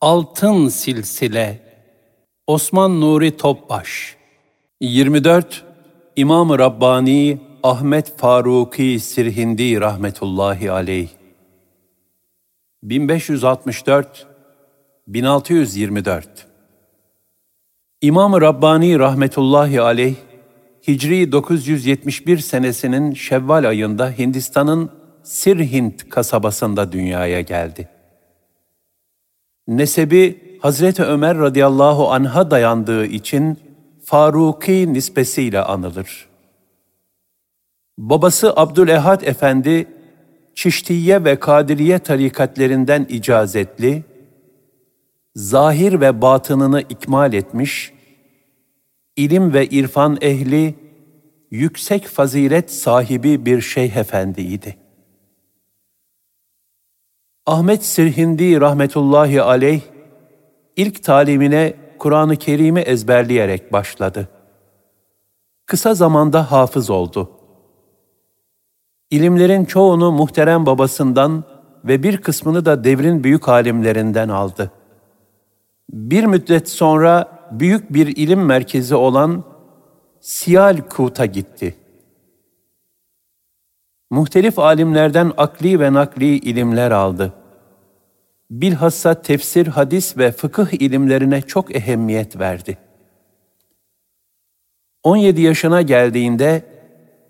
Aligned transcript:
Altın 0.00 0.68
Silsile 0.68 1.60
Osman 2.46 3.00
Nuri 3.00 3.36
Topbaş. 3.36 4.16
24 4.80 5.64
İmam-ı 6.16 6.58
Rabbani 6.58 7.40
Ahmet 7.62 8.18
Faruki 8.18 9.00
Sirhindi 9.00 9.80
rahmetullahi 9.80 10.70
aleyh. 10.70 11.08
1564 12.82 14.26
1624 15.06 16.46
İmam-ı 18.02 18.40
Rabbani 18.40 18.98
rahmetullahi 18.98 19.80
aleyh 19.80 20.14
Hicri 20.88 21.32
971 21.32 22.38
senesinin 22.38 23.14
Şevval 23.14 23.68
ayında 23.68 24.10
Hindistan'ın 24.10 24.90
Sirhind 25.22 26.00
kasabasında 26.10 26.92
dünyaya 26.92 27.40
geldi. 27.40 27.99
Nesebi 29.70 30.40
Hazreti 30.60 31.02
Ömer 31.02 31.38
radıyallahu 31.38 32.10
anh'a 32.10 32.50
dayandığı 32.50 33.06
için 33.06 33.58
Faruki 34.04 34.92
nispesiyle 34.92 35.60
anılır. 35.60 36.28
Babası 37.98 38.52
Abdülehad 38.56 39.22
Efendi, 39.22 39.86
Çiştiye 40.54 41.24
ve 41.24 41.36
Kadiriye 41.36 41.98
tarikatlerinden 41.98 43.06
icazetli, 43.08 44.04
zahir 45.34 46.00
ve 46.00 46.22
batınını 46.22 46.80
ikmal 46.80 47.32
etmiş, 47.32 47.92
ilim 49.16 49.54
ve 49.54 49.66
irfan 49.66 50.18
ehli, 50.20 50.74
yüksek 51.50 52.06
fazilet 52.06 52.70
sahibi 52.70 53.46
bir 53.46 53.60
şeyh 53.60 53.96
efendiydi. 53.96 54.76
Ahmet 57.50 57.84
Sirhindi 57.84 58.60
rahmetullahi 58.60 59.42
aleyh 59.42 59.80
ilk 60.76 61.04
talimine 61.04 61.74
Kur'an-ı 61.98 62.36
Kerim'i 62.36 62.80
ezberleyerek 62.80 63.72
başladı. 63.72 64.28
Kısa 65.66 65.94
zamanda 65.94 66.52
hafız 66.52 66.90
oldu. 66.90 67.30
İlimlerin 69.10 69.64
çoğunu 69.64 70.12
muhterem 70.12 70.66
babasından 70.66 71.44
ve 71.84 72.02
bir 72.02 72.16
kısmını 72.16 72.64
da 72.64 72.84
devrin 72.84 73.24
büyük 73.24 73.48
alimlerinden 73.48 74.28
aldı. 74.28 74.70
Bir 75.92 76.24
müddet 76.24 76.68
sonra 76.68 77.38
büyük 77.50 77.92
bir 77.92 78.06
ilim 78.06 78.44
merkezi 78.44 78.94
olan 78.94 79.44
Siyalkut'a 80.20 81.26
gitti. 81.26 81.76
Muhtelif 84.10 84.58
alimlerden 84.58 85.32
akli 85.36 85.80
ve 85.80 85.92
nakli 85.92 86.38
ilimler 86.38 86.90
aldı 86.90 87.39
bilhassa 88.50 89.22
tefsir, 89.22 89.66
hadis 89.66 90.18
ve 90.18 90.32
fıkıh 90.32 90.72
ilimlerine 90.72 91.42
çok 91.42 91.76
ehemmiyet 91.76 92.38
verdi. 92.38 92.78
17 95.02 95.40
yaşına 95.40 95.82
geldiğinde 95.82 96.62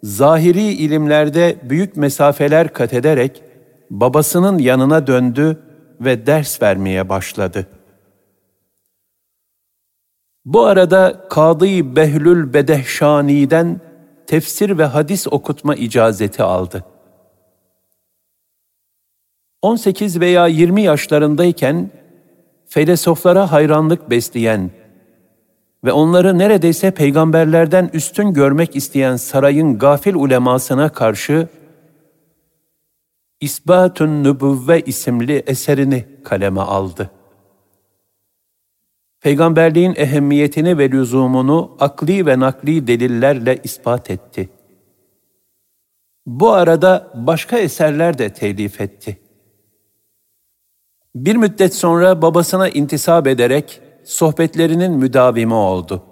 zahiri 0.02 0.62
ilimlerde 0.62 1.56
büyük 1.62 1.96
mesafeler 1.96 2.72
kat 2.72 2.94
ederek 2.94 3.42
babasının 3.90 4.58
yanına 4.58 5.06
döndü 5.06 5.58
ve 6.00 6.26
ders 6.26 6.62
vermeye 6.62 7.08
başladı. 7.08 7.66
Bu 10.44 10.64
arada 10.64 11.26
Kadı 11.30 11.96
Behlül 11.96 12.52
Bedehşani'den 12.52 13.80
tefsir 14.26 14.78
ve 14.78 14.84
hadis 14.84 15.26
okutma 15.26 15.74
icazeti 15.74 16.42
aldı. 16.42 16.84
18 19.62 20.20
veya 20.20 20.46
20 20.46 20.82
yaşlarındayken 20.82 21.90
felsefelere 22.66 23.38
hayranlık 23.38 24.10
besleyen 24.10 24.70
ve 25.84 25.92
onları 25.92 26.38
neredeyse 26.38 26.90
peygamberlerden 26.90 27.90
üstün 27.92 28.32
görmek 28.32 28.76
isteyen 28.76 29.16
sarayın 29.16 29.78
gafil 29.78 30.14
ulemasına 30.14 30.88
karşı 30.88 31.48
İsbatun 33.40 34.24
Nübüvve 34.24 34.80
isimli 34.80 35.42
eserini 35.46 36.04
kaleme 36.24 36.60
aldı. 36.60 37.10
Peygamberliğin 39.20 39.94
ehemmiyetini 39.96 40.78
ve 40.78 40.90
lüzumunu 40.90 41.76
akli 41.80 42.26
ve 42.26 42.40
nakli 42.40 42.86
delillerle 42.86 43.58
ispat 43.64 44.10
etti. 44.10 44.48
Bu 46.26 46.50
arada 46.50 47.12
başka 47.14 47.58
eserler 47.58 48.18
de 48.18 48.32
telif 48.32 48.80
etti. 48.80 49.18
Bir 51.14 51.36
müddet 51.36 51.74
sonra 51.74 52.22
babasına 52.22 52.68
intisap 52.68 53.26
ederek 53.26 53.80
sohbetlerinin 54.04 54.92
müdavimi 54.92 55.54
oldu. 55.54 56.02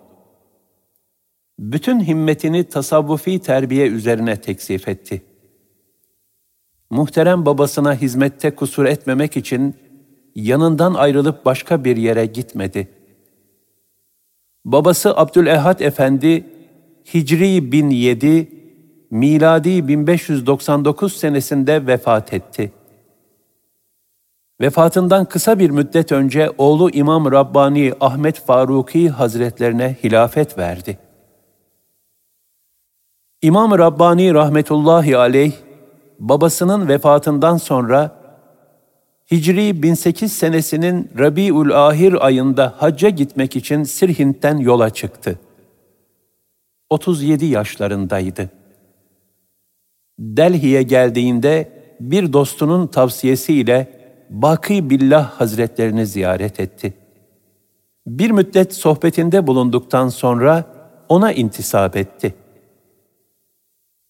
Bütün 1.59 2.01
himmetini 2.01 2.65
tasavvufi 2.65 3.39
terbiye 3.39 3.87
üzerine 3.87 4.41
teksif 4.41 4.89
etti. 4.89 5.23
Muhterem 6.91 7.47
babasına 7.47 7.95
hizmette 7.95 8.55
kusur 8.55 8.85
etmemek 8.85 9.37
için 9.37 9.75
yanından 10.35 10.95
ayrılıp 10.95 11.45
başka 11.45 11.85
bir 11.85 11.97
yere 11.97 12.27
gitmedi. 12.27 12.89
Babası 14.65 15.17
Abdülehad 15.17 15.81
Efendi 15.81 16.47
Hicri 17.15 17.73
1007, 17.73 18.49
miladi 19.11 19.89
1599 19.89 21.13
senesinde 21.13 21.87
vefat 21.87 22.33
etti. 22.33 22.73
Vefatından 24.61 25.25
kısa 25.25 25.59
bir 25.59 25.71
müddet 25.71 26.13
önce 26.13 26.51
oğlu 26.59 26.91
İmam 26.91 27.33
Rabbani 27.33 27.93
Ahmet 28.01 28.41
Faruki 28.47 29.09
Hazretlerine 29.09 29.97
hilafet 30.05 30.59
verdi. 30.59 30.99
İmam 33.43 33.79
Rabbani 33.79 34.35
rahmetullahi 34.35 35.17
aleyh, 35.17 35.53
babasının 36.19 36.89
vefatından 36.89 37.57
sonra 37.57 38.19
Hicri 39.31 39.83
1008 39.83 40.33
senesinin 40.33 41.11
Rabiül 41.19 41.89
Ahir 41.89 42.27
ayında 42.27 42.75
hacca 42.79 43.09
gitmek 43.09 43.57
için 43.57 43.85
Sirhint'ten 43.85 44.57
yola 44.59 44.91
çıktı. 44.91 45.39
37 46.91 47.47
yaşlarındaydı. 47.47 48.51
Delhi'ye 50.19 50.83
geldiğinde 50.83 51.73
bir 52.01 52.33
dostunun 52.33 52.87
tavsiyesiyle 52.87 53.98
Baki 54.31 54.91
Billah 54.91 55.31
Hazretlerini 55.31 56.07
ziyaret 56.07 56.61
etti. 56.61 56.95
Bir 58.07 58.31
müddet 58.31 58.75
sohbetinde 58.75 59.47
bulunduktan 59.47 60.09
sonra 60.09 60.65
ona 61.09 61.33
intisap 61.33 61.97
etti. 61.97 62.35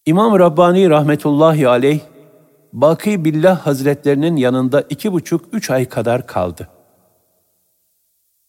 İmam 0.06 0.38
Rabbani 0.38 0.90
rahmetullahi 0.90 1.68
aleyh, 1.68 2.00
Baki 2.72 3.24
Billah 3.24 3.66
Hazretlerinin 3.66 4.36
yanında 4.36 4.80
iki 4.80 5.12
buçuk, 5.12 5.44
üç 5.52 5.70
ay 5.70 5.88
kadar 5.88 6.26
kaldı. 6.26 6.68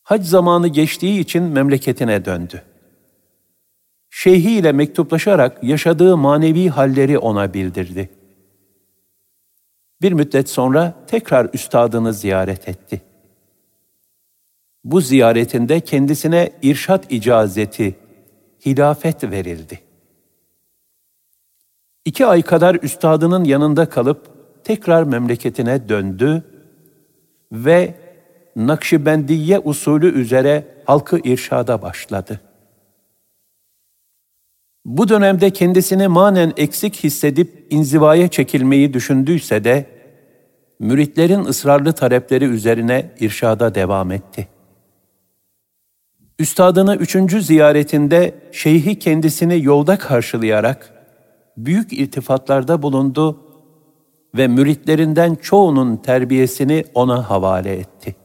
Hac 0.03 0.25
zamanı 0.25 0.67
geçtiği 0.67 1.19
için 1.19 1.43
memleketine 1.43 2.25
döndü. 2.25 2.61
Şeyhi 4.09 4.51
ile 4.51 4.71
mektuplaşarak 4.71 5.63
yaşadığı 5.63 6.17
manevi 6.17 6.69
halleri 6.69 7.17
ona 7.17 7.53
bildirdi. 7.53 8.09
Bir 10.01 10.11
müddet 10.11 10.49
sonra 10.49 10.93
tekrar 11.07 11.49
üstadını 11.53 12.13
ziyaret 12.13 12.67
etti. 12.67 13.01
Bu 14.83 15.01
ziyaretinde 15.01 15.79
kendisine 15.79 16.51
irşat 16.61 17.11
icazeti, 17.11 17.95
hilafet 18.65 19.23
verildi. 19.23 19.79
İki 22.05 22.25
ay 22.25 22.41
kadar 22.41 22.75
üstadının 22.75 23.43
yanında 23.43 23.89
kalıp 23.89 24.27
tekrar 24.63 25.03
memleketine 25.03 25.89
döndü 25.89 26.43
ve 27.51 27.95
Nakşibendiye 28.55 29.59
usulü 29.59 30.21
üzere 30.21 30.67
halkı 30.85 31.19
irşada 31.23 31.81
başladı. 31.81 32.41
Bu 34.89 35.09
dönemde 35.09 35.49
kendisini 35.49 36.07
manen 36.07 36.53
eksik 36.57 37.03
hissedip 37.03 37.67
inzivaya 37.69 38.27
çekilmeyi 38.27 38.93
düşündüyse 38.93 39.63
de, 39.63 39.85
müritlerin 40.79 41.45
ısrarlı 41.45 41.93
talepleri 41.93 42.45
üzerine 42.45 43.11
irşada 43.19 43.75
devam 43.75 44.11
etti. 44.11 44.47
Üstadını 46.39 46.95
üçüncü 46.95 47.41
ziyaretinde 47.41 48.35
şeyhi 48.51 48.99
kendisini 48.99 49.63
yolda 49.63 49.97
karşılayarak 49.97 50.93
büyük 51.57 51.93
iltifatlarda 51.93 52.81
bulundu 52.81 53.39
ve 54.37 54.47
müritlerinden 54.47 55.35
çoğunun 55.35 55.97
terbiyesini 55.97 56.83
ona 56.93 57.29
havale 57.29 57.73
etti. 57.73 58.15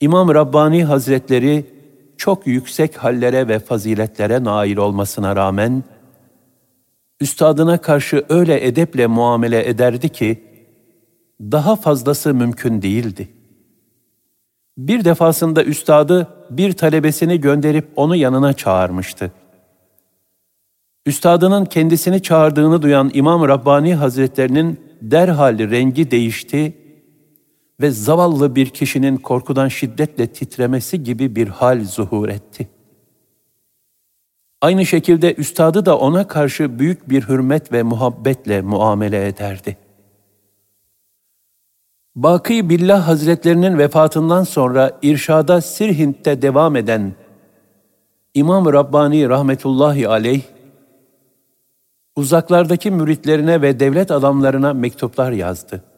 İmam 0.00 0.34
Rabbani 0.34 0.84
Hazretleri 0.84 1.81
çok 2.22 2.46
yüksek 2.46 2.96
hallere 2.96 3.48
ve 3.48 3.58
faziletlere 3.58 4.44
nail 4.44 4.76
olmasına 4.76 5.36
rağmen, 5.36 5.84
üstadına 7.20 7.78
karşı 7.78 8.24
öyle 8.28 8.66
edeple 8.66 9.06
muamele 9.06 9.68
ederdi 9.68 10.08
ki, 10.08 10.42
Daha 11.40 11.76
fazlası 11.76 12.34
mümkün 12.34 12.82
değildi. 12.82 13.28
Bir 14.78 15.04
defasında 15.04 15.64
üstadı 15.64 16.28
bir 16.50 16.72
talebesini 16.72 17.40
gönderip 17.40 17.88
onu 17.96 18.16
yanına 18.16 18.52
çağırmıştı. 18.52 19.32
Üstadının 21.06 21.64
kendisini 21.64 22.22
çağırdığını 22.22 22.82
duyan 22.82 23.10
İmam 23.14 23.48
Rabbani 23.48 23.94
Hazretlerinin 23.94 24.80
derhal 25.00 25.58
rengi 25.58 26.10
değişti 26.10 26.76
ve 27.82 27.90
zavallı 27.90 28.54
bir 28.54 28.66
kişinin 28.66 29.16
korkudan 29.16 29.68
şiddetle 29.68 30.26
titremesi 30.26 31.02
gibi 31.02 31.36
bir 31.36 31.48
hal 31.48 31.84
zuhur 31.84 32.28
etti. 32.28 32.68
Aynı 34.60 34.86
şekilde 34.86 35.34
üstadı 35.34 35.86
da 35.86 35.98
ona 35.98 36.28
karşı 36.28 36.78
büyük 36.78 37.10
bir 37.10 37.28
hürmet 37.28 37.72
ve 37.72 37.82
muhabbetle 37.82 38.62
muamele 38.62 39.26
ederdi. 39.26 39.76
Baki 42.16 42.70
Billah 42.70 43.08
Hazretlerinin 43.08 43.78
vefatından 43.78 44.44
sonra 44.44 44.98
irşada 45.02 45.60
Sirhint'te 45.60 46.42
devam 46.42 46.76
eden 46.76 47.12
İmam 48.34 48.72
Rabbani 48.72 49.28
rahmetullahi 49.28 50.08
aleyh, 50.08 50.42
uzaklardaki 52.16 52.90
müritlerine 52.90 53.62
ve 53.62 53.80
devlet 53.80 54.10
adamlarına 54.10 54.72
mektuplar 54.72 55.32
yazdı. 55.32 55.91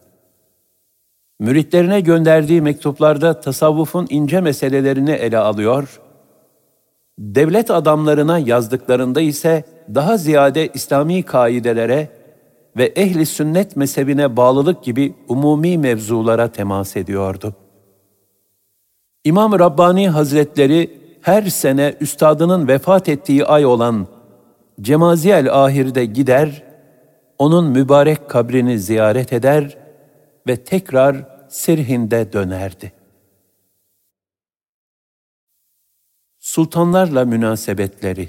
Müritlerine 1.44 2.00
gönderdiği 2.00 2.62
mektuplarda 2.62 3.41
tasavvufun 3.41 4.06
ince 4.11 4.41
meselelerini 4.41 5.11
ele 5.11 5.38
alıyor, 5.38 6.00
devlet 7.19 7.70
adamlarına 7.70 8.38
yazdıklarında 8.38 9.20
ise 9.20 9.64
daha 9.94 10.17
ziyade 10.17 10.69
İslami 10.75 11.23
kaidelere 11.23 12.08
ve 12.76 12.85
ehli 12.85 13.26
sünnet 13.26 13.76
mezhebine 13.76 14.37
bağlılık 14.37 14.85
gibi 14.85 15.14
umumi 15.29 15.79
mevzulara 15.79 16.49
temas 16.49 16.96
ediyordu. 16.96 17.55
İmam 19.25 19.58
Rabbani 19.58 20.08
Hazretleri 20.08 21.00
her 21.20 21.43
sene 21.43 21.94
üstadının 22.00 22.69
vefat 22.69 23.08
ettiği 23.08 23.44
ay 23.44 23.67
olan 23.67 24.06
Cemaziyel 24.81 25.64
Ahir'de 25.64 26.05
gider, 26.05 26.62
onun 27.38 27.70
mübarek 27.70 28.29
kabrini 28.29 28.79
ziyaret 28.79 29.32
eder 29.32 29.76
ve 30.46 30.56
tekrar 30.56 31.34
Sirhin'de 31.55 32.33
dönerdi. 32.33 32.93
Sultanlarla 36.39 37.25
münasebetleri 37.25 38.29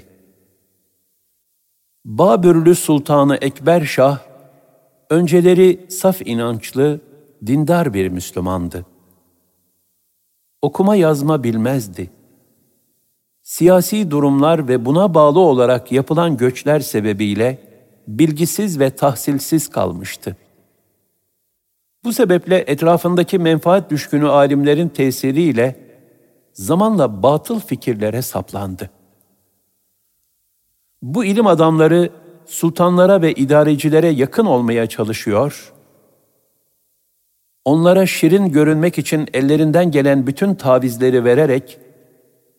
Babürlü 2.04 2.74
Sultanı 2.74 3.36
Ekber 3.36 3.84
Şah, 3.84 4.18
önceleri 5.10 5.86
saf 5.90 6.22
inançlı, 6.26 7.00
dindar 7.46 7.94
bir 7.94 8.08
Müslümandı. 8.08 8.86
Okuma 10.62 10.96
yazma 10.96 11.44
bilmezdi. 11.44 12.10
Siyasi 13.42 14.10
durumlar 14.10 14.68
ve 14.68 14.84
buna 14.84 15.14
bağlı 15.14 15.40
olarak 15.40 15.92
yapılan 15.92 16.36
göçler 16.36 16.80
sebebiyle 16.80 17.58
bilgisiz 18.08 18.80
ve 18.80 18.90
tahsilsiz 18.90 19.68
kalmıştı. 19.68 20.36
Bu 22.06 22.12
sebeple 22.12 22.64
etrafındaki 22.66 23.38
menfaat 23.38 23.90
düşkünü 23.90 24.28
alimlerin 24.28 24.88
tesiriyle 24.88 25.76
zamanla 26.52 27.22
batıl 27.22 27.60
fikirlere 27.60 28.22
saplandı. 28.22 28.90
Bu 31.02 31.24
ilim 31.24 31.46
adamları 31.46 32.10
sultanlara 32.46 33.22
ve 33.22 33.32
idarecilere 33.32 34.08
yakın 34.08 34.46
olmaya 34.46 34.86
çalışıyor, 34.86 35.72
onlara 37.64 38.06
şirin 38.06 38.52
görünmek 38.52 38.98
için 38.98 39.28
ellerinden 39.34 39.90
gelen 39.90 40.26
bütün 40.26 40.54
tavizleri 40.54 41.24
vererek, 41.24 41.78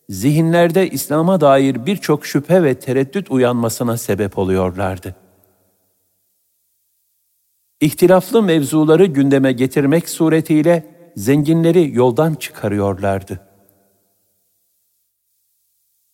zihinlerde 0.10 0.90
İslam'a 0.90 1.42
dair 1.42 1.86
birçok 1.86 2.26
şüphe 2.26 2.64
ve 2.64 2.80
tereddüt 2.80 3.32
uyanmasına 3.32 3.98
sebep 3.98 4.38
oluyorlardı. 4.38 5.27
İhtilaflı 7.82 8.44
mevzuları 8.44 9.06
gündeme 9.06 9.52
getirmek 9.52 10.10
suretiyle 10.10 10.96
zenginleri 11.16 11.96
yoldan 11.96 12.34
çıkarıyorlardı. 12.34 13.40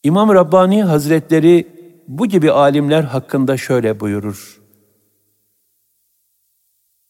İmam 0.03 0.33
Rabbani 0.33 0.83
Hazretleri 0.83 1.67
bu 2.07 2.25
gibi 2.25 2.51
alimler 2.51 3.03
hakkında 3.03 3.57
şöyle 3.57 3.99
buyurur. 3.99 4.61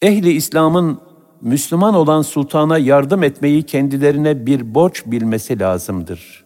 Ehli 0.01 0.31
İslam'ın 0.31 1.01
Müslüman 1.41 1.93
olan 1.93 2.21
sultana 2.21 2.77
yardım 2.77 3.23
etmeyi 3.23 3.63
kendilerine 3.63 4.45
bir 4.45 4.75
borç 4.75 5.03
bilmesi 5.05 5.59
lazımdır. 5.59 6.42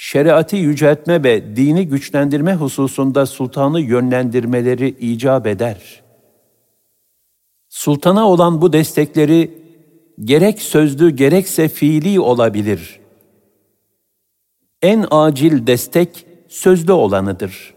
Şeriatı 0.00 0.56
yüceltme 0.56 1.24
ve 1.24 1.56
dini 1.56 1.88
güçlendirme 1.88 2.54
hususunda 2.54 3.26
sultanı 3.26 3.80
yönlendirmeleri 3.80 4.88
icap 4.88 5.46
eder. 5.46 6.02
Sultana 7.68 8.28
olan 8.28 8.60
bu 8.60 8.72
destekleri 8.72 9.50
gerek 10.24 10.62
sözlü 10.62 11.10
gerekse 11.10 11.68
fiili 11.68 12.20
olabilir.'' 12.20 13.08
En 14.82 15.06
acil 15.10 15.66
destek 15.66 16.26
sözlü 16.48 16.92
olanıdır. 16.92 17.74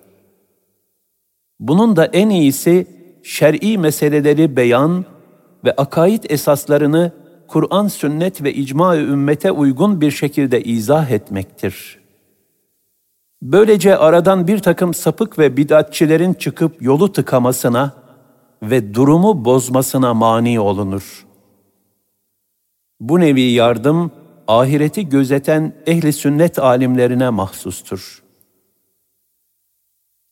Bunun 1.60 1.96
da 1.96 2.06
en 2.06 2.30
iyisi 2.30 2.88
şer'i 3.24 3.78
meseleleri 3.78 4.56
beyan 4.56 5.06
ve 5.66 5.72
akaid 5.76 6.24
esaslarını 6.30 7.12
Kur'an, 7.48 7.88
sünnet 7.88 8.44
ve 8.44 8.54
icma-ı 8.54 8.98
ümmete 8.98 9.52
uygun 9.52 10.02
bir 10.02 10.12
şekilde 10.12 10.64
izah 10.64 11.12
etmektir. 11.12 12.01
Böylece 13.42 13.98
aradan 13.98 14.48
bir 14.48 14.60
takım 14.60 14.94
sapık 14.94 15.40
ve 15.40 15.58
bidatçilerin 15.58 16.34
çıkıp 16.34 16.82
yolu 16.82 17.12
tıkamasına 17.12 17.94
ve 18.64 18.94
durumu 18.94 19.46
bozmasına 19.46 20.14
mani 20.14 20.60
olunur. 20.60 21.26
Bu 23.00 23.20
nevi 23.20 23.42
yardım, 23.42 24.12
ahireti 24.48 25.10
gözeten 25.10 25.74
ehli 25.86 26.14
sünnet 26.14 26.60
alimlerine 26.60 27.30
mahsustur. 27.30 28.24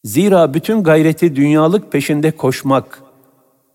Zira 0.03 0.53
bütün 0.53 0.83
gayreti 0.83 1.35
dünyalık 1.35 1.91
peşinde 1.91 2.31
koşmak 2.31 3.03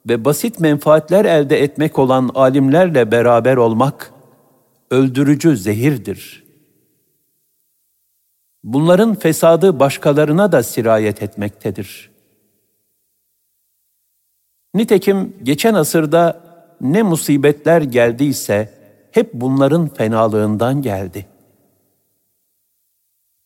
ve 0.09 0.25
basit 0.25 0.61
menfaatler 0.61 1.25
elde 1.25 1.63
etmek 1.63 1.99
olan 1.99 2.31
alimlerle 2.35 3.13
beraber 3.13 3.57
olmak 3.57 4.13
öldürücü 4.91 5.57
zehirdir. 5.57 6.44
Bunların 8.65 9.15
fesadı 9.15 9.81
başkalarına 9.81 10.53
da 10.53 10.63
sirayet 10.63 11.23
etmektedir. 11.23 12.11
Nitekim 14.75 15.37
geçen 15.43 15.75
asırda 15.75 16.41
ne 16.81 17.03
musibetler 17.03 17.83
geldiyse 17.83 18.75
hep 19.11 19.35
bunların 19.35 19.89
fenalığından 19.89 20.83
geldi. 20.83 21.27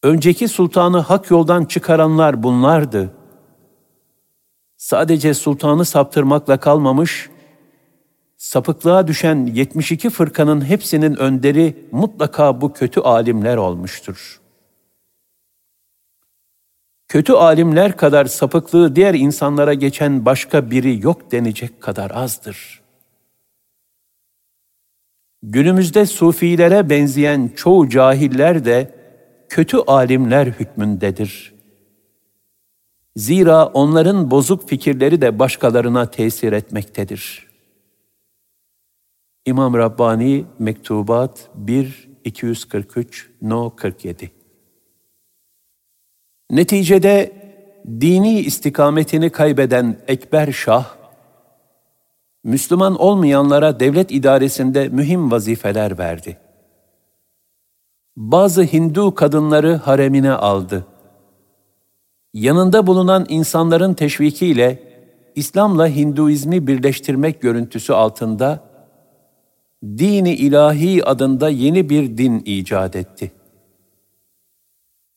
Önceki 0.02 0.48
sultanı 0.48 0.98
hak 0.98 1.30
yoldan 1.30 1.64
çıkaranlar 1.64 2.42
bunlardı. 2.42 3.10
Sadece 4.76 5.34
sultanı 5.34 5.84
saptırmakla 5.84 6.60
kalmamış, 6.60 7.30
sapıklığa 8.36 9.08
düşen 9.08 9.46
72 9.46 10.10
fırkanın 10.10 10.64
hepsinin 10.64 11.16
önderi 11.16 11.88
mutlaka 11.92 12.60
bu 12.60 12.72
kötü 12.72 13.00
alimler 13.00 13.56
olmuştur. 13.56 14.40
Kötü 17.08 17.32
alimler 17.32 17.96
kadar 17.96 18.24
sapıklığı 18.24 18.96
diğer 18.96 19.14
insanlara 19.14 19.74
geçen 19.74 20.24
başka 20.24 20.70
biri 20.70 21.02
yok 21.02 21.32
denecek 21.32 21.80
kadar 21.80 22.10
azdır.'' 22.10 22.88
Günümüzde 25.42 26.06
sufilere 26.06 26.90
benzeyen 26.90 27.52
çoğu 27.56 27.88
cahiller 27.88 28.64
de 28.64 28.94
kötü 29.48 29.76
alimler 29.76 30.46
hükmündedir. 30.46 31.54
Zira 33.16 33.66
onların 33.66 34.30
bozuk 34.30 34.68
fikirleri 34.68 35.20
de 35.20 35.38
başkalarına 35.38 36.10
tesir 36.10 36.52
etmektedir. 36.52 37.48
İmam 39.46 39.74
Rabbani 39.74 40.44
Mektubat 40.58 41.50
1 41.54 42.08
243 42.24 43.30
No 43.42 43.76
47 43.76 44.37
Neticede 46.50 47.32
dini 47.86 48.40
istikametini 48.40 49.30
kaybeden 49.30 49.96
Ekber 50.08 50.52
Şah 50.52 50.86
Müslüman 52.44 53.00
olmayanlara 53.00 53.80
devlet 53.80 54.12
idaresinde 54.12 54.88
mühim 54.88 55.30
vazifeler 55.30 55.98
verdi. 55.98 56.38
Bazı 58.16 58.62
Hindu 58.62 59.14
kadınları 59.14 59.74
haremine 59.74 60.32
aldı. 60.32 60.86
Yanında 62.34 62.86
bulunan 62.86 63.26
insanların 63.28 63.94
teşvikiyle 63.94 64.82
İslam'la 65.34 65.88
Hinduizmi 65.88 66.66
birleştirmek 66.66 67.40
görüntüsü 67.40 67.92
altında 67.92 68.60
dini 69.84 70.34
ilahi 70.34 71.04
adında 71.04 71.48
yeni 71.48 71.90
bir 71.90 72.18
din 72.18 72.42
icat 72.44 72.96
etti. 72.96 73.37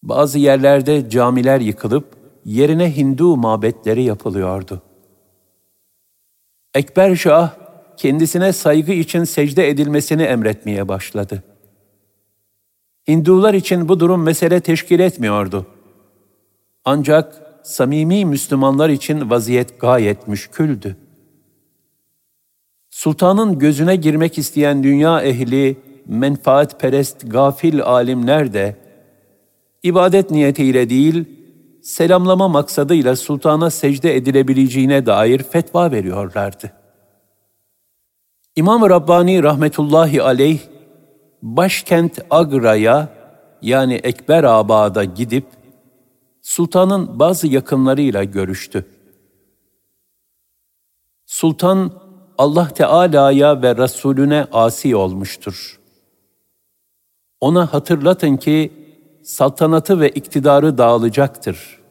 Bazı 0.03 0.39
yerlerde 0.39 1.09
camiler 1.09 1.59
yıkılıp 1.61 2.15
yerine 2.45 2.97
Hindu 2.97 3.37
mabetleri 3.37 4.03
yapılıyordu. 4.03 4.81
Ekber 6.73 7.15
Şah 7.15 7.53
kendisine 7.97 8.53
saygı 8.53 8.91
için 8.91 9.23
secde 9.23 9.69
edilmesini 9.69 10.23
emretmeye 10.23 10.87
başladı. 10.87 11.43
Hindular 13.07 13.53
için 13.53 13.89
bu 13.89 13.99
durum 13.99 14.23
mesele 14.23 14.59
teşkil 14.59 14.99
etmiyordu. 14.99 15.67
Ancak 16.85 17.41
samimi 17.63 18.25
Müslümanlar 18.25 18.89
için 18.89 19.29
vaziyet 19.29 19.79
gayet 19.81 20.27
müşküldü. 20.27 20.97
Sultanın 22.89 23.59
gözüne 23.59 23.95
girmek 23.95 24.37
isteyen 24.37 24.83
dünya 24.83 25.21
ehli, 25.21 25.77
menfaatperest 26.05 27.31
gafil 27.31 27.81
alimler 27.83 28.53
de, 28.53 28.75
ibadet 29.83 30.31
niyetiyle 30.31 30.89
değil, 30.89 31.25
selamlama 31.83 32.47
maksadıyla 32.47 33.15
sultana 33.15 33.69
secde 33.69 34.15
edilebileceğine 34.15 35.05
dair 35.05 35.43
fetva 35.43 35.91
veriyorlardı. 35.91 36.71
İmam 38.55 38.89
Rabbani 38.89 39.43
rahmetullahi 39.43 40.21
aleyh, 40.23 40.59
başkent 41.41 42.19
Agra'ya 42.29 43.09
yani 43.61 43.93
Ekberabad'a 43.93 45.03
gidip, 45.03 45.45
sultanın 46.41 47.19
bazı 47.19 47.47
yakınlarıyla 47.47 48.23
görüştü. 48.23 48.85
Sultan, 51.25 51.91
Allah 52.37 52.67
Teala'ya 52.67 53.61
ve 53.61 53.75
Resulüne 53.75 54.47
asi 54.51 54.95
olmuştur. 54.95 55.79
Ona 57.39 57.73
hatırlatın 57.73 58.37
ki, 58.37 58.80
saltanatı 59.23 59.99
ve 59.99 60.09
iktidarı 60.09 60.77
dağılacaktır. 60.77 61.81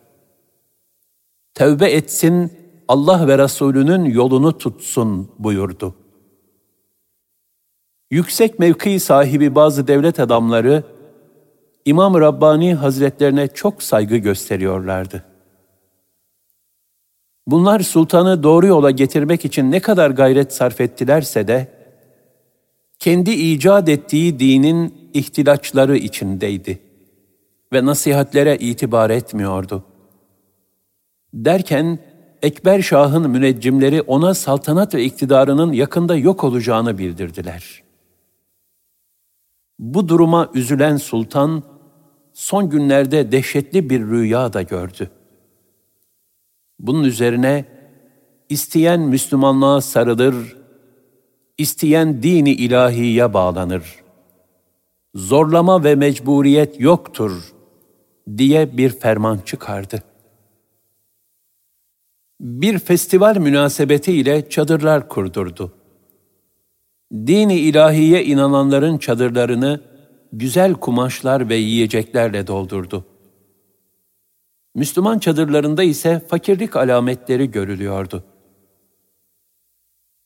Tevbe 1.54 1.90
etsin, 1.90 2.52
Allah 2.88 3.28
ve 3.28 3.38
Resulünün 3.38 4.04
yolunu 4.04 4.58
tutsun 4.58 5.30
buyurdu. 5.38 5.94
Yüksek 8.10 8.58
mevki 8.58 9.00
sahibi 9.00 9.54
bazı 9.54 9.86
devlet 9.86 10.20
adamları, 10.20 10.84
İmam 11.84 12.20
Rabbani 12.20 12.74
Hazretlerine 12.74 13.48
çok 13.48 13.82
saygı 13.82 14.16
gösteriyorlardı. 14.16 15.24
Bunlar 17.46 17.80
sultanı 17.80 18.42
doğru 18.42 18.66
yola 18.66 18.90
getirmek 18.90 19.44
için 19.44 19.70
ne 19.70 19.80
kadar 19.80 20.10
gayret 20.10 20.52
sarf 20.52 20.80
ettilerse 20.80 21.48
de, 21.48 21.68
kendi 22.98 23.30
icat 23.30 23.88
ettiği 23.88 24.38
dinin 24.38 25.10
ihtilaçları 25.14 25.96
içindeydi 25.96 26.89
ve 27.72 27.84
nasihatlere 27.84 28.56
itibar 28.56 29.10
etmiyordu. 29.10 29.84
Derken, 31.34 31.98
Ekber 32.42 32.82
Şah'ın 32.82 33.30
müneccimleri 33.30 34.02
ona 34.02 34.34
saltanat 34.34 34.94
ve 34.94 35.04
iktidarının 35.04 35.72
yakında 35.72 36.16
yok 36.16 36.44
olacağını 36.44 36.98
bildirdiler. 36.98 37.82
Bu 39.78 40.08
duruma 40.08 40.50
üzülen 40.54 40.96
sultan, 40.96 41.62
son 42.32 42.70
günlerde 42.70 43.32
dehşetli 43.32 43.90
bir 43.90 44.00
rüya 44.00 44.52
da 44.52 44.62
gördü. 44.62 45.10
Bunun 46.78 47.04
üzerine 47.04 47.64
isteyen 48.48 49.00
Müslümanlığa 49.00 49.80
sarılır, 49.80 50.56
isteyen 51.58 52.22
dini 52.22 52.52
ilahiye 52.52 53.34
bağlanır. 53.34 53.94
Zorlama 55.14 55.84
ve 55.84 55.94
mecburiyet 55.94 56.80
yoktur 56.80 57.52
diye 58.38 58.76
bir 58.76 58.90
ferman 58.90 59.38
çıkardı. 59.38 60.02
Bir 62.40 62.78
festival 62.78 63.36
münasebetiyle 63.36 64.48
çadırlar 64.48 65.08
kurdurdu. 65.08 65.72
Dini 67.12 67.58
ilahiye 67.58 68.24
inananların 68.24 68.98
çadırlarını 68.98 69.80
güzel 70.32 70.74
kumaşlar 70.74 71.48
ve 71.48 71.54
yiyeceklerle 71.54 72.46
doldurdu. 72.46 73.04
Müslüman 74.74 75.18
çadırlarında 75.18 75.82
ise 75.82 76.20
fakirlik 76.28 76.76
alametleri 76.76 77.50
görülüyordu. 77.50 78.24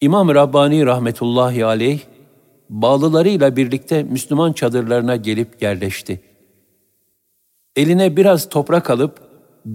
İmam 0.01 0.35
Rabbani 0.35 0.87
rahmetullahi 0.87 1.65
aleyh, 1.65 2.01
bağlılarıyla 2.71 3.57
birlikte 3.57 4.03
Müslüman 4.03 4.53
çadırlarına 4.53 5.17
gelip 5.17 5.63
yerleşti. 5.63 6.34
Eline 7.77 8.17
biraz 8.17 8.49
toprak 8.49 8.91
alıp, 8.91 9.21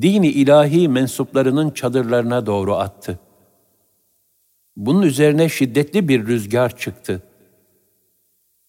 dini 0.02 0.28
ilahi 0.28 0.88
mensuplarının 0.88 1.70
çadırlarına 1.70 2.46
doğru 2.46 2.76
attı. 2.76 3.20
Bunun 4.78 5.02
üzerine 5.02 5.50
şiddetli 5.50 6.08
bir 6.08 6.28
rüzgar 6.28 6.78
çıktı. 6.78 7.24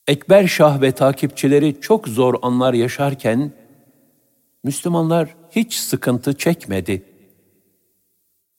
Ekber 0.09 0.47
Şah 0.47 0.81
ve 0.81 0.93
takipçileri 0.93 1.81
çok 1.81 2.09
zor 2.09 2.35
anlar 2.43 2.75
yaşarken, 2.75 3.53
Müslümanlar 4.65 5.35
hiç 5.51 5.75
sıkıntı 5.75 6.37
çekmedi. 6.37 7.03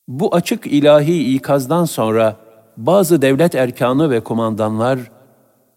Bu 0.08 0.34
açık 0.34 0.66
ilahi 0.66 1.34
ikazdan 1.34 1.84
sonra 1.84 2.36
bazı 2.76 3.22
devlet 3.22 3.54
erkanı 3.54 4.10
ve 4.10 4.20
kumandanlar 4.20 4.98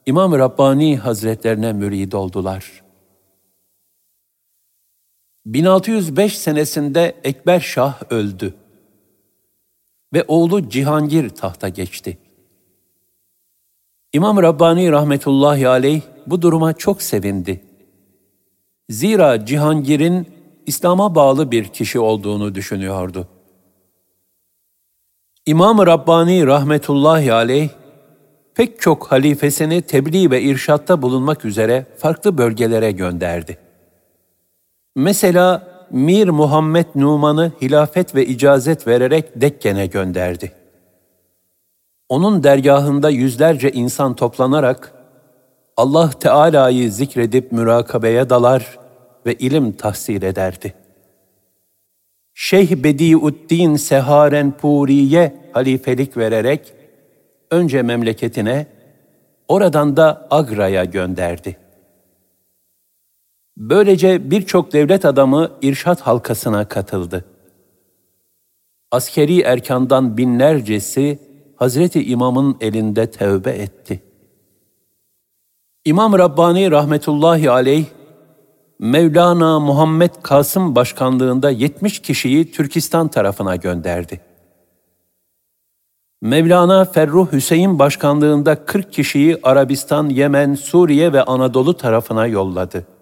İmam 0.06 0.34
Rabbani 0.34 0.98
Hazretlerine 0.98 1.74
mürid 1.74 2.12
oldular. 2.12 2.85
1605 5.46 6.38
senesinde 6.38 7.16
Ekber 7.24 7.60
Şah 7.60 8.02
öldü 8.10 8.54
ve 10.14 10.26
oğlu 10.28 10.70
Cihangir 10.70 11.30
tahta 11.30 11.70
geçti. 11.70 12.18
İmam 14.14 14.42
Rabbani 14.42 14.92
rahmetullahi 14.92 15.68
aleyh 15.68 16.02
bu 16.28 16.42
duruma 16.42 16.74
çok 16.74 17.02
sevindi. 17.02 17.64
Zira 18.90 19.46
Cihangir'in 19.46 20.28
İslam'a 20.66 21.16
bağlı 21.16 21.52
bir 21.52 21.64
kişi 21.66 22.00
olduğunu 22.00 22.56
düşünüyordu. 22.56 23.28
İmam 25.46 25.86
Rabbani 25.86 26.48
rahmetullahi 26.48 27.34
aleyh 27.34 27.70
pek 28.56 28.82
çok 28.82 29.12
halifesini 29.12 29.82
tebliğ 29.82 30.32
ve 30.32 30.42
irşatta 30.42 31.02
bulunmak 31.02 31.46
üzere 31.46 31.86
farklı 31.98 32.38
bölgelere 32.38 32.92
gönderdi. 32.92 33.65
Mesela 34.96 35.68
Mir 35.92 36.28
Muhammed 36.30 36.86
Numan'ı 36.96 37.52
hilafet 37.62 38.16
ve 38.16 38.26
icazet 38.26 38.88
vererek 38.88 39.42
Dekken'e 39.42 39.86
gönderdi. 39.86 40.52
Onun 42.10 42.44
dergahında 42.44 43.10
yüzlerce 43.10 43.72
insan 43.72 44.16
toplanarak 44.16 44.94
Allah 45.78 46.10
Teala'yı 46.10 46.92
zikredip 46.92 47.52
mürakabeye 47.52 48.30
dalar 48.30 48.80
ve 49.26 49.34
ilim 49.34 49.72
tahsil 49.72 50.24
ederdi. 50.24 50.74
Şeyh 52.34 52.72
Bediüddin 52.72 53.76
Seharen 53.76 54.58
Puri'ye 54.58 55.36
halifelik 55.54 56.18
vererek 56.18 56.74
önce 57.52 57.82
memleketine, 57.82 58.68
oradan 59.48 59.98
da 59.98 60.28
Agra'ya 60.32 60.86
gönderdi. 60.86 61.65
Böylece 63.58 64.32
birçok 64.32 64.74
devlet 64.74 65.06
adamı 65.06 65.52
irşat 65.62 66.02
halkasına 66.02 66.68
katıldı. 66.68 67.26
Askeri 68.92 69.42
erkandan 69.42 70.18
binlercesi 70.18 71.20
Hazreti 71.56 72.06
İmam'ın 72.06 72.58
elinde 72.62 73.12
tevbe 73.12 73.52
etti. 73.52 74.04
İmam 75.86 76.18
Rabbani 76.18 76.72
rahmetullahi 76.72 77.52
aleyh, 77.52 77.86
Mevlana 78.80 79.60
Muhammed 79.60 80.12
Kasım 80.24 80.76
başkanlığında 80.76 81.50
70 81.50 82.00
kişiyi 82.00 82.52
Türkistan 82.52 83.08
tarafına 83.08 83.56
gönderdi. 83.56 84.22
Mevlana 86.22 86.86
Ferruh 86.86 87.32
Hüseyin 87.32 87.80
başkanlığında 87.80 88.66
40 88.66 88.94
kişiyi 88.94 89.38
Arabistan, 89.44 90.10
Yemen, 90.10 90.56
Suriye 90.56 91.14
ve 91.14 91.24
Anadolu 91.24 91.78
tarafına 91.78 92.28
yolladı. 92.28 92.95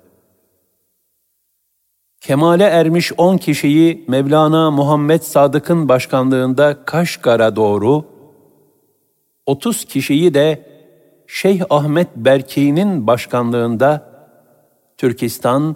Kemale 2.24 2.64
ermiş 2.64 3.12
10 3.18 3.38
kişiyi 3.38 4.06
Mevlana 4.08 4.72
Muhammed 4.72 5.22
Sadık'ın 5.22 5.90
başkanlığında 5.90 6.86
Kaşgar'a 6.86 7.56
doğru, 7.56 8.06
30 9.46 9.86
kişiyi 9.86 10.34
de 10.34 10.66
Şeyh 11.28 11.62
Ahmet 11.70 12.08
Berki'nin 12.16 13.08
başkanlığında 13.08 14.10
Türkistan, 14.98 15.76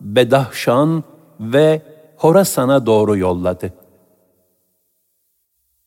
Bedahşan 0.00 1.04
ve 1.40 1.82
Horasan'a 2.16 2.86
doğru 2.86 3.16
yolladı. 3.16 3.72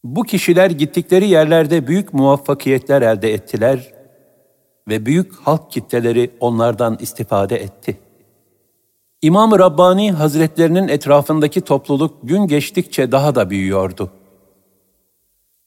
Bu 0.03 0.23
kişiler 0.23 0.71
gittikleri 0.71 1.27
yerlerde 1.27 1.87
büyük 1.87 2.13
muvaffakiyetler 2.13 3.01
elde 3.01 3.33
ettiler 3.33 3.93
ve 4.87 5.05
büyük 5.05 5.35
halk 5.35 5.71
kitleleri 5.71 6.31
onlardan 6.39 6.97
istifade 6.99 7.55
etti. 7.55 8.08
İmam 9.21 9.59
Rabbani 9.59 10.11
Hazretlerinin 10.11 10.87
etrafındaki 10.87 11.61
topluluk 11.61 12.15
gün 12.23 12.47
geçtikçe 12.47 13.11
daha 13.11 13.35
da 13.35 13.49
büyüyordu. 13.49 14.11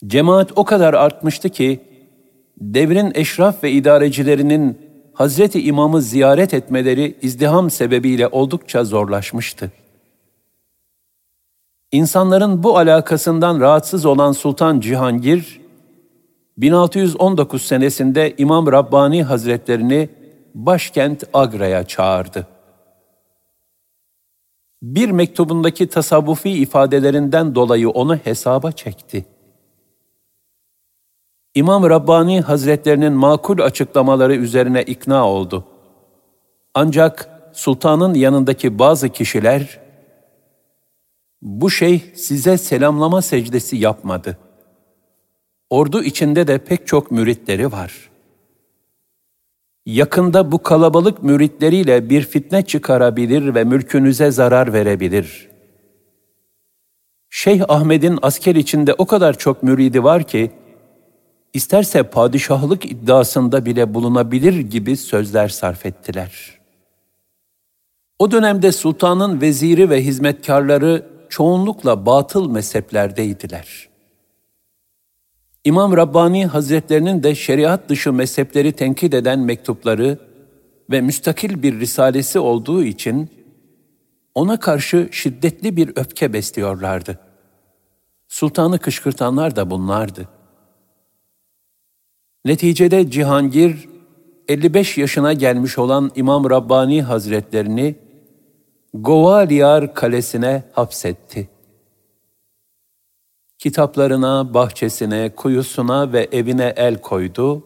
Cemaat 0.06 0.50
o 0.56 0.64
kadar 0.64 0.94
artmıştı 0.94 1.48
ki, 1.48 1.80
devrin 2.60 3.12
eşraf 3.14 3.64
ve 3.64 3.70
idarecilerinin 3.70 4.78
Hazreti 5.14 5.62
İmam'ı 5.62 6.02
ziyaret 6.02 6.54
etmeleri 6.54 7.18
izdiham 7.22 7.70
sebebiyle 7.70 8.28
oldukça 8.28 8.84
zorlaşmıştı. 8.84 9.72
İnsanların 11.92 12.62
bu 12.62 12.78
alakasından 12.78 13.60
rahatsız 13.60 14.06
olan 14.06 14.32
Sultan 14.32 14.80
Cihangir, 14.80 15.60
1619 16.58 17.62
senesinde 17.62 18.34
İmam 18.38 18.72
Rabbani 18.72 19.22
Hazretlerini 19.22 20.08
başkent 20.54 21.24
Agra'ya 21.32 21.84
çağırdı. 21.86 22.46
Bir 24.82 25.10
mektubundaki 25.10 25.86
tasavvufi 25.86 26.50
ifadelerinden 26.50 27.54
dolayı 27.54 27.90
onu 27.90 28.16
hesaba 28.16 28.72
çekti. 28.72 29.26
İmam 31.54 31.90
Rabbani 31.90 32.40
Hazretlerinin 32.40 33.12
makul 33.12 33.58
açıklamaları 33.58 34.34
üzerine 34.34 34.82
ikna 34.82 35.28
oldu. 35.28 35.64
Ancak 36.74 37.28
sultanın 37.52 38.14
yanındaki 38.14 38.78
bazı 38.78 39.08
kişiler, 39.08 39.80
bu 41.42 41.70
şeyh 41.70 42.14
size 42.14 42.58
selamlama 42.58 43.22
secdesi 43.22 43.76
yapmadı. 43.76 44.38
Ordu 45.70 46.02
içinde 46.02 46.46
de 46.46 46.58
pek 46.58 46.86
çok 46.86 47.10
müritleri 47.10 47.72
var. 47.72 48.11
Yakında 49.86 50.52
bu 50.52 50.62
kalabalık 50.62 51.22
müritleriyle 51.22 52.10
bir 52.10 52.22
fitne 52.22 52.62
çıkarabilir 52.62 53.54
ve 53.54 53.64
mülkünüze 53.64 54.30
zarar 54.30 54.72
verebilir. 54.72 55.48
Şeyh 57.30 57.62
Ahmet'in 57.68 58.18
asker 58.22 58.54
içinde 58.54 58.94
o 58.94 59.06
kadar 59.06 59.38
çok 59.38 59.62
müridi 59.62 60.04
var 60.04 60.24
ki, 60.24 60.50
isterse 61.54 62.02
padişahlık 62.02 62.86
iddiasında 62.86 63.64
bile 63.64 63.94
bulunabilir 63.94 64.58
gibi 64.58 64.96
sözler 64.96 65.48
sarf 65.48 65.86
ettiler. 65.86 66.58
O 68.18 68.30
dönemde 68.30 68.72
sultanın 68.72 69.40
veziri 69.40 69.90
ve 69.90 70.04
hizmetkarları 70.04 71.06
çoğunlukla 71.28 72.06
batıl 72.06 72.50
mezheplerdeydiler. 72.50 73.91
İmam 75.64 75.96
Rabbani 75.96 76.46
Hazretlerinin 76.46 77.22
de 77.22 77.34
şeriat 77.34 77.88
dışı 77.88 78.12
mezhepleri 78.12 78.72
tenkit 78.72 79.14
eden 79.14 79.38
mektupları 79.38 80.18
ve 80.90 81.00
müstakil 81.00 81.62
bir 81.62 81.80
risalesi 81.80 82.38
olduğu 82.38 82.84
için 82.84 83.30
ona 84.34 84.60
karşı 84.60 85.08
şiddetli 85.10 85.76
bir 85.76 85.92
öfke 85.96 86.32
besliyorlardı. 86.32 87.18
Sultanı 88.28 88.78
kışkırtanlar 88.78 89.56
da 89.56 89.70
bunlardı. 89.70 90.28
Neticede 92.44 93.10
Cihangir, 93.10 93.88
55 94.48 94.98
yaşına 94.98 95.32
gelmiş 95.32 95.78
olan 95.78 96.10
İmam 96.16 96.50
Rabbani 96.50 97.02
Hazretlerini 97.02 97.94
Govaliyar 98.94 99.94
Kalesi'ne 99.94 100.62
hapsetti. 100.72 101.51
Kitaplarına, 103.62 104.54
bahçesine, 104.54 105.30
kuyusuna 105.36 106.12
ve 106.12 106.28
evine 106.32 106.72
el 106.76 107.00
koydu 107.00 107.62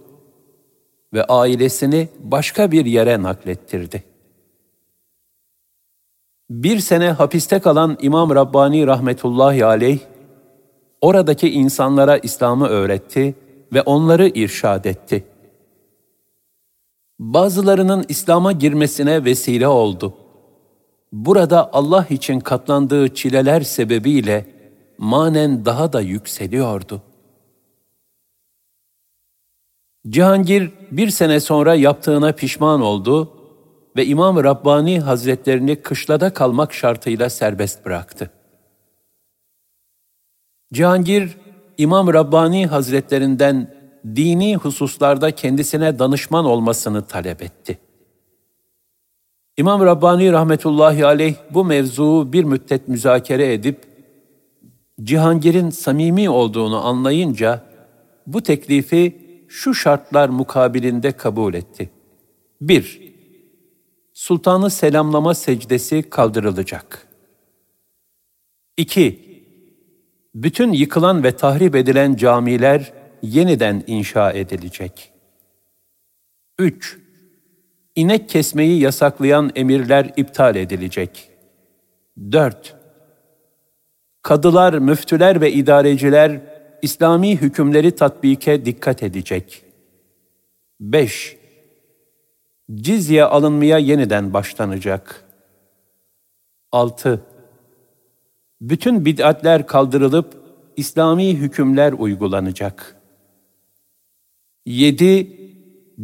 ve 1.13 1.25
ailesini 1.25 2.09
başka 2.19 2.73
bir 2.73 2.87
yere 2.87 3.23
naklettirdi. 3.23 4.05
Bir 6.51 6.79
sene 6.79 7.11
hapiste 7.11 7.59
kalan 7.59 7.99
İmam 8.01 8.35
Rabbani 8.35 8.87
rahmetullahi 8.87 9.65
aleyh, 9.65 9.99
oradaki 11.01 11.51
insanlara 11.51 12.19
İslam'ı 12.19 12.67
öğretti 12.69 13.35
ve 13.73 13.83
onları 13.83 14.29
irşad 14.29 14.85
etti. 14.85 15.25
Bazılarının 17.19 18.05
İslam'a 18.09 18.53
girmesine 18.53 19.25
vesile 19.25 19.69
oldu. 19.69 20.15
Burada 21.13 21.71
Allah 21.73 22.07
için 22.11 22.41
katlandığı 22.41 23.15
çileler 23.15 23.61
sebebiyle 23.61 24.56
manen 24.99 25.65
daha 25.65 25.93
da 25.93 26.01
yükseliyordu. 26.01 27.03
Cihangir 30.09 30.71
bir 30.91 31.11
sene 31.11 31.41
sonra 31.41 31.75
yaptığına 31.75 32.33
pişman 32.33 32.81
oldu 32.81 33.33
ve 33.97 34.07
İmam 34.07 34.45
Rabbani 34.45 35.01
Hazretlerini 35.01 35.83
kışlada 35.83 36.33
kalmak 36.35 36.75
şartıyla 36.75 37.31
serbest 37.31 37.85
bıraktı. 37.85 38.31
Cihangir 40.73 41.37
İmam 41.79 42.15
Rabbani 42.15 42.67
Hazretlerinden 42.67 43.75
dini 44.17 44.57
hususlarda 44.57 45.31
kendisine 45.31 45.99
danışman 45.99 46.45
olmasını 46.45 47.07
talep 47.07 47.43
etti. 47.43 47.79
İmam 49.57 49.81
Rabbani 49.81 50.33
rahmetullahi 50.33 51.07
aleyh 51.07 51.35
bu 51.51 51.65
mevzuu 51.65 52.33
bir 52.33 52.45
müddet 52.45 52.89
müzakere 52.89 53.53
edip 53.53 53.96
Cihangir'in 55.03 55.71
samimi 55.71 56.31
olduğunu 56.31 56.85
anlayınca 56.85 57.63
bu 58.27 58.43
teklifi 58.43 59.27
şu 59.49 59.75
şartlar 59.75 60.29
mukabilinde 60.29 61.13
kabul 61.13 61.55
etti. 61.55 61.91
1. 62.61 63.15
Sultanı 64.13 64.71
selamlama 64.71 65.35
secdesi 65.35 66.03
kaldırılacak. 66.03 67.09
2 68.77 69.27
bütün 70.35 70.73
yıkılan 70.73 71.25
ve 71.25 71.37
tahrip 71.37 71.75
edilen 71.75 72.17
camiler 72.17 72.93
yeniden 73.23 73.85
inşa 73.87 74.33
edilecek. 74.33 75.13
3. 76.59 76.99
İnek 77.97 78.29
kesmeyi 78.29 78.81
yasaklayan 78.81 79.53
emirler 79.55 80.13
iptal 80.17 80.57
edilecek. 80.57 81.31
4. 82.33 82.77
Kadılar, 84.27 84.75
müftüler 84.75 85.41
ve 85.41 85.53
idareciler 85.53 86.41
İslami 86.83 87.37
hükümleri 87.37 87.95
tatbike 87.95 88.65
dikkat 88.65 89.03
edecek. 89.03 89.65
5. 90.81 91.37
Cizye 92.75 93.25
alınmaya 93.25 93.79
yeniden 93.79 94.33
başlanacak. 94.33 95.25
6 96.73 97.21
bütün 98.61 99.05
bid'atler 99.05 99.67
kaldırılıp 99.67 100.35
İslami 100.77 101.37
hükümler 101.37 101.93
uygulanacak. 101.93 102.97
7. 104.67 105.41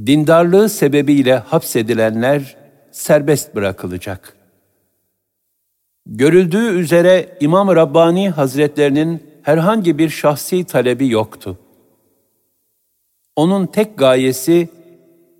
Dindarlığı 0.06 0.68
sebebiyle 0.68 1.35
hapsedilenler 1.35 2.56
serbest 2.90 3.54
bırakılacak. 3.54 4.41
Görüldüğü 6.06 6.78
üzere 6.78 7.38
İmam 7.40 7.76
Rabbani 7.76 8.30
Hazretlerinin 8.30 9.22
herhangi 9.42 9.98
bir 9.98 10.08
şahsi 10.08 10.64
talebi 10.64 11.08
yoktu. 11.08 11.58
Onun 13.36 13.66
tek 13.66 13.98
gayesi 13.98 14.68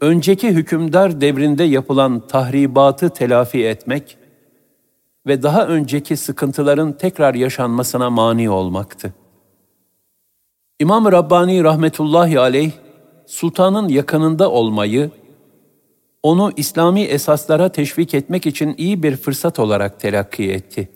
önceki 0.01 0.49
hükümdar 0.49 1.21
devrinde 1.21 1.65
yapılan 1.65 2.27
tahribatı 2.27 3.11
telafi 3.11 3.67
etmek 3.67 4.17
ve 5.27 5.43
daha 5.43 5.67
önceki 5.67 6.17
sıkıntıların 6.17 6.93
tekrar 6.93 7.35
yaşanmasına 7.35 8.11
mani 8.11 8.51
olmaktı. 8.51 9.15
İmam 10.81 11.13
Rabbani 11.13 11.65
rahmetullahi 11.65 12.41
aleyh, 12.41 12.73
sultanın 13.27 13.89
yakınında 13.89 14.51
olmayı, 14.51 15.11
onu 16.23 16.53
İslami 16.57 17.03
esaslara 17.03 17.69
teşvik 17.69 18.15
etmek 18.15 18.47
için 18.47 18.75
iyi 18.79 19.03
bir 19.03 19.17
fırsat 19.17 19.59
olarak 19.59 20.01
telakki 20.01 20.53
etti. 20.53 20.89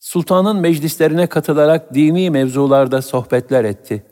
Sultanın 0.00 0.56
meclislerine 0.56 1.26
katılarak 1.26 1.94
dini 1.94 2.30
mevzularda 2.30 3.02
sohbetler 3.02 3.64
etti. 3.64 4.04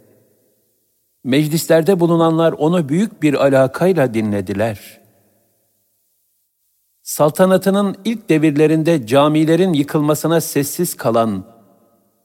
Meclislerde 1.25 2.01
bulunanlar 2.01 2.53
onu 2.53 2.89
büyük 2.89 3.23
bir 3.23 3.35
alakayla 3.35 4.15
dinlediler.'' 4.15 5.07
saltanatının 7.07 7.97
ilk 8.05 8.29
devirlerinde 8.29 9.07
camilerin 9.07 9.73
yıkılmasına 9.73 10.41
sessiz 10.41 10.95
kalan 10.97 11.45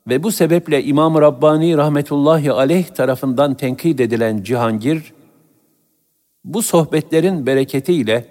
ve 0.08 0.24
bu 0.24 0.32
sebeple 0.32 0.84
İmam 0.84 1.22
Rabbani 1.22 1.78
rahmetullahi 1.78 2.52
aleyh 2.52 2.88
tarafından 2.88 3.54
tenkit 3.54 4.00
edilen 4.00 4.44
Cihangir, 4.44 5.14
bu 6.43 6.62
sohbetlerin 6.62 7.45
bereketiyle 7.45 8.25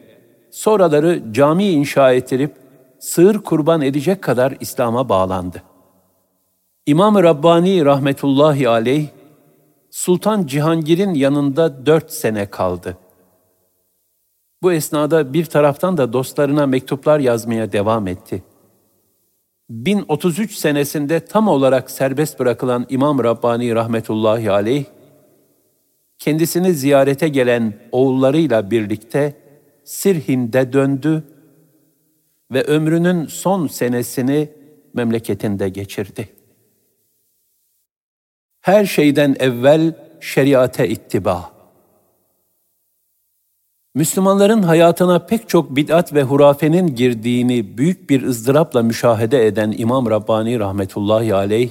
sonraları 0.50 1.32
cami 1.32 1.68
inşa 1.68 2.12
ettirip 2.12 2.54
sığır 2.98 3.38
kurban 3.38 3.82
edecek 3.82 4.22
kadar 4.22 4.56
İslam'a 4.60 5.08
bağlandı. 5.08 5.62
İmam-ı 6.86 7.22
Rabbani 7.22 7.84
rahmetullahi 7.84 8.68
aleyh, 8.68 9.06
Sultan 9.90 10.46
Cihangir'in 10.46 11.14
yanında 11.14 11.86
dört 11.86 12.12
sene 12.12 12.46
kaldı. 12.46 12.96
Bu 14.62 14.72
esnada 14.72 15.32
bir 15.32 15.44
taraftan 15.44 15.96
da 15.96 16.12
dostlarına 16.12 16.66
mektuplar 16.66 17.18
yazmaya 17.20 17.72
devam 17.72 18.08
etti. 18.08 18.42
1033 19.70 20.54
senesinde 20.54 21.20
tam 21.24 21.48
olarak 21.48 21.90
serbest 21.90 22.38
bırakılan 22.38 22.86
İmam 22.88 23.24
Rabbani 23.24 23.74
rahmetullahi 23.74 24.50
aleyh, 24.50 24.84
kendisini 26.20 26.74
ziyarete 26.74 27.28
gelen 27.28 27.74
oğullarıyla 27.92 28.70
birlikte 28.70 29.36
Sirhin'de 29.84 30.72
döndü 30.72 31.24
ve 32.52 32.62
ömrünün 32.62 33.26
son 33.26 33.66
senesini 33.66 34.48
memleketinde 34.94 35.68
geçirdi. 35.68 36.28
Her 38.60 38.86
şeyden 38.86 39.36
evvel 39.38 39.94
şeriate 40.20 40.88
ittiba. 40.88 41.50
Müslümanların 43.94 44.62
hayatına 44.62 45.26
pek 45.26 45.48
çok 45.48 45.76
bid'at 45.76 46.14
ve 46.14 46.22
hurafenin 46.22 46.94
girdiğini 46.94 47.78
büyük 47.78 48.10
bir 48.10 48.22
ızdırapla 48.22 48.82
müşahede 48.82 49.46
eden 49.46 49.74
İmam 49.78 50.10
Rabbani 50.10 50.58
rahmetullahi 50.58 51.34
aleyh, 51.34 51.70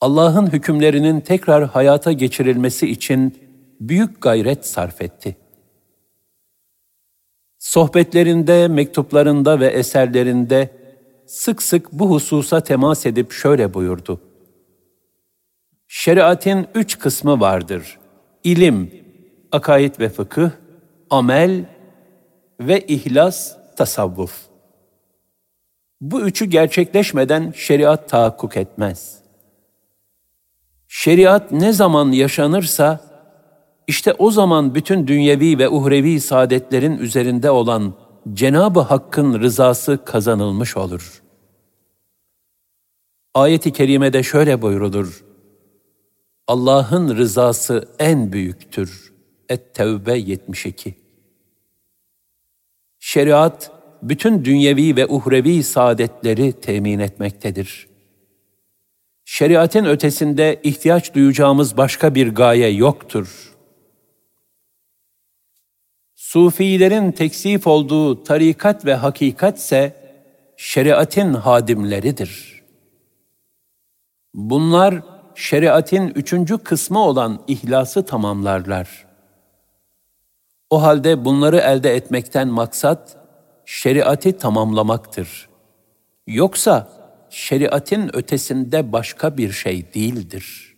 Allah'ın 0.00 0.52
hükümlerinin 0.52 1.20
tekrar 1.20 1.64
hayata 1.64 2.12
geçirilmesi 2.12 2.90
için 2.90 3.38
büyük 3.80 4.22
gayret 4.22 4.66
sarf 4.66 5.02
etti. 5.02 5.36
Sohbetlerinde, 7.58 8.68
mektuplarında 8.68 9.60
ve 9.60 9.66
eserlerinde 9.66 10.70
sık 11.26 11.62
sık 11.62 11.92
bu 11.92 12.10
hususa 12.10 12.60
temas 12.60 13.06
edip 13.06 13.32
şöyle 13.32 13.74
buyurdu. 13.74 14.20
Şeriatin 15.88 16.66
üç 16.74 16.98
kısmı 16.98 17.40
vardır. 17.40 17.98
İlim, 18.44 18.90
akaid 19.52 20.00
ve 20.00 20.08
fıkıh, 20.08 20.50
amel 21.10 21.64
ve 22.60 22.80
ihlas, 22.80 23.56
tasavvuf. 23.76 24.40
Bu 26.00 26.20
üçü 26.20 26.44
gerçekleşmeden 26.44 27.52
şeriat 27.56 28.08
tahakkuk 28.08 28.56
etmez. 28.56 29.19
Şeriat 30.92 31.52
ne 31.52 31.72
zaman 31.72 32.12
yaşanırsa, 32.12 33.00
işte 33.86 34.12
o 34.12 34.30
zaman 34.30 34.74
bütün 34.74 35.06
dünyevi 35.06 35.58
ve 35.58 35.68
uhrevi 35.68 36.20
saadetlerin 36.20 36.98
üzerinde 36.98 37.50
olan 37.50 37.94
Cenab-ı 38.32 38.80
Hakk'ın 38.80 39.40
rızası 39.40 40.04
kazanılmış 40.04 40.76
olur. 40.76 41.22
Ayet-i 43.34 43.72
kerimede 43.72 44.22
şöyle 44.22 44.62
buyrulur. 44.62 45.24
Allah'ın 46.46 47.16
rızası 47.16 47.88
en 47.98 48.32
büyüktür. 48.32 49.12
Et-Tevbe 49.48 50.18
72 50.18 50.94
Şeriat, 52.98 53.70
bütün 54.02 54.44
dünyevi 54.44 54.96
ve 54.96 55.06
uhrevi 55.06 55.62
saadetleri 55.62 56.52
temin 56.52 56.98
etmektedir. 56.98 57.89
Şeriatin 59.32 59.84
ötesinde 59.84 60.60
ihtiyaç 60.62 61.14
duyacağımız 61.14 61.76
başka 61.76 62.14
bir 62.14 62.34
gaye 62.34 62.68
yoktur. 62.68 63.56
Sufilerin 66.14 67.12
teksif 67.12 67.66
olduğu 67.66 68.24
tarikat 68.24 68.84
ve 68.84 68.94
hakikat 68.94 69.58
ise 69.58 69.96
şeriatin 70.56 71.34
hadimleridir. 71.34 72.62
Bunlar 74.34 75.02
şeriatin 75.34 76.08
üçüncü 76.08 76.58
kısmı 76.58 76.98
olan 76.98 77.42
ihlası 77.46 78.06
tamamlarlar. 78.06 79.06
O 80.70 80.82
halde 80.82 81.24
bunları 81.24 81.56
elde 81.56 81.96
etmekten 81.96 82.48
maksat 82.48 83.16
şeriatı 83.64 84.38
tamamlamaktır. 84.38 85.48
Yoksa 86.26 86.99
şeriatin 87.30 88.16
ötesinde 88.16 88.92
başka 88.92 89.36
bir 89.36 89.52
şey 89.52 89.94
değildir. 89.94 90.76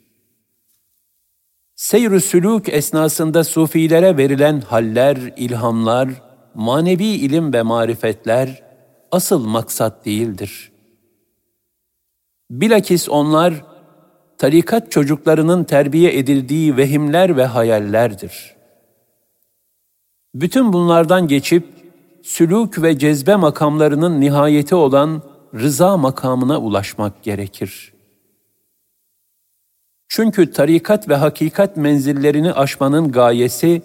Seyr-ü 1.74 2.20
sülûk 2.20 2.70
esnasında 2.70 3.44
sufilere 3.44 4.16
verilen 4.16 4.60
haller, 4.60 5.16
ilhamlar, 5.36 6.08
manevi 6.54 7.04
ilim 7.04 7.52
ve 7.52 7.62
marifetler 7.62 8.62
asıl 9.10 9.46
maksat 9.46 10.04
değildir. 10.04 10.72
Bilakis 12.50 13.08
onlar 13.08 13.64
tarikat 14.38 14.92
çocuklarının 14.92 15.64
terbiye 15.64 16.18
edildiği 16.18 16.76
vehimler 16.76 17.36
ve 17.36 17.44
hayallerdir. 17.44 18.56
Bütün 20.34 20.72
bunlardan 20.72 21.28
geçip 21.28 21.66
sülük 22.22 22.82
ve 22.82 22.98
cezbe 22.98 23.36
makamlarının 23.36 24.20
nihayeti 24.20 24.74
olan 24.74 25.32
rıza 25.54 25.96
makamına 25.96 26.60
ulaşmak 26.60 27.22
gerekir. 27.22 27.92
Çünkü 30.08 30.50
tarikat 30.50 31.08
ve 31.08 31.14
hakikat 31.14 31.76
menzillerini 31.76 32.52
aşmanın 32.52 33.12
gayesi, 33.12 33.82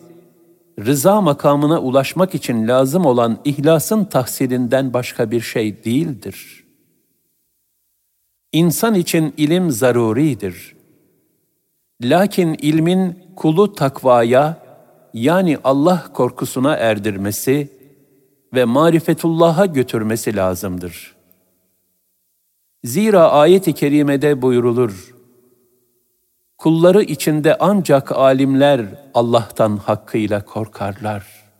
rıza 0.79 1.21
makamına 1.21 1.81
ulaşmak 1.81 2.35
için 2.35 2.67
lazım 2.67 3.05
olan 3.05 3.39
ihlasın 3.45 4.05
tahsilinden 4.05 4.93
başka 4.93 5.31
bir 5.31 5.41
şey 5.41 5.83
değildir.'' 5.83 6.67
İnsan 8.51 8.95
için 8.95 9.33
ilim 9.37 9.71
zaruridir. 9.71 10.75
Lakin 12.01 12.53
ilmin 12.53 13.19
kulu 13.35 13.73
takvaya 13.73 14.57
yani 15.13 15.57
Allah 15.63 16.03
korkusuna 16.13 16.75
erdirmesi 16.75 17.71
ve 18.53 18.65
marifetullah'a 18.65 19.65
götürmesi 19.65 20.35
lazımdır. 20.35 21.16
Zira 22.83 23.31
ayet-i 23.31 23.73
kerimede 23.73 24.41
buyurulur, 24.41 25.17
Kulları 26.57 27.03
içinde 27.03 27.57
ancak 27.59 28.11
alimler 28.11 28.85
Allah'tan 29.13 29.77
hakkıyla 29.77 30.45
korkarlar. 30.45 31.51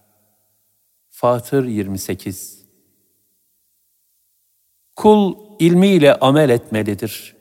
Fatır 1.10 1.66
28 1.66 2.66
Kul 4.96 5.36
ilmiyle 5.60 6.16
amel 6.16 6.50
etmelidir. 6.50 7.36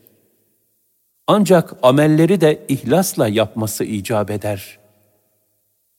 Ancak 1.27 1.75
amelleri 1.83 2.41
de 2.41 2.67
ihlasla 2.69 3.29
yapması 3.29 3.85
icap 3.85 4.31
eder. 4.31 4.79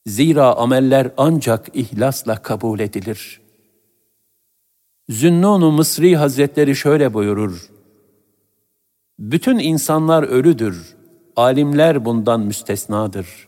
Zira 0.06 0.56
ameller 0.56 1.12
ancak 1.18 1.70
ihlasla 1.74 2.42
kabul 2.42 2.80
edilir. 2.80 3.42
Zünnun-u 5.10 5.72
Mısri 5.72 6.18
Hazretleri 6.18 6.76
şöyle 6.76 7.14
buyurur. 7.14 7.70
Bütün 9.20 9.60
insanlar 9.60 10.24
ölüdür, 10.24 10.96
alimler 11.36 12.06
bundan 12.06 12.40
müstesnadır. 12.40 13.48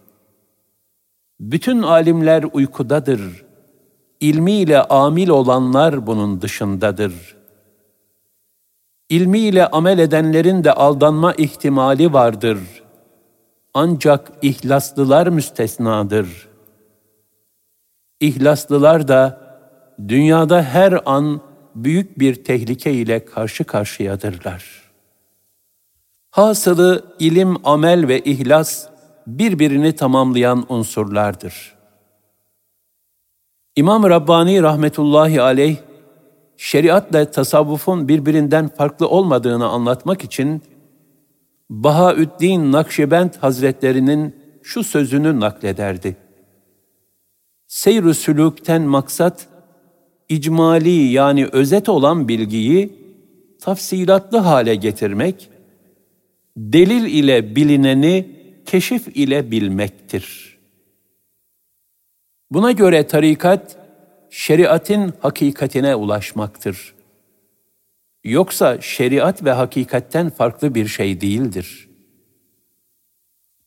Bütün 1.40 1.82
alimler 1.82 2.46
uykudadır, 2.54 3.46
ilmiyle 4.20 4.84
amil 4.84 5.30
olanlar 5.30 6.08
bunun 6.08 6.42
dışındadır.'' 6.42 7.40
İlmiyle 9.10 9.68
amel 9.68 10.00
edenlerin 10.00 10.64
de 10.64 10.74
aldanma 10.74 11.34
ihtimali 11.34 12.14
vardır. 12.14 12.60
Ancak 13.74 14.32
ihlaslılar 14.42 15.28
müstesnadır. 15.28 16.48
İhlaslılar 18.20 19.08
da 19.08 19.42
dünyada 20.08 20.64
her 20.64 21.02
an 21.06 21.42
büyük 21.84 22.20
bir 22.20 22.44
tehlike 22.44 22.94
ile 22.94 23.26
karşı 23.26 23.64
karşıyadırlar. 23.64 24.90
Hasılı 26.32 27.16
ilim, 27.20 27.68
amel 27.68 28.08
ve 28.08 28.20
ihlas 28.20 28.88
birbirini 29.28 29.96
tamamlayan 29.96 30.66
unsurlardır. 30.70 31.76
İmam 33.76 34.04
Rabbani 34.04 34.62
rahmetullahi 34.62 35.42
aleyh 35.42 35.78
şeriatla 36.58 37.32
tasavvufun 37.32 38.08
birbirinden 38.08 38.68
farklı 38.68 39.08
olmadığını 39.08 39.68
anlatmak 39.68 40.24
için 40.24 40.62
Bahaüddin 41.70 42.72
Nakşibend 42.72 43.34
Hazretlerinin 43.34 44.36
şu 44.64 44.84
sözünü 44.84 45.40
naklederdi. 45.40 46.18
Seyr-ü 47.68 48.14
sülükten 48.14 48.82
maksat, 48.82 49.48
icmali 50.30 51.12
yani 51.12 51.46
özet 51.46 51.90
olan 51.90 52.28
bilgiyi 52.28 52.94
tafsilatlı 53.62 54.38
hale 54.38 54.76
getirmek, 54.76 55.50
delil 56.58 57.06
ile 57.06 57.56
bilineni 57.56 58.30
keşif 58.66 59.18
ile 59.18 59.52
bilmektir. 59.52 60.58
Buna 62.52 62.72
göre 62.72 63.08
tarikat, 63.08 63.78
şeriatin 64.30 65.14
hakikatine 65.20 65.96
ulaşmaktır. 65.96 66.94
Yoksa 68.24 68.82
şeriat 68.82 69.44
ve 69.44 69.52
hakikatten 69.52 70.30
farklı 70.30 70.76
bir 70.76 70.88
şey 70.88 71.22
değildir. 71.22 71.90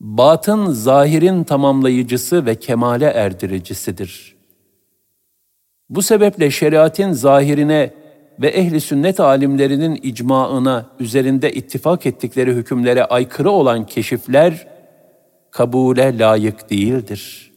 Batın 0.00 0.70
zahirin 0.70 1.44
tamamlayıcısı 1.44 2.46
ve 2.46 2.54
kemale 2.54 3.06
erdiricisidir. 3.06 4.31
Bu 5.92 6.02
sebeple 6.02 6.50
şeriatin 6.50 7.12
zahirine 7.12 7.94
ve 8.40 8.48
ehli 8.48 8.80
sünnet 8.80 9.20
alimlerinin 9.20 10.00
icmaına 10.02 10.90
üzerinde 11.00 11.52
ittifak 11.52 12.06
ettikleri 12.06 12.52
hükümlere 12.52 13.04
aykırı 13.04 13.50
olan 13.50 13.86
keşifler 13.86 14.68
kabule 15.50 16.18
layık 16.18 16.70
değildir. 16.70 17.52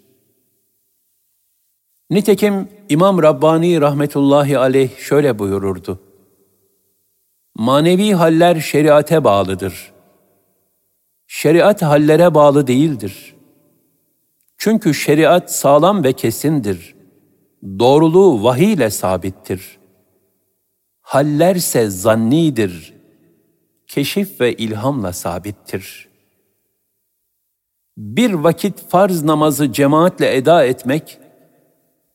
Nitekim 2.09 2.67
İmam 2.89 3.23
Rabbani 3.23 3.81
rahmetullahi 3.81 4.57
aleyh 4.57 4.97
şöyle 4.97 5.39
buyururdu. 5.39 5.99
Manevi 7.55 8.13
haller 8.13 8.59
şeriate 8.59 9.23
bağlıdır. 9.23 9.91
Şeriat 11.27 11.81
hallere 11.81 12.33
bağlı 12.33 12.67
değildir. 12.67 13.35
Çünkü 14.57 14.93
şeriat 14.93 15.51
sağlam 15.51 16.03
ve 16.03 16.13
kesindir. 16.13 16.94
Doğruluğu 17.79 18.43
vahiy 18.43 18.73
ile 18.73 18.89
sabittir. 18.89 19.77
Hallerse 21.01 21.89
zannidir. 21.89 22.93
Keşif 23.87 24.41
ve 24.41 24.53
ilhamla 24.53 25.13
sabittir. 25.13 26.07
Bir 27.97 28.33
vakit 28.33 28.89
farz 28.89 29.23
namazı 29.23 29.73
cemaatle 29.73 30.35
eda 30.35 30.65
etmek, 30.65 31.19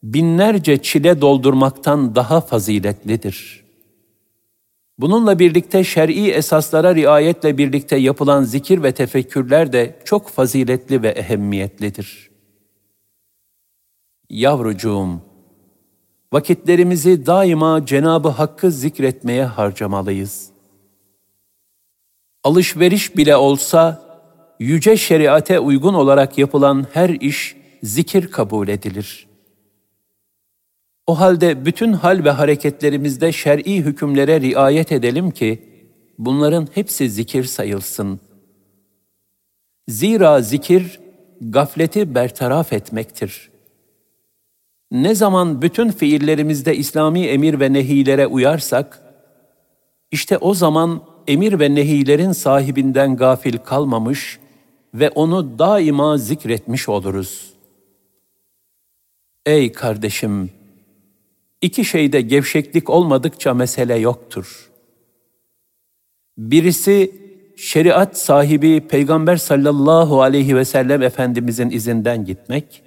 binlerce 0.03 0.83
çile 0.83 1.21
doldurmaktan 1.21 2.15
daha 2.15 2.41
faziletlidir.'' 2.41 3.71
Bununla 5.01 5.39
birlikte 5.39 5.85
şer'i 5.85 6.31
esaslara 6.31 6.95
riayetle 6.95 7.59
birlikte 7.59 7.97
yapılan 7.97 8.43
zikir 8.43 8.83
ve 8.83 8.93
tefekkürler 8.93 9.73
de 9.73 9.99
çok 10.05 10.29
faziletli 10.29 11.03
ve 11.03 11.09
ehemmiyetlidir. 11.09 12.31
Yavrucuğum, 14.31 15.30
vakitlerimizi 16.33 17.27
daima 17.27 17.87
Cenabı 17.87 18.29
Hakk'ı 18.29 18.71
zikretmeye 18.71 19.45
harcamalıyız. 19.45 20.51
Alışveriş 22.45 23.17
bile 23.17 23.37
olsa 23.37 24.03
yüce 24.59 24.97
şeriate 24.97 25.59
uygun 25.59 25.95
olarak 25.95 26.39
yapılan 26.39 26.87
her 26.93 27.09
iş 27.09 27.57
zikir 27.83 28.31
kabul 28.31 28.69
edilir.'' 28.69 29.31
O 31.11 31.21
halde 31.21 31.65
bütün 31.65 31.93
hal 31.93 32.25
ve 32.25 32.31
hareketlerimizde 32.31 33.33
şer'i 33.33 33.77
hükümlere 33.77 34.41
riayet 34.41 34.93
edelim 34.93 35.31
ki 35.31 35.63
bunların 36.19 36.69
hepsi 36.75 37.11
zikir 37.11 37.45
sayılsın. 37.45 38.21
Zira 39.89 40.43
zikir 40.43 41.01
gafleti 41.41 42.15
bertaraf 42.15 42.73
etmektir. 42.73 43.50
Ne 44.91 45.15
zaman 45.15 45.63
bütün 45.63 45.91
fiillerimizde 45.91 46.77
İslami 46.77 47.21
emir 47.21 47.61
ve 47.61 47.73
nehilere 47.73 48.27
uyarsak, 48.27 49.03
işte 50.11 50.39
o 50.39 50.55
zaman 50.55 51.03
emir 51.27 51.61
ve 51.61 51.75
nehilerin 51.75 52.33
sahibinden 52.33 53.17
gafil 53.17 53.59
kalmamış 53.59 54.39
ve 54.95 55.11
onu 55.11 55.59
daima 55.59 56.19
zikretmiş 56.19 56.89
oluruz. 56.89 57.55
Ey 59.47 59.73
kardeşim! 59.73 60.51
İki 61.63 61.85
şeyde 61.85 62.21
gevşeklik 62.21 62.91
olmadıkça 62.91 63.55
mesele 63.55 63.97
yoktur. 63.99 64.71
Birisi 66.39 67.15
şeriat 67.57 68.19
sahibi 68.19 68.81
Peygamber 68.81 69.37
sallallahu 69.37 70.23
aleyhi 70.23 70.57
ve 70.57 70.65
sellem 70.65 71.03
Efendimizin 71.03 71.71
izinden 71.71 72.25
gitmek, 72.25 72.83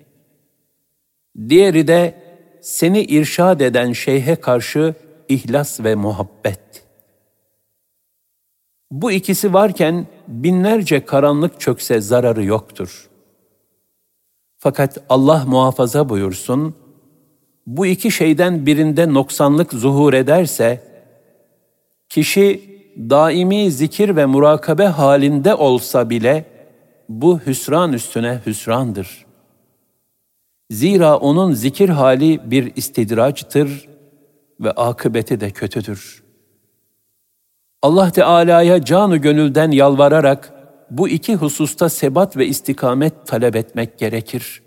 diğeri 1.49 1.87
de 1.87 2.23
seni 2.61 3.01
irşad 3.01 3.59
eden 3.59 3.93
şeyhe 3.93 4.35
karşı 4.35 4.93
ihlas 5.29 5.79
ve 5.79 5.95
muhabbet. 5.95 6.83
Bu 8.91 9.11
ikisi 9.11 9.53
varken 9.53 10.07
binlerce 10.27 11.05
karanlık 11.05 11.59
çökse 11.59 12.01
zararı 12.01 12.43
yoktur. 12.43 13.09
Fakat 14.57 14.97
Allah 15.09 15.45
muhafaza 15.47 16.09
buyursun, 16.09 16.75
bu 17.67 17.85
iki 17.85 18.11
şeyden 18.11 18.65
birinde 18.65 19.13
noksanlık 19.13 19.73
zuhur 19.73 20.13
ederse, 20.13 20.83
kişi 22.09 22.61
daimi 22.97 23.71
zikir 23.71 24.15
ve 24.15 24.25
murakabe 24.25 24.85
halinde 24.85 25.55
olsa 25.55 26.09
bile 26.09 26.45
bu 27.09 27.39
hüsran 27.39 27.93
üstüne 27.93 28.41
hüsrandır. 28.45 29.25
Zira 30.71 31.17
onun 31.17 31.53
zikir 31.53 31.89
hali 31.89 32.51
bir 32.51 32.75
istidraçtır 32.75 33.89
ve 34.59 34.71
akıbeti 34.71 35.39
de 35.39 35.51
kötüdür. 35.51 36.23
Allah 37.81 38.11
Teala'ya 38.11 38.85
canı 38.85 39.17
gönülden 39.17 39.71
yalvararak 39.71 40.53
bu 40.91 41.09
iki 41.09 41.35
hususta 41.35 41.89
sebat 41.89 42.37
ve 42.37 42.47
istikamet 42.47 43.27
talep 43.27 43.55
etmek 43.55 43.99
gerekir. 43.99 44.61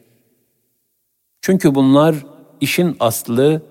Çünkü 1.41 1.75
bunlar 1.75 2.15
işin 2.61 2.97
aslı 3.01 3.63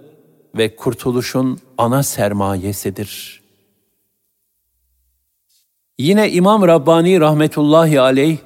ve 0.57 0.75
kurtuluşun 0.75 1.59
ana 1.77 2.03
sermayesidir. 2.03 3.41
Yine 5.97 6.31
İmam 6.31 6.67
Rabbani 6.67 7.19
rahmetullahi 7.19 8.01
aleyh, 8.01 8.37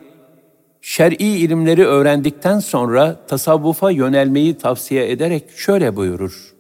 şer'i 0.82 1.16
ilimleri 1.16 1.86
öğrendikten 1.86 2.60
sonra 2.60 3.26
tasavvufa 3.28 3.92
yönelmeyi 3.92 4.58
tavsiye 4.58 5.12
ederek 5.12 5.44
şöyle 5.56 5.96
buyurur. 5.96 6.56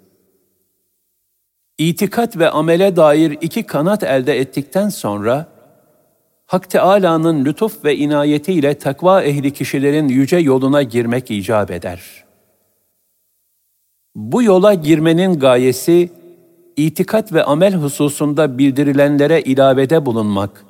İtikat 1.77 2.37
ve 2.37 2.49
amele 2.49 2.95
dair 2.95 3.37
iki 3.41 3.63
kanat 3.63 4.03
elde 4.03 4.39
ettikten 4.39 4.89
sonra, 4.89 5.47
Hak 6.45 6.69
Teâlâ'nın 6.69 7.45
lütuf 7.45 7.85
ve 7.85 7.95
inayetiyle 7.95 8.73
takva 8.77 9.23
ehli 9.23 9.53
kişilerin 9.53 10.07
yüce 10.07 10.37
yoluna 10.37 10.83
girmek 10.83 11.31
icap 11.31 11.71
eder.'' 11.71 12.29
Bu 14.19 14.43
yola 14.43 14.73
girmenin 14.73 15.39
gayesi, 15.39 16.09
itikat 16.77 17.33
ve 17.33 17.43
amel 17.43 17.73
hususunda 17.73 18.57
bildirilenlere 18.57 19.41
ilavede 19.41 20.05
bulunmak 20.05 20.65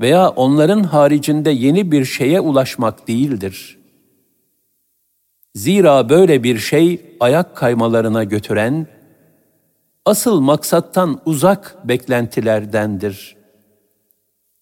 veya 0.00 0.28
onların 0.28 0.82
haricinde 0.82 1.50
yeni 1.50 1.92
bir 1.92 2.04
şeye 2.04 2.40
ulaşmak 2.40 3.08
değildir. 3.08 3.78
Zira 5.54 6.08
böyle 6.08 6.42
bir 6.42 6.58
şey 6.58 7.16
ayak 7.20 7.56
kaymalarına 7.56 8.24
götüren, 8.24 8.86
asıl 10.04 10.40
maksattan 10.40 11.20
uzak 11.26 11.88
beklentilerdendir. 11.88 13.36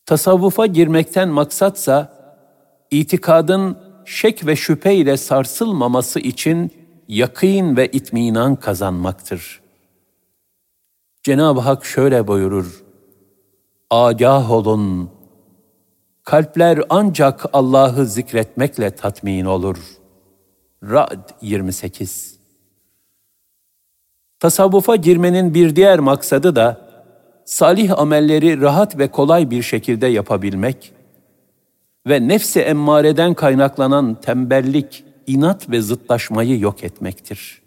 Tasavvufa 0.07 0.67
girmekten 0.67 1.29
maksatsa, 1.29 2.23
itikadın 2.91 3.79
şek 4.05 4.47
ve 4.47 4.57
şüphe 4.57 4.95
ile 4.95 5.17
sarsılmaması 5.17 6.21
için 6.21 6.71
yakîn 7.09 7.77
ve 7.77 7.89
itminan 7.89 8.57
kazanmaktır. 8.57 9.61
Cenab-ı 11.23 11.61
Hak 11.61 11.85
şöyle 11.85 12.27
buyurur, 12.27 12.85
Agah 13.91 14.51
olun, 14.51 15.11
kalpler 16.25 16.81
ancak 16.91 17.45
Allah'ı 17.53 18.07
zikretmekle 18.07 18.91
tatmin 18.91 19.45
olur. 19.45 19.79
Ra'd 20.83 21.31
28 21.41 22.39
Tasavvufa 24.41 24.97
girmenin 24.97 25.55
bir 25.55 25.77
diğer 25.77 25.99
maksadı 25.99 26.57
da, 26.57 26.89
salih 27.45 27.99
amelleri 27.99 28.61
rahat 28.61 28.99
ve 28.99 29.09
kolay 29.09 29.51
bir 29.51 29.63
şekilde 29.63 30.07
yapabilmek 30.07 30.93
ve 32.07 32.29
nefsi 32.29 32.61
emmareden 32.61 33.35
kaynaklanan 33.35 34.21
tembellik, 34.21 35.05
inat 35.27 35.71
ve 35.71 35.81
zıtlaşmayı 35.81 36.61
yok 36.61 36.85
etmektir. 36.85 37.63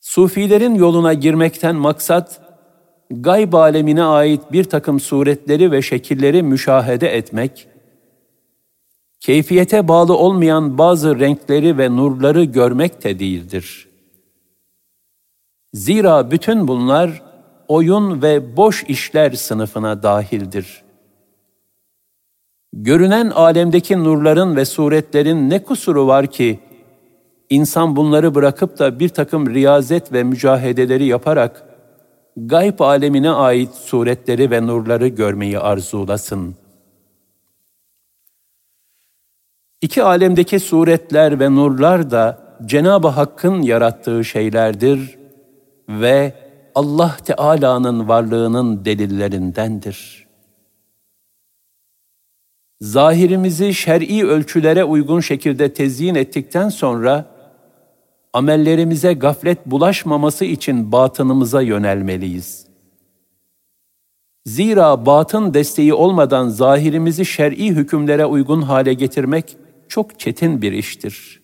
Sufilerin 0.00 0.74
yoluna 0.74 1.14
girmekten 1.14 1.76
maksat, 1.76 2.40
gayb 3.10 3.52
alemine 3.52 4.02
ait 4.02 4.52
bir 4.52 4.64
takım 4.64 5.00
suretleri 5.00 5.72
ve 5.72 5.82
şekilleri 5.82 6.42
müşahede 6.42 7.16
etmek, 7.16 7.68
keyfiyete 9.20 9.88
bağlı 9.88 10.16
olmayan 10.16 10.78
bazı 10.78 11.20
renkleri 11.20 11.78
ve 11.78 11.96
nurları 11.96 12.44
görmek 12.44 13.04
de 13.04 13.18
değildir. 13.18 13.88
Zira 15.74 16.30
bütün 16.30 16.68
bunlar 16.68 17.22
oyun 17.68 18.22
ve 18.22 18.56
boş 18.56 18.84
işler 18.88 19.32
sınıfına 19.32 20.02
dahildir. 20.02 20.84
Görünen 22.72 23.30
alemdeki 23.30 24.04
nurların 24.04 24.56
ve 24.56 24.64
suretlerin 24.64 25.50
ne 25.50 25.62
kusuru 25.62 26.06
var 26.06 26.26
ki, 26.26 26.60
insan 27.50 27.96
bunları 27.96 28.34
bırakıp 28.34 28.78
da 28.78 28.98
bir 28.98 29.08
takım 29.08 29.54
riyazet 29.54 30.12
ve 30.12 30.24
mücahedeleri 30.24 31.04
yaparak, 31.04 31.73
gayb 32.36 32.80
alemine 32.80 33.30
ait 33.30 33.74
suretleri 33.74 34.50
ve 34.50 34.66
nurları 34.66 35.08
görmeyi 35.08 35.58
arzulasın. 35.58 36.56
İki 39.80 40.02
alemdeki 40.02 40.60
suretler 40.60 41.40
ve 41.40 41.54
nurlar 41.54 42.10
da 42.10 42.44
Cenab-ı 42.64 43.08
Hakk'ın 43.08 43.62
yarattığı 43.62 44.24
şeylerdir 44.24 45.18
ve 45.88 46.34
Allah 46.74 47.16
Teala'nın 47.24 48.08
varlığının 48.08 48.84
delillerindendir. 48.84 50.26
Zahirimizi 52.80 53.74
şer'i 53.74 54.26
ölçülere 54.26 54.84
uygun 54.84 55.20
şekilde 55.20 55.72
tezyin 55.72 56.14
ettikten 56.14 56.68
sonra, 56.68 57.33
amellerimize 58.34 59.12
gaflet 59.12 59.66
bulaşmaması 59.66 60.44
için 60.44 60.92
batınımıza 60.92 61.62
yönelmeliyiz. 61.62 62.66
Zira 64.46 65.06
batın 65.06 65.54
desteği 65.54 65.94
olmadan 65.94 66.48
zahirimizi 66.48 67.26
şer'i 67.26 67.68
hükümlere 67.68 68.26
uygun 68.26 68.62
hale 68.62 68.94
getirmek 68.94 69.56
çok 69.88 70.20
çetin 70.20 70.62
bir 70.62 70.72
iştir. 70.72 71.42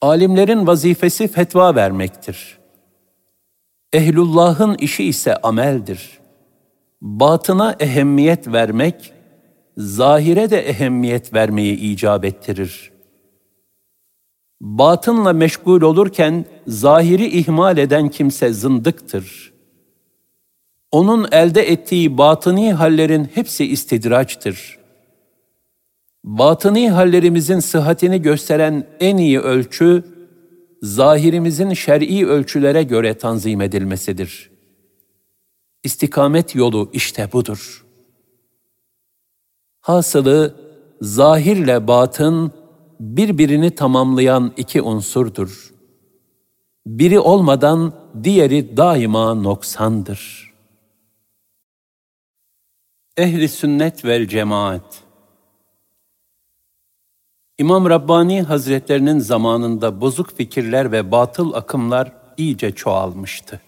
Alimlerin 0.00 0.66
vazifesi 0.66 1.28
fetva 1.28 1.74
vermektir. 1.74 2.58
Ehlullah'ın 3.92 4.74
işi 4.74 5.04
ise 5.04 5.36
ameldir. 5.36 6.18
Batına 7.00 7.76
ehemmiyet 7.80 8.52
vermek, 8.52 9.12
zahire 9.76 10.50
de 10.50 10.60
ehemmiyet 10.60 11.34
vermeyi 11.34 11.76
icap 11.76 12.24
ettirir. 12.24 12.97
Batınla 14.60 15.32
meşgul 15.32 15.82
olurken 15.82 16.44
zahiri 16.66 17.26
ihmal 17.26 17.78
eden 17.78 18.08
kimse 18.08 18.52
zındıktır. 18.52 19.52
Onun 20.90 21.28
elde 21.32 21.72
ettiği 21.72 22.18
batıni 22.18 22.72
hallerin 22.72 23.24
hepsi 23.24 23.64
istidraçtır. 23.64 24.78
Batıni 26.24 26.90
hallerimizin 26.90 27.60
sıhhatini 27.60 28.22
gösteren 28.22 28.86
en 29.00 29.16
iyi 29.16 29.40
ölçü, 29.40 30.04
zahirimizin 30.82 31.74
şer'i 31.74 32.26
ölçülere 32.26 32.82
göre 32.82 33.18
tanzim 33.18 33.60
edilmesidir. 33.60 34.50
İstikamet 35.84 36.54
yolu 36.54 36.90
işte 36.92 37.32
budur. 37.32 37.84
Hasılı, 39.80 40.54
zahirle 41.00 41.86
batın, 41.86 42.52
birbirini 43.00 43.70
tamamlayan 43.70 44.52
iki 44.56 44.82
unsurdur. 44.82 45.74
Biri 46.86 47.18
olmadan 47.20 47.92
diğeri 48.24 48.76
daima 48.76 49.34
noksandır. 49.34 50.52
Ehli 53.16 53.48
sünnet 53.48 54.04
vel 54.04 54.28
cemaat 54.28 55.02
İmam 57.58 57.90
Rabbani 57.90 58.42
Hazretlerinin 58.42 59.18
zamanında 59.18 60.00
bozuk 60.00 60.36
fikirler 60.36 60.92
ve 60.92 61.10
batıl 61.10 61.52
akımlar 61.52 62.12
iyice 62.36 62.72
çoğalmıştı. 62.72 63.60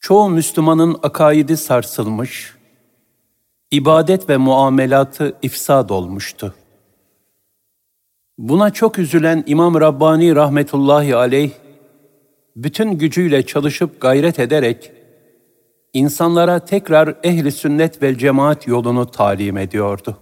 Çoğu 0.00 0.28
Müslümanın 0.28 0.98
akaidi 1.02 1.56
sarsılmış, 1.56 2.54
ibadet 3.70 4.28
ve 4.28 4.36
muamelatı 4.36 5.38
ifsad 5.42 5.90
olmuştu. 5.90 6.54
Buna 8.42 8.70
çok 8.70 8.98
üzülen 8.98 9.44
İmam 9.46 9.80
Rabbani 9.80 10.34
rahmetullahi 10.34 11.16
aleyh, 11.16 11.50
bütün 12.56 12.90
gücüyle 12.90 13.46
çalışıp 13.46 14.00
gayret 14.00 14.38
ederek, 14.38 14.92
insanlara 15.92 16.58
tekrar 16.58 17.14
ehli 17.22 17.52
sünnet 17.52 18.02
ve 18.02 18.18
cemaat 18.18 18.66
yolunu 18.66 19.10
talim 19.10 19.56
ediyordu. 19.56 20.16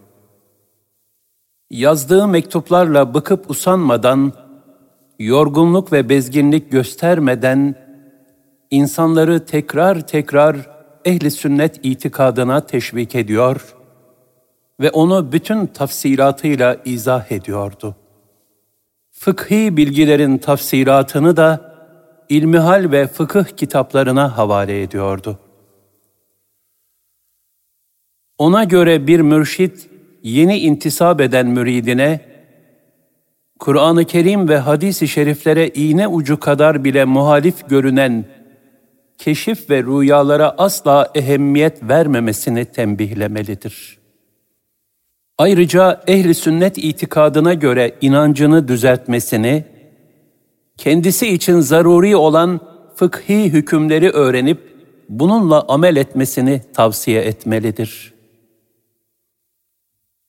Yazdığı 1.70 2.28
mektuplarla 2.28 3.14
bıkıp 3.14 3.50
usanmadan, 3.50 4.32
yorgunluk 5.18 5.92
ve 5.92 6.08
bezginlik 6.08 6.72
göstermeden, 6.72 7.74
insanları 8.70 9.46
tekrar 9.46 10.06
tekrar 10.06 10.56
ehli 11.04 11.30
sünnet 11.30 11.80
itikadına 11.82 12.66
teşvik 12.66 13.14
ediyor 13.14 13.74
ve 14.80 14.90
onu 14.90 15.32
bütün 15.32 15.66
tafsiratıyla 15.66 16.76
izah 16.84 17.32
ediyordu. 17.32 17.96
Fıkhi 19.22 19.76
bilgilerin 19.76 20.38
tafsiratını 20.38 21.36
da 21.36 21.74
ilmihal 22.28 22.92
ve 22.92 23.06
fıkıh 23.06 23.44
kitaplarına 23.44 24.36
havale 24.38 24.82
ediyordu. 24.82 25.38
Ona 28.38 28.64
göre 28.64 29.06
bir 29.06 29.20
mürşit 29.20 29.90
yeni 30.22 30.58
intisap 30.58 31.20
eden 31.20 31.46
müridine, 31.46 32.20
Kur'an-ı 33.58 34.04
Kerim 34.04 34.48
ve 34.48 34.58
hadis-i 34.58 35.08
şeriflere 35.08 35.68
iğne 35.68 36.08
ucu 36.08 36.40
kadar 36.40 36.84
bile 36.84 37.04
muhalif 37.04 37.68
görünen 37.68 38.24
keşif 39.18 39.70
ve 39.70 39.82
rüyalara 39.82 40.54
asla 40.58 41.10
ehemmiyet 41.14 41.82
vermemesini 41.82 42.64
tembihlemelidir. 42.64 43.99
Ayrıca 45.40 46.02
ehli 46.06 46.34
sünnet 46.34 46.78
itikadına 46.78 47.54
göre 47.54 47.94
inancını 48.00 48.68
düzeltmesini, 48.68 49.64
kendisi 50.76 51.28
için 51.28 51.60
zaruri 51.60 52.16
olan 52.16 52.60
fıkhi 52.96 53.44
hükümleri 53.44 54.10
öğrenip 54.10 54.58
bununla 55.08 55.64
amel 55.68 55.96
etmesini 55.96 56.60
tavsiye 56.74 57.20
etmelidir.'' 57.20 58.12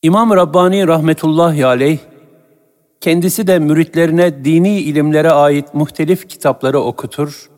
İmam 0.03 0.31
Rabbani 0.35 0.87
rahmetullahi 0.87 1.65
aleyh, 1.65 1.99
kendisi 3.01 3.47
de 3.47 3.59
müritlerine 3.59 4.45
dini 4.45 4.79
ilimlere 4.79 5.31
ait 5.31 5.73
muhtelif 5.73 6.29
kitapları 6.29 6.79
okutur, 6.79 7.49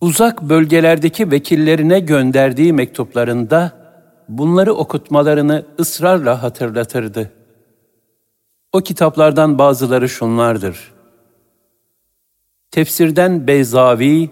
uzak 0.00 0.42
bölgelerdeki 0.42 1.30
vekillerine 1.30 2.00
gönderdiği 2.00 2.72
mektuplarında 2.72 3.77
bunları 4.28 4.74
okutmalarını 4.74 5.66
ısrarla 5.80 6.42
hatırlatırdı. 6.42 7.32
O 8.72 8.80
kitaplardan 8.80 9.58
bazıları 9.58 10.08
şunlardır. 10.08 10.92
Tefsirden 12.70 13.46
Beyzavi, 13.46 14.30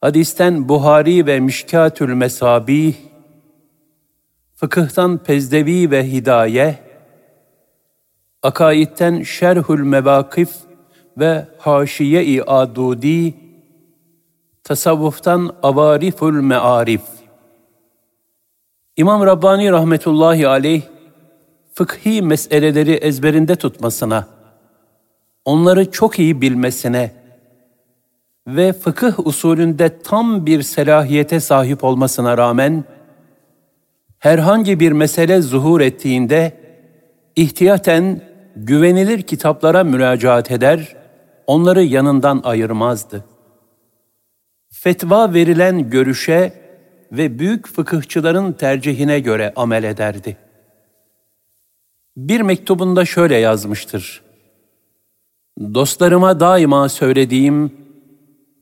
hadisten 0.00 0.68
Buhari 0.68 1.26
ve 1.26 1.40
Mişkatül 1.40 2.14
Mesabih, 2.14 2.94
fıkıhtan 4.54 5.18
Pezdevi 5.18 5.90
ve 5.90 6.12
Hidaye, 6.12 6.78
akaitten 8.42 9.22
Şerhül 9.22 9.82
Mevakif 9.82 10.50
ve 11.18 11.48
Haşiye-i 11.58 12.42
Adudi, 12.42 13.34
tasavvuftan 14.64 15.56
Avarifül 15.62 16.40
Mearif. 16.40 17.15
İmam 18.96 19.26
Rabbani 19.26 19.70
rahmetullahi 19.70 20.48
aleyh, 20.48 20.82
fıkhi 21.74 22.22
meseleleri 22.22 22.92
ezberinde 22.92 23.56
tutmasına, 23.56 24.28
onları 25.44 25.90
çok 25.90 26.18
iyi 26.18 26.40
bilmesine 26.40 27.12
ve 28.46 28.72
fıkıh 28.72 29.26
usulünde 29.26 29.98
tam 29.98 30.46
bir 30.46 30.62
selahiyete 30.62 31.40
sahip 31.40 31.84
olmasına 31.84 32.38
rağmen, 32.38 32.84
herhangi 34.18 34.80
bir 34.80 34.92
mesele 34.92 35.42
zuhur 35.42 35.80
ettiğinde 35.80 36.52
ihtiyaten 37.36 38.20
güvenilir 38.56 39.22
kitaplara 39.22 39.84
müracaat 39.84 40.50
eder, 40.50 40.96
onları 41.46 41.82
yanından 41.82 42.40
ayırmazdı. 42.44 43.24
Fetva 44.72 45.34
verilen 45.34 45.90
görüşe 45.90 46.65
ve 47.12 47.38
büyük 47.38 47.68
fıkıhçıların 47.68 48.52
tercihine 48.52 49.20
göre 49.20 49.52
amel 49.56 49.84
ederdi. 49.84 50.36
Bir 52.16 52.40
mektubunda 52.40 53.04
şöyle 53.04 53.36
yazmıştır. 53.36 54.22
Dostlarıma 55.60 56.40
daima 56.40 56.88
söylediğim 56.88 57.72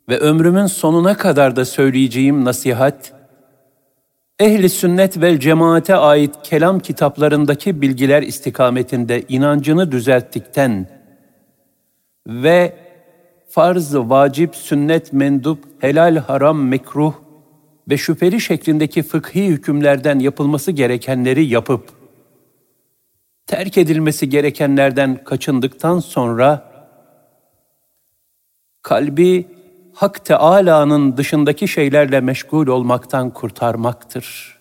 ve 0.09 0.19
ömrümün 0.19 0.67
sonuna 0.67 1.17
kadar 1.17 1.57
da 1.57 1.65
söyleyeceğim 1.65 2.45
nasihat, 2.45 3.13
ehli 4.39 4.69
sünnet 4.69 5.21
ve 5.21 5.41
cemaate 5.41 5.97
ait 5.97 6.35
kelam 6.43 6.81
kitaplarındaki 6.81 7.83
bilgiler 7.83 8.23
istikametinde 8.23 9.23
inancını 9.29 9.93
düzelttikten 9.93 10.87
ve 12.27 12.77
farz, 13.49 13.97
vacip, 13.97 14.57
sünnet, 14.57 15.13
mendup, 15.13 15.65
helal, 15.79 16.17
haram, 16.17 16.69
mekruh 16.69 17.24
ve 17.89 17.97
şüpheli 17.97 18.41
şeklindeki 18.41 19.03
fıkhi 19.03 19.47
hükümlerden 19.47 20.19
yapılması 20.19 20.71
gerekenleri 20.71 21.45
yapıp, 21.45 21.91
terk 23.47 23.79
edilmesi 23.79 24.29
gerekenlerden 24.29 25.25
kaçındıktan 25.25 25.99
sonra, 25.99 26.75
kalbi 28.83 29.47
Hak 29.95 30.25
Teâlâ'nın 30.25 31.17
dışındaki 31.17 31.69
şeylerle 31.69 32.21
meşgul 32.21 32.67
olmaktan 32.67 33.31
kurtarmaktır. 33.31 34.59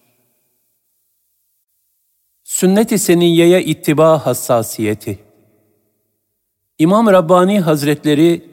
Sünnet-i 2.43 2.99
Seniyye'ye 2.99 3.63
ittiba 3.63 4.25
hassasiyeti 4.25 5.19
İmam 6.79 7.07
Rabbani 7.07 7.59
Hazretleri 7.59 8.45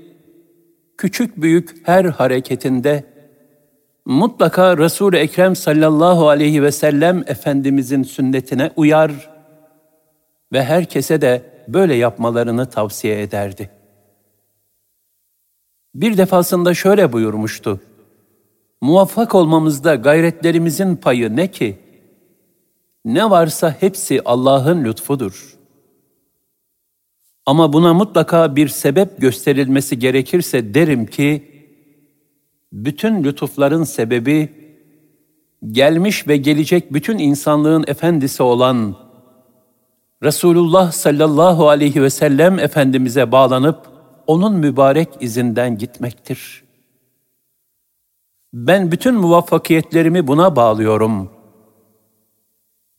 küçük 0.98 1.36
büyük 1.36 1.88
her 1.88 2.04
hareketinde 2.04 3.09
mutlaka 4.10 4.78
Resul-i 4.78 5.16
Ekrem 5.16 5.56
sallallahu 5.56 6.28
aleyhi 6.28 6.62
ve 6.62 6.72
sellem 6.72 7.24
Efendimizin 7.26 8.02
sünnetine 8.02 8.70
uyar 8.76 9.30
ve 10.52 10.64
herkese 10.64 11.20
de 11.20 11.42
böyle 11.68 11.94
yapmalarını 11.94 12.66
tavsiye 12.70 13.22
ederdi. 13.22 13.70
Bir 15.94 16.16
defasında 16.16 16.74
şöyle 16.74 17.12
buyurmuştu. 17.12 17.80
Muvaffak 18.80 19.34
olmamızda 19.34 19.94
gayretlerimizin 19.94 20.96
payı 20.96 21.36
ne 21.36 21.50
ki? 21.50 21.78
Ne 23.04 23.30
varsa 23.30 23.76
hepsi 23.80 24.22
Allah'ın 24.24 24.84
lütfudur. 24.84 25.58
Ama 27.46 27.72
buna 27.72 27.94
mutlaka 27.94 28.56
bir 28.56 28.68
sebep 28.68 29.20
gösterilmesi 29.20 29.98
gerekirse 29.98 30.74
derim 30.74 31.06
ki, 31.06 31.49
bütün 32.72 33.24
lütufların 33.24 33.84
sebebi, 33.84 34.48
gelmiş 35.70 36.28
ve 36.28 36.36
gelecek 36.36 36.92
bütün 36.92 37.18
insanlığın 37.18 37.84
efendisi 37.86 38.42
olan 38.42 38.96
Resulullah 40.22 40.92
sallallahu 40.92 41.68
aleyhi 41.68 42.02
ve 42.02 42.10
sellem 42.10 42.58
Efendimiz'e 42.58 43.32
bağlanıp 43.32 43.86
onun 44.26 44.54
mübarek 44.54 45.08
izinden 45.20 45.78
gitmektir. 45.78 46.64
Ben 48.52 48.92
bütün 48.92 49.14
muvaffakiyetlerimi 49.14 50.26
buna 50.26 50.56
bağlıyorum. 50.56 51.30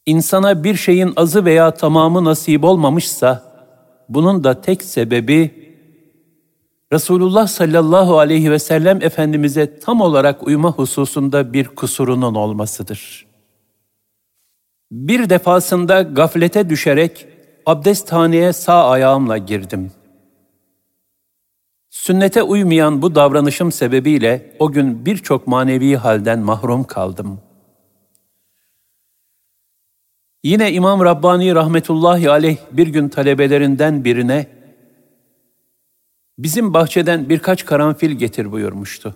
İnsana 0.06 0.64
bir 0.64 0.76
şeyin 0.76 1.14
azı 1.16 1.46
veya 1.46 1.72
tamamı 1.72 2.24
nasip 2.24 2.64
olmamışsa, 2.64 3.44
bunun 4.10 4.44
da 4.44 4.62
tek 4.62 4.84
sebebi 4.84 5.61
Resulullah 6.94 7.48
sallallahu 7.48 8.20
aleyhi 8.20 8.52
ve 8.52 8.60
sellem 8.60 9.04
Efendimiz'e 9.04 9.80
tam 9.80 10.02
olarak 10.02 10.48
uyma 10.48 10.72
hususunda 10.72 11.54
bir 11.54 11.68
kusurunun 11.68 12.36
olmasıdır. 12.36 13.28
Bir 14.92 15.30
defasında 15.30 16.02
gaflete 16.02 16.70
düşerek 16.70 17.28
abdesthaneye 17.66 18.54
sağ 18.54 18.90
ayağımla 18.90 19.38
girdim. 19.38 19.92
Sünnete 21.90 22.44
uymayan 22.44 23.02
bu 23.02 23.16
davranışım 23.16 23.72
sebebiyle 23.72 24.56
o 24.60 24.72
gün 24.72 25.06
birçok 25.06 25.48
manevi 25.48 25.96
halden 25.96 26.40
mahrum 26.40 26.84
kaldım. 26.84 27.40
Yine 30.44 30.72
İmam 30.72 31.06
Rabbani 31.06 31.56
rahmetullahi 31.56 32.30
aleyh 32.30 32.58
bir 32.72 32.88
gün 32.88 33.10
talebelerinden 33.10 34.04
birine 34.06 34.61
bizim 36.38 36.74
bahçeden 36.74 37.30
birkaç 37.30 37.66
karanfil 37.66 38.12
getir 38.12 38.52
buyurmuştu. 38.52 39.16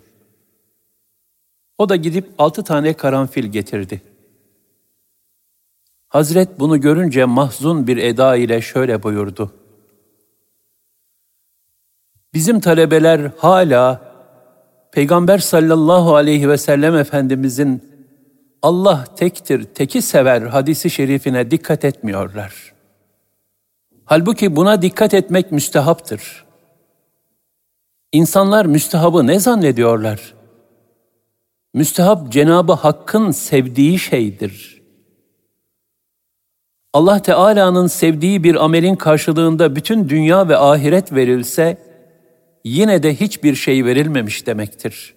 O 1.77 1.89
da 1.89 1.95
gidip 1.95 2.29
altı 2.37 2.63
tane 2.63 2.93
karanfil 2.93 3.45
getirdi. 3.45 4.01
Hazret 6.07 6.59
bunu 6.59 6.81
görünce 6.81 7.25
mahzun 7.25 7.87
bir 7.87 7.97
eda 7.97 8.35
ile 8.35 8.61
şöyle 8.61 9.03
buyurdu. 9.03 9.51
Bizim 12.33 12.59
talebeler 12.59 13.31
hala 13.37 14.15
Peygamber 14.91 15.37
sallallahu 15.37 16.15
aleyhi 16.15 16.49
ve 16.49 16.57
sellem 16.57 16.95
Efendimizin 16.95 17.83
Allah 18.61 19.05
tektir, 19.15 19.63
teki 19.63 20.01
sever 20.01 20.41
hadisi 20.41 20.89
şerifine 20.89 21.51
dikkat 21.51 21.85
etmiyorlar. 21.85 22.73
Halbuki 24.05 24.55
buna 24.55 24.81
dikkat 24.81 25.13
etmek 25.13 25.51
müstehaptır. 25.51 26.44
İnsanlar 28.15 28.65
müstehabı 28.65 29.27
ne 29.27 29.39
zannediyorlar? 29.39 30.33
Müstehap 31.73 32.31
Cenabı 32.31 32.73
Hakk'ın 32.73 33.31
sevdiği 33.31 33.99
şeydir. 33.99 34.81
Allah 36.93 37.21
Teala'nın 37.21 37.87
sevdiği 37.87 38.43
bir 38.43 38.65
amelin 38.65 38.95
karşılığında 38.95 39.75
bütün 39.75 40.09
dünya 40.09 40.49
ve 40.49 40.57
ahiret 40.57 41.13
verilse, 41.13 41.77
yine 42.63 43.03
de 43.03 43.15
hiçbir 43.15 43.55
şey 43.55 43.85
verilmemiş 43.85 44.47
demektir. 44.47 45.15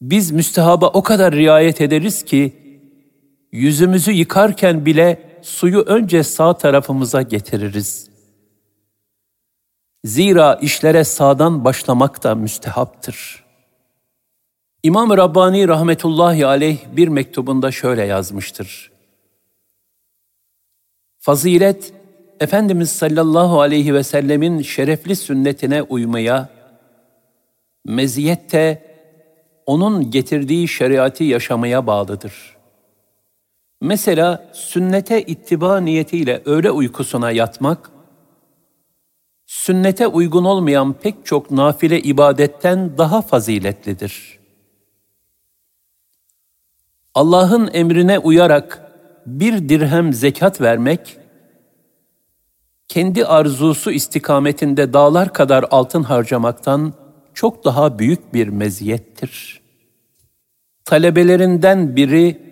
Biz 0.00 0.30
müstehaba 0.30 0.86
o 0.86 1.02
kadar 1.02 1.34
riayet 1.34 1.80
ederiz 1.80 2.24
ki, 2.24 2.52
yüzümüzü 3.52 4.12
yıkarken 4.12 4.86
bile 4.86 5.38
suyu 5.42 5.80
önce 5.80 6.22
sağ 6.22 6.58
tarafımıza 6.58 7.22
getiririz. 7.22 8.07
Zira 10.04 10.54
işlere 10.54 11.04
sağdan 11.04 11.64
başlamak 11.64 12.24
da 12.24 12.34
müstehaptır. 12.34 13.44
İmam 14.82 15.16
Rabbani 15.16 15.68
rahmetullahi 15.68 16.46
aleyh 16.46 16.78
bir 16.96 17.08
mektubunda 17.08 17.70
şöyle 17.70 18.04
yazmıştır. 18.04 18.90
Fazilet, 21.18 21.92
Efendimiz 22.40 22.90
sallallahu 22.90 23.60
aleyhi 23.60 23.94
ve 23.94 24.02
sellemin 24.02 24.62
şerefli 24.62 25.16
sünnetine 25.16 25.82
uymaya, 25.82 26.48
meziyet 27.84 28.52
de 28.52 28.82
onun 29.66 30.10
getirdiği 30.10 30.68
şeriatı 30.68 31.24
yaşamaya 31.24 31.86
bağlıdır. 31.86 32.56
Mesela 33.80 34.50
sünnete 34.52 35.22
ittiba 35.22 35.80
niyetiyle 35.80 36.42
öğle 36.44 36.70
uykusuna 36.70 37.30
yatmak, 37.30 37.90
sünnete 39.48 40.06
uygun 40.06 40.44
olmayan 40.44 40.92
pek 40.92 41.26
çok 41.26 41.50
nafile 41.50 42.00
ibadetten 42.00 42.98
daha 42.98 43.22
faziletlidir. 43.22 44.38
Allah'ın 47.14 47.70
emrine 47.72 48.18
uyarak 48.18 48.92
bir 49.26 49.68
dirhem 49.68 50.12
zekat 50.12 50.60
vermek, 50.60 51.16
kendi 52.88 53.24
arzusu 53.24 53.90
istikametinde 53.90 54.92
dağlar 54.92 55.32
kadar 55.32 55.64
altın 55.70 56.02
harcamaktan 56.02 56.92
çok 57.34 57.64
daha 57.64 57.98
büyük 57.98 58.34
bir 58.34 58.48
meziyettir. 58.48 59.60
Talebelerinden 60.84 61.96
biri 61.96 62.48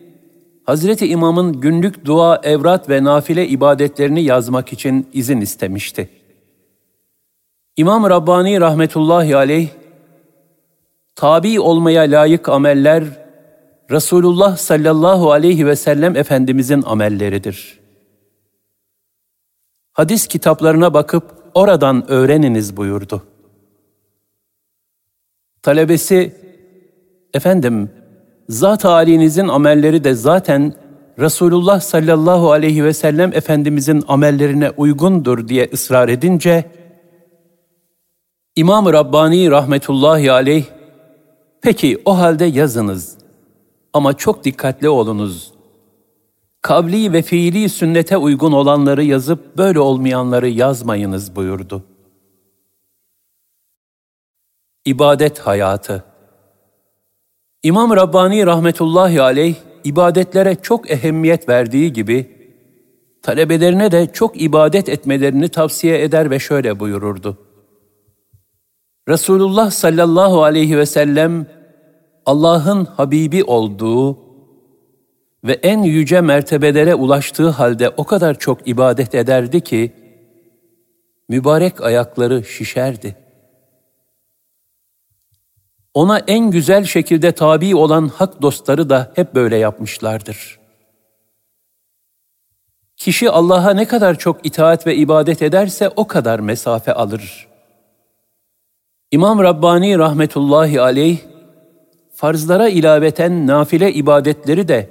Hazreti 0.65 1.07
İmam'ın 1.07 1.61
günlük 1.61 2.05
dua, 2.05 2.41
evrat 2.43 2.89
ve 2.89 3.05
nafile 3.05 3.49
ibadetlerini 3.49 4.23
yazmak 4.23 4.73
için 4.73 5.09
izin 5.13 5.41
istemişti. 5.41 6.26
İmam 7.77 8.11
Rabbani 8.11 8.61
rahmetullahi 8.61 9.37
aleyh, 9.37 9.69
tabi 11.15 11.61
olmaya 11.61 12.03
layık 12.03 12.49
ameller, 12.49 13.05
Resulullah 13.91 14.57
sallallahu 14.57 15.33
aleyhi 15.33 15.67
ve 15.67 15.77
sellem 15.77 16.17
Efendimizin 16.17 16.83
amelleridir. 16.83 17.81
Hadis 19.93 20.27
kitaplarına 20.27 20.95
bakıp 20.95 21.25
oradan 21.55 22.11
öğreniniz 22.11 22.77
buyurdu. 22.77 23.23
Talebesi, 25.63 26.35
efendim, 27.35 27.91
zat 28.49 28.85
halinizin 28.85 29.49
amelleri 29.49 30.05
de 30.05 30.15
zaten 30.15 30.75
Resulullah 31.19 31.81
sallallahu 31.81 32.53
aleyhi 32.53 32.85
ve 32.85 32.93
sellem 32.93 33.33
Efendimizin 33.33 34.05
amellerine 34.09 34.71
uygundur 34.71 35.49
diye 35.49 35.69
ısrar 35.73 36.09
edince, 36.09 36.65
İmam-ı 38.57 38.93
Rabbani 38.93 39.51
rahmetullahi 39.51 40.33
aleyh, 40.33 40.65
peki 41.63 42.03
o 42.05 42.19
halde 42.19 42.45
yazınız 42.45 43.19
ama 43.93 44.17
çok 44.17 44.45
dikkatli 44.45 44.89
olunuz. 44.89 45.53
Kavli 46.63 47.13
ve 47.13 47.23
fiili 47.23 47.69
sünnete 47.69 48.17
uygun 48.17 48.53
olanları 48.53 49.05
yazıp 49.05 49.57
böyle 49.57 49.81
olmayanları 49.81 50.49
yazmayınız 50.49 51.37
buyurdu. 51.37 51.85
İbadet 54.85 55.39
hayatı 55.39 56.05
İmam 57.63 57.97
Rabbani 57.97 58.47
rahmetullahi 58.47 59.23
aleyh 59.23 59.55
ibadetlere 59.85 60.57
çok 60.63 60.91
ehemmiyet 60.91 61.49
verdiği 61.49 61.93
gibi 61.93 62.37
talebelerine 63.23 63.93
de 63.93 64.13
çok 64.13 64.43
ibadet 64.43 64.89
etmelerini 64.89 65.49
tavsiye 65.49 66.03
eder 66.03 66.31
ve 66.31 66.39
şöyle 66.39 66.81
buyururdu. 66.81 67.46
Resulullah 69.09 69.71
sallallahu 69.71 70.45
aleyhi 70.45 70.79
ve 70.79 70.87
sellem 70.87 71.47
Allah'ın 72.27 72.85
Habibi 72.85 73.45
olduğu 73.45 74.19
ve 75.45 75.53
en 75.53 75.83
yüce 75.83 76.21
mertebelere 76.21 76.95
ulaştığı 76.95 77.49
halde 77.49 77.91
o 77.91 78.05
kadar 78.05 78.39
çok 78.39 78.69
ibadet 78.69 79.15
ederdi 79.15 79.61
ki 79.61 79.93
mübarek 81.29 81.81
ayakları 81.81 82.45
şişerdi. 82.45 83.17
Ona 85.95 86.19
en 86.19 86.51
güzel 86.51 86.85
şekilde 86.85 87.33
tabi 87.33 87.77
olan 87.77 88.09
hak 88.09 88.43
dostları 88.43 88.91
da 88.91 89.13
hep 89.15 89.35
böyle 89.35 89.57
yapmışlardır. 89.57 90.59
Kişi 92.97 93.31
Allah'a 93.31 93.71
ne 93.71 93.85
kadar 93.85 94.19
çok 94.19 94.47
itaat 94.47 94.87
ve 94.87 94.97
ibadet 94.97 95.43
ederse 95.43 95.89
o 95.97 96.07
kadar 96.07 96.41
mesafe 96.41 96.93
alır. 96.93 97.49
İmam 99.17 99.43
Rabbani 99.43 99.99
rahmetullahi 99.99 100.81
aleyh, 100.81 101.19
farzlara 102.15 102.69
ilaveten 102.69 103.47
nafile 103.47 103.93
ibadetleri 103.93 104.69
de 104.69 104.91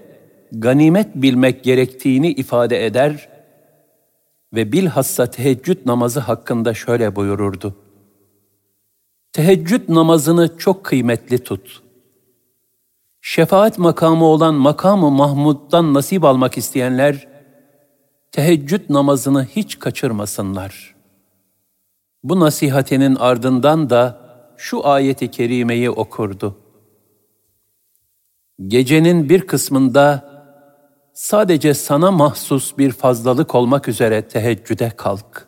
ganimet 0.52 1.16
bilmek 1.16 1.64
gerektiğini 1.64 2.32
ifade 2.32 2.86
eder 2.86 3.30
ve 4.54 4.72
bilhassa 4.72 5.32
teheccüd 5.32 5.78
namazı 5.86 6.20
hakkında 6.20 6.74
şöyle 6.74 7.16
buyururdu. 7.16 7.76
Teheccüd 9.34 9.90
namazını 9.90 10.58
çok 10.58 10.84
kıymetli 10.84 11.44
tut. 11.44 11.82
Şefaat 13.22 13.80
makamı 13.80 14.26
olan 14.26 14.56
makamı 14.56 15.12
Mahmud'dan 15.12 15.94
nasip 15.94 16.24
almak 16.24 16.58
isteyenler, 16.58 17.28
teheccüd 18.32 18.90
namazını 18.90 19.46
hiç 19.46 19.80
kaçırmasınlar. 19.80 20.95
Bu 22.26 22.40
nasihatinin 22.40 23.16
ardından 23.16 23.90
da 23.90 24.20
şu 24.58 24.88
ayeti 24.88 25.32
kerimeyi 25.32 25.90
okurdu. 25.90 26.58
Gecenin 28.68 29.30
bir 29.30 29.48
kısmında 29.48 30.30
sadece 31.14 31.74
sana 31.74 32.12
mahsus 32.12 32.78
bir 32.78 32.92
fazlalık 32.92 33.56
olmak 33.56 33.88
üzere 33.88 34.28
teheccüde 34.28 34.90
kalk. 34.90 35.48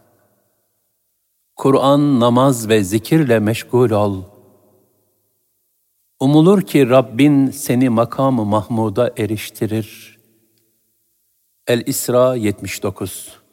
Kur'an, 1.56 2.20
namaz 2.20 2.70
ve 2.70 2.84
zikirle 2.84 3.40
meşgul 3.40 3.90
ol. 3.90 4.24
Umulur 6.20 6.62
ki 6.62 6.90
Rabbin 6.90 7.52
seni 7.52 7.90
makamı 7.90 8.46
Mahmud'a 8.46 9.12
eriştirir. 9.18 10.18
El-İsra 11.68 12.36
79 12.36 13.47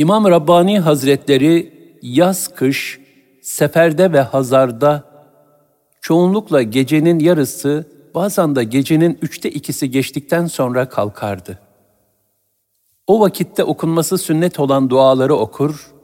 İmam 0.00 0.24
Rabbani 0.24 0.78
Hazretleri 0.78 1.74
yaz 2.02 2.54
kış, 2.54 3.00
seferde 3.42 4.12
ve 4.12 4.20
hazarda 4.20 5.04
çoğunlukla 6.00 6.62
gecenin 6.62 7.18
yarısı 7.18 7.86
bazen 8.14 8.56
de 8.56 8.64
gecenin 8.64 9.18
üçte 9.22 9.50
ikisi 9.50 9.90
geçtikten 9.90 10.46
sonra 10.46 10.88
kalkardı. 10.88 11.58
O 13.06 13.20
vakitte 13.20 13.64
okunması 13.64 14.18
sünnet 14.18 14.60
olan 14.60 14.90
duaları 14.90 15.34
okur 15.34 15.94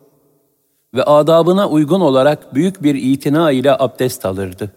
ve 0.95 1.03
adabına 1.03 1.69
uygun 1.69 2.01
olarak 2.01 2.55
büyük 2.55 2.83
bir 2.83 2.95
itina 2.95 3.51
ile 3.51 3.73
abdest 3.79 4.27
alırdı. 4.27 4.73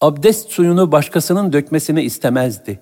Abdest 0.00 0.50
suyunu 0.50 0.92
başkasının 0.92 1.52
dökmesini 1.52 2.02
istemezdi. 2.02 2.80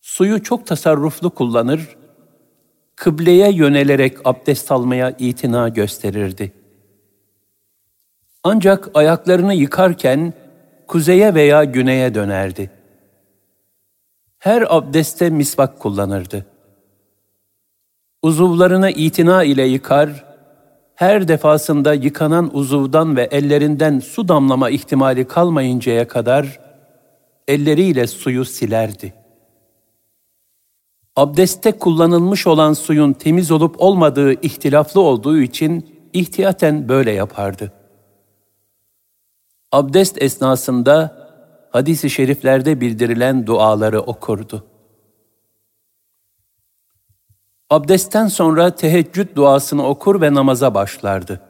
Suyu 0.00 0.42
çok 0.42 0.66
tasarruflu 0.66 1.30
kullanır, 1.30 1.96
kıbleye 2.96 3.52
yönelerek 3.52 4.16
abdest 4.24 4.72
almaya 4.72 5.10
itina 5.18 5.68
gösterirdi. 5.68 6.52
Ancak 8.44 8.90
ayaklarını 8.94 9.54
yıkarken 9.54 10.32
kuzeye 10.86 11.34
veya 11.34 11.64
güneye 11.64 12.14
dönerdi. 12.14 12.70
Her 14.38 14.64
abdeste 14.76 15.30
misvak 15.30 15.80
kullanırdı. 15.80 16.46
Uzuvlarını 18.22 18.90
itina 18.90 19.44
ile 19.44 19.62
yıkar, 19.62 20.24
her 20.94 21.28
defasında 21.28 21.94
yıkanan 21.94 22.56
uzuvdan 22.56 23.16
ve 23.16 23.22
ellerinden 23.22 23.98
su 23.98 24.28
damlama 24.28 24.70
ihtimali 24.70 25.28
kalmayıncaya 25.28 26.08
kadar 26.08 26.60
elleriyle 27.48 28.06
suyu 28.06 28.44
silerdi. 28.44 29.25
Abdeste 31.16 31.72
kullanılmış 31.72 32.46
olan 32.46 32.72
suyun 32.72 33.12
temiz 33.12 33.50
olup 33.50 33.74
olmadığı 33.78 34.32
ihtilaflı 34.32 35.00
olduğu 35.00 35.38
için 35.38 35.88
ihtiyaten 36.12 36.88
böyle 36.88 37.12
yapardı 37.12 37.72
abdest 39.76 40.22
esnasında 40.22 41.26
hadis-i 41.70 42.10
şeriflerde 42.10 42.80
bildirilen 42.80 43.46
duaları 43.46 44.00
okurdu. 44.00 44.64
Abdestten 47.70 48.26
sonra 48.26 48.74
teheccüd 48.74 49.36
duasını 49.36 49.86
okur 49.86 50.20
ve 50.20 50.34
namaza 50.34 50.74
başlardı. 50.74 51.40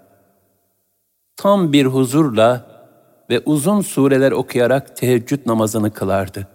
Tam 1.37 1.73
bir 1.73 1.87
huzurla 1.87 2.67
ve 3.31 3.43
uzun 3.47 3.81
sureler 3.81 4.33
okuyarak 4.33 4.97
teheccüd 4.97 5.47
namazını 5.47 5.91
kılardı. 5.91 6.49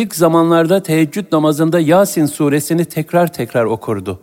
İlk 0.00 0.14
zamanlarda 0.14 0.82
teheccüd 0.82 1.32
namazında 1.32 1.80
Yasin 1.80 2.26
suresini 2.26 2.84
tekrar 2.84 3.32
tekrar 3.32 3.64
okurdu 3.64 4.20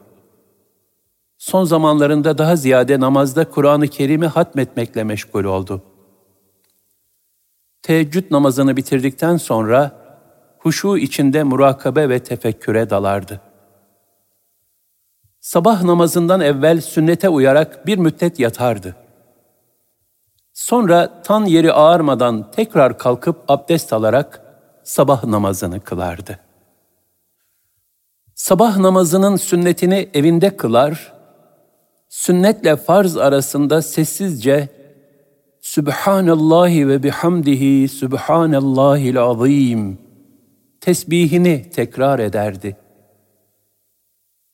son 1.38 1.64
zamanlarında 1.64 2.38
daha 2.38 2.56
ziyade 2.56 3.00
namazda 3.00 3.50
Kur'an-ı 3.50 3.88
Kerim'i 3.88 4.28
hatmetmekle 4.28 5.04
meşgul 5.04 5.44
oldu. 5.44 5.82
Teheccüd 7.82 8.32
namazını 8.32 8.78
bitirdikten 8.78 9.38
sonra 9.38 9.92
huşu 10.60 10.98
içinde 10.98 11.44
murakabe 11.44 12.10
ve 12.10 12.20
tefekküre 12.20 12.90
dalardı. 12.90 13.42
Sabah 15.40 15.84
namazından 15.84 16.42
evvel 16.42 16.82
sünnete 16.82 17.30
uyarak 17.30 17.88
bir 17.88 17.98
müddet 17.98 18.40
yatardı. 18.40 18.96
Sonra 20.54 21.22
tan 21.22 21.46
yeri 21.46 21.74
ağarmadan 21.74 22.52
tekrar 22.52 22.98
kalkıp 22.98 23.38
abdest 23.48 23.94
alarak 23.94 24.47
sabah 24.88 25.24
namazını 25.24 25.80
kılardı. 25.80 26.40
Sabah 28.36 28.78
namazının 28.78 29.36
sünnetini 29.36 30.10
evinde 30.14 30.58
kılar, 30.58 31.14
sünnetle 32.10 32.76
farz 32.76 33.18
arasında 33.18 33.82
sessizce 33.82 34.70
Sübhanallahi 35.62 36.88
ve 36.88 37.04
bihamdihi 37.04 37.88
Sübhanallahil 37.88 39.20
azim 39.20 39.98
tesbihini 40.82 41.70
tekrar 41.70 42.20
ederdi. 42.20 42.78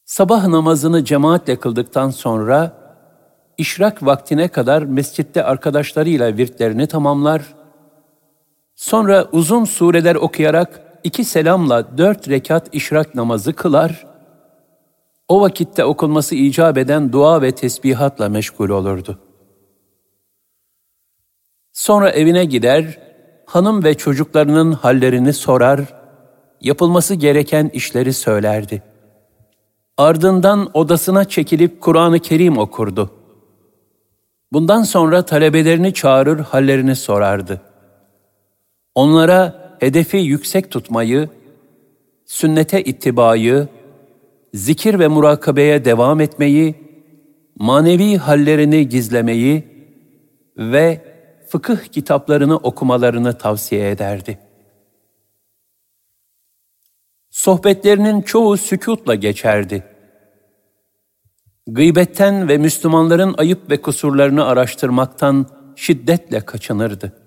Sabah 0.05 0.47
namazını 0.47 1.05
cemaatle 1.05 1.55
kıldıktan 1.55 2.09
sonra 2.09 2.77
işrak 3.57 4.05
vaktine 4.05 4.47
kadar 4.47 4.83
mescitte 4.83 5.43
arkadaşlarıyla 5.43 6.37
virtlerini 6.37 6.87
tamamlar, 6.87 7.62
sonra 8.75 9.27
uzun 9.31 9.65
sureler 9.65 10.15
okuyarak 10.15 10.99
iki 11.03 11.25
selamla 11.25 11.97
dört 11.97 12.29
rekat 12.29 12.75
işrak 12.75 13.15
namazı 13.15 13.53
kılar 13.53 14.13
o 15.27 15.41
vakitte 15.41 15.85
okunması 15.85 16.35
icap 16.35 16.77
eden 16.77 17.11
dua 17.13 17.41
ve 17.41 17.51
tesbihatla 17.51 18.29
meşgul 18.29 18.69
olurdu. 18.69 19.19
Sonra 21.73 22.09
evine 22.09 22.45
gider, 22.45 22.99
hanım 23.45 23.83
ve 23.83 23.93
çocuklarının 23.93 24.71
hallerini 24.71 25.33
sorar, 25.33 25.79
yapılması 26.61 27.15
gereken 27.15 27.69
işleri 27.73 28.13
söylerdi. 28.13 28.83
Ardından 29.97 30.69
odasına 30.73 31.25
çekilip 31.25 31.81
Kur'an-ı 31.81 32.19
Kerim 32.19 32.57
okurdu. 32.57 33.11
Bundan 34.51 34.83
sonra 34.83 35.25
talebelerini 35.25 35.93
çağırır, 35.93 36.39
hallerini 36.39 36.95
sorardı. 36.95 37.61
Onlara 38.95 39.75
hedefi 39.79 40.17
yüksek 40.17 40.71
tutmayı, 40.71 41.29
sünnete 42.25 42.83
ittibayı, 42.83 43.67
zikir 44.53 44.99
ve 44.99 45.07
murakabeye 45.07 45.85
devam 45.85 46.21
etmeyi, 46.21 46.75
manevi 47.55 48.17
hallerini 48.17 48.89
gizlemeyi 48.89 49.67
ve 50.57 51.01
fıkıh 51.49 51.77
kitaplarını 51.77 52.57
okumalarını 52.57 53.37
tavsiye 53.37 53.91
ederdi. 53.91 54.39
Sohbetlerinin 57.29 58.21
çoğu 58.21 58.57
sükutla 58.57 59.15
geçerdi. 59.15 59.83
Gıybetten 61.67 62.49
ve 62.49 62.57
Müslümanların 62.57 63.35
ayıp 63.37 63.71
ve 63.71 63.81
kusurlarını 63.81 64.45
araştırmaktan 64.45 65.45
şiddetle 65.75 66.41
kaçınırdı. 66.41 67.22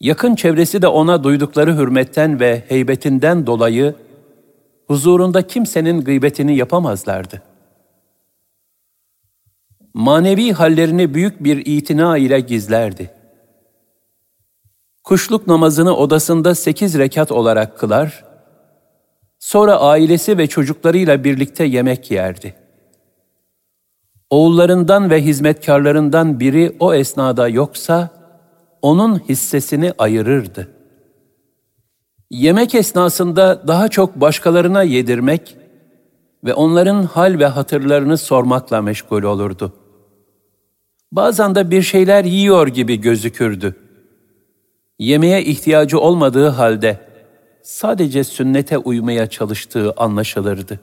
Yakın 0.00 0.34
çevresi 0.34 0.82
de 0.82 0.88
ona 0.88 1.24
duydukları 1.24 1.76
hürmetten 1.76 2.40
ve 2.40 2.64
heybetinden 2.68 3.46
dolayı 3.46 3.94
huzurunda 4.86 5.46
kimsenin 5.46 6.00
gıybetini 6.00 6.56
yapamazlardı. 6.56 7.42
Manevi 9.94 10.52
hallerini 10.52 11.14
büyük 11.14 11.44
bir 11.44 11.66
itina 11.66 12.18
ile 12.18 12.40
gizlerdi. 12.40 13.10
Kuşluk 15.04 15.46
namazını 15.46 15.96
odasında 15.96 16.54
sekiz 16.54 16.98
rekat 16.98 17.32
olarak 17.32 17.78
kılar, 17.78 18.24
sonra 19.38 19.80
ailesi 19.80 20.38
ve 20.38 20.46
çocuklarıyla 20.46 21.24
birlikte 21.24 21.64
yemek 21.64 22.10
yerdi. 22.10 22.54
Oğullarından 24.30 25.10
ve 25.10 25.22
hizmetkarlarından 25.22 26.40
biri 26.40 26.76
o 26.80 26.94
esnada 26.94 27.48
yoksa, 27.48 28.17
onun 28.82 29.18
hissesini 29.18 29.92
ayırırdı. 29.98 30.68
Yemek 32.30 32.74
esnasında 32.74 33.68
daha 33.68 33.88
çok 33.88 34.20
başkalarına 34.20 34.82
yedirmek 34.82 35.56
ve 36.44 36.54
onların 36.54 37.02
hal 37.02 37.38
ve 37.38 37.46
hatırlarını 37.46 38.18
sormakla 38.18 38.82
meşgul 38.82 39.22
olurdu. 39.22 39.72
Bazen 41.12 41.54
de 41.54 41.70
bir 41.70 41.82
şeyler 41.82 42.24
yiyor 42.24 42.66
gibi 42.66 43.00
gözükürdü. 43.00 43.76
Yemeğe 44.98 45.44
ihtiyacı 45.44 46.00
olmadığı 46.00 46.48
halde 46.48 46.98
sadece 47.62 48.24
sünnete 48.24 48.78
uymaya 48.78 49.26
çalıştığı 49.26 49.92
anlaşılırdı. 49.92 50.80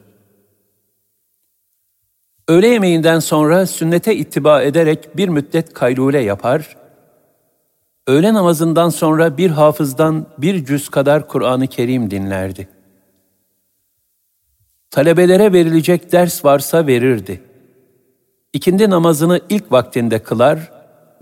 Öğle 2.48 2.66
yemeğinden 2.66 3.18
sonra 3.18 3.66
sünnete 3.66 4.16
ittiba 4.16 4.62
ederek 4.62 5.16
bir 5.16 5.28
müddet 5.28 5.72
kaylule 5.72 6.20
yapar, 6.20 6.76
öğle 8.06 8.34
namazından 8.34 8.88
sonra 8.88 9.36
bir 9.36 9.50
hafızdan 9.50 10.26
bir 10.38 10.64
cüz 10.64 10.88
kadar 10.88 11.28
Kur'an-ı 11.28 11.66
Kerim 11.66 12.10
dinlerdi. 12.10 12.68
Talebelere 14.90 15.52
verilecek 15.52 16.12
ders 16.12 16.44
varsa 16.44 16.86
verirdi. 16.86 17.42
İkindi 18.52 18.90
namazını 18.90 19.40
ilk 19.48 19.72
vaktinde 19.72 20.18
kılar 20.22 20.72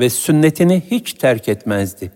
ve 0.00 0.10
sünnetini 0.10 0.82
hiç 0.90 1.12
terk 1.12 1.48
etmezdi. 1.48 2.12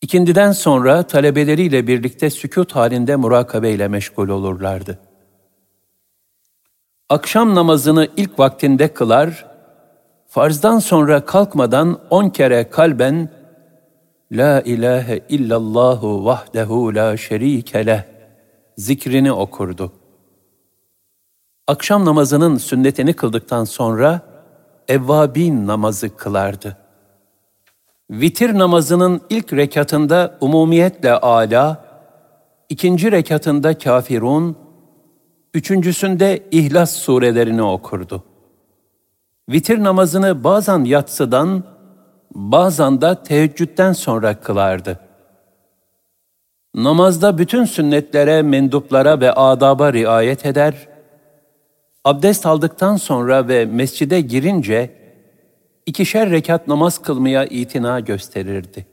İkindiden 0.00 0.52
sonra 0.52 1.02
talebeleriyle 1.02 1.86
birlikte 1.86 2.30
sükut 2.30 2.74
halinde 2.74 3.16
murakabe 3.16 3.70
ile 3.70 3.88
meşgul 3.88 4.28
olurlardı. 4.28 4.98
Akşam 7.08 7.54
namazını 7.54 8.08
ilk 8.16 8.38
vaktinde 8.38 8.94
kılar, 8.94 9.46
farzdan 10.36 10.78
sonra 10.78 11.24
kalkmadan 11.24 11.98
on 12.10 12.28
kere 12.28 12.70
kalben 12.70 13.28
La 14.32 14.60
ilahe 14.60 15.20
illallahu 15.28 16.24
vahdehu 16.24 16.94
la 16.94 17.16
şerike 17.16 17.86
leh 17.86 18.02
zikrini 18.76 19.32
okurdu. 19.32 19.92
Akşam 21.66 22.04
namazının 22.04 22.56
sünnetini 22.56 23.12
kıldıktan 23.12 23.64
sonra 23.64 24.20
evvabin 24.88 25.66
namazı 25.66 26.16
kılardı. 26.16 26.76
Vitir 28.10 28.58
namazının 28.58 29.20
ilk 29.30 29.52
rekatında 29.52 30.38
umumiyetle 30.40 31.12
ala, 31.12 31.84
ikinci 32.68 33.12
rekatında 33.12 33.78
kafirun, 33.78 34.56
üçüncüsünde 35.54 36.42
İhlas 36.50 36.92
surelerini 36.92 37.62
okurdu. 37.62 38.24
Vitir 39.48 39.84
namazını 39.84 40.44
bazen 40.44 40.84
yatsıdan, 40.84 41.64
bazen 42.34 43.00
de 43.00 43.22
teheccüden 43.22 43.92
sonra 43.92 44.40
kılardı. 44.40 45.00
Namazda 46.74 47.38
bütün 47.38 47.64
sünnetlere, 47.64 48.42
menduplara 48.42 49.20
ve 49.20 49.32
adaba 49.32 49.92
riayet 49.92 50.46
eder, 50.46 50.88
abdest 52.04 52.46
aldıktan 52.46 52.96
sonra 52.96 53.48
ve 53.48 53.64
mescide 53.64 54.20
girince 54.20 55.06
ikişer 55.86 56.30
rekat 56.30 56.68
namaz 56.68 56.98
kılmaya 56.98 57.44
itina 57.44 58.00
gösterirdi. 58.00 58.86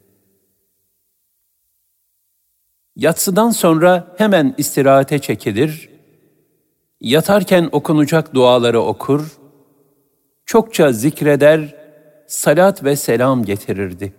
Yatsıdan 2.95 3.49
sonra 3.49 4.16
hemen 4.18 4.56
istirahate 4.58 5.20
çekilir, 5.20 5.89
yatarken 7.01 7.70
okunacak 7.72 8.34
duaları 8.34 8.82
okur, 8.82 9.43
çokça 10.46 10.91
zikreder, 10.91 11.76
salat 12.28 12.84
ve 12.84 12.96
selam 12.96 13.44
getirirdi. 13.44 14.14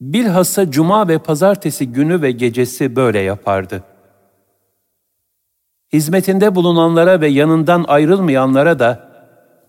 Bilhassa 0.00 0.70
cuma 0.70 1.08
ve 1.08 1.18
pazartesi 1.18 1.92
günü 1.92 2.22
ve 2.22 2.30
gecesi 2.30 2.96
böyle 2.96 3.18
yapardı. 3.18 3.84
Hizmetinde 5.92 6.54
bulunanlara 6.54 7.20
ve 7.20 7.28
yanından 7.28 7.84
ayrılmayanlara 7.88 8.78
da 8.78 9.08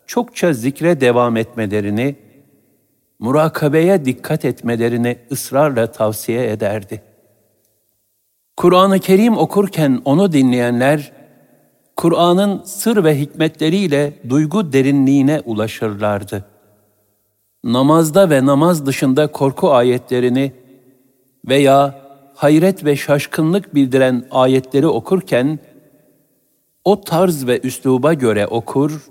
çokça 0.08 0.54
zikre 0.54 1.02
devam 1.02 1.38
etmelerini, 1.38 2.16
murakabeye 3.20 4.06
dikkat 4.06 4.46
etmelerini 4.46 5.18
ısrarla 5.32 5.92
tavsiye 5.92 6.52
ederdi. 6.52 7.04
Kur'an-ı 8.58 9.00
Kerim 9.00 9.38
okurken 9.38 10.02
onu 10.06 10.32
dinleyenler, 10.32 11.12
Kur'an'ın 12.00 12.64
sır 12.64 13.04
ve 13.04 13.20
hikmetleriyle 13.20 14.14
duygu 14.30 14.74
derinliğine 14.74 15.42
ulaşırlardı. 15.46 16.46
Namazda 17.64 18.30
ve 18.30 18.46
namaz 18.46 18.86
dışında 18.86 19.32
korku 19.32 19.72
ayetlerini 19.72 20.54
veya 21.48 22.02
hayret 22.36 22.86
ve 22.86 22.96
şaşkınlık 22.96 23.76
bildiren 23.76 24.28
ayetleri 24.32 24.88
okurken, 24.88 25.60
o 26.84 27.02
tarz 27.02 27.48
ve 27.48 27.60
üsluba 27.64 28.14
göre 28.14 28.48
okur, 28.48 29.10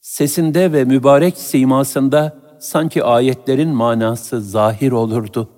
sesinde 0.00 0.72
ve 0.72 0.84
mübarek 0.84 1.38
simasında 1.38 2.38
sanki 2.60 3.04
ayetlerin 3.04 3.70
manası 3.70 4.42
zahir 4.42 4.92
olurdu. 4.92 5.48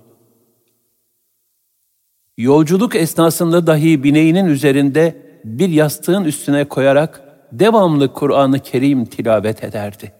Yolculuk 2.36 2.94
esnasında 2.94 3.66
dahi 3.66 4.04
bineğinin 4.04 4.46
üzerinde 4.46 5.27
bir 5.44 5.68
yastığın 5.68 6.24
üstüne 6.24 6.64
koyarak 6.64 7.22
devamlı 7.52 8.12
Kur'an-ı 8.12 8.58
Kerim 8.58 9.04
tilavet 9.04 9.64
ederdi. 9.64 10.12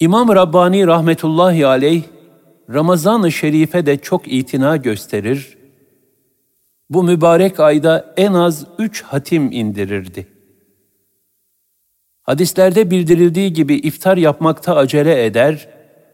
İmam 0.00 0.34
Rabbani 0.34 0.86
rahmetullahi 0.86 1.66
aleyh, 1.66 2.02
Ramazan-ı 2.70 3.32
Şerif'e 3.32 3.86
de 3.86 3.96
çok 3.96 4.32
itina 4.32 4.76
gösterir, 4.76 5.58
bu 6.90 7.02
mübarek 7.02 7.60
ayda 7.60 8.14
en 8.16 8.32
az 8.32 8.66
üç 8.78 9.02
hatim 9.02 9.52
indirirdi. 9.52 10.26
Hadislerde 12.22 12.90
bildirildiği 12.90 13.52
gibi 13.52 13.74
iftar 13.74 14.16
yapmakta 14.16 14.76
acele 14.76 15.24
eder, 15.24 15.68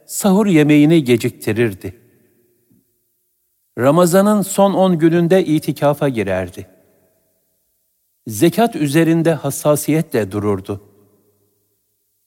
sahur 0.07 0.47
yemeğini 0.47 1.05
geciktirirdi. 1.05 1.97
Ramazanın 3.79 4.43
son 4.43 4.75
on 4.75 4.99
gününde 4.99 5.45
itikafa 5.45 6.09
girerdi. 6.09 6.67
Zekat 8.29 8.77
üzerinde 8.77 9.33
hassasiyetle 9.33 10.33
dururdu. 10.33 10.81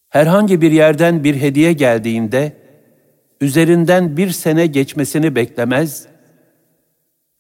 Herhangi 0.10 0.62
bir 0.62 0.72
yerden 0.72 1.24
bir 1.24 1.36
hediye 1.36 1.74
geldiğinde, 1.74 2.58
üzerinden 3.41 4.18
bir 4.18 4.30
sene 4.30 4.68
geçmesini 4.68 5.36
beklemez, 5.36 6.08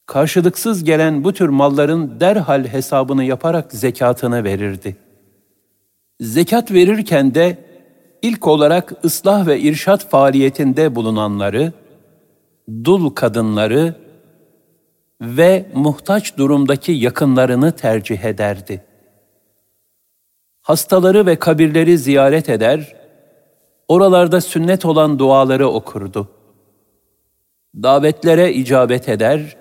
karşılıksız 0.05 0.83
gelen 0.83 1.23
bu 1.23 1.33
tür 1.33 1.49
malların 1.49 2.19
derhal 2.19 2.67
hesabını 2.67 3.23
yaparak 3.23 3.71
zekatını 3.71 4.43
verirdi. 4.43 4.97
Zekat 6.19 6.71
verirken 6.71 7.35
de 7.35 7.57
ilk 8.21 8.47
olarak 8.47 8.93
ıslah 9.05 9.47
ve 9.47 9.59
irşat 9.59 10.09
faaliyetinde 10.09 10.95
bulunanları, 10.95 11.73
dul 12.83 13.09
kadınları 13.09 13.95
ve 15.21 15.65
muhtaç 15.73 16.37
durumdaki 16.37 16.91
yakınlarını 16.91 17.71
tercih 17.71 18.23
ederdi. 18.23 18.83
Hastaları 20.61 21.25
ve 21.25 21.35
kabirleri 21.35 21.97
ziyaret 21.97 22.49
eder, 22.49 22.95
oralarda 23.87 24.41
sünnet 24.41 24.85
olan 24.85 25.19
duaları 25.19 25.67
okurdu. 25.67 26.29
Davetlere 27.75 28.53
icabet 28.53 29.09
eder, 29.09 29.57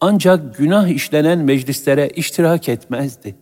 ancak 0.00 0.56
günah 0.56 0.88
işlenen 0.88 1.38
meclislere 1.38 2.08
iştirak 2.08 2.68
etmezdi. 2.68 3.36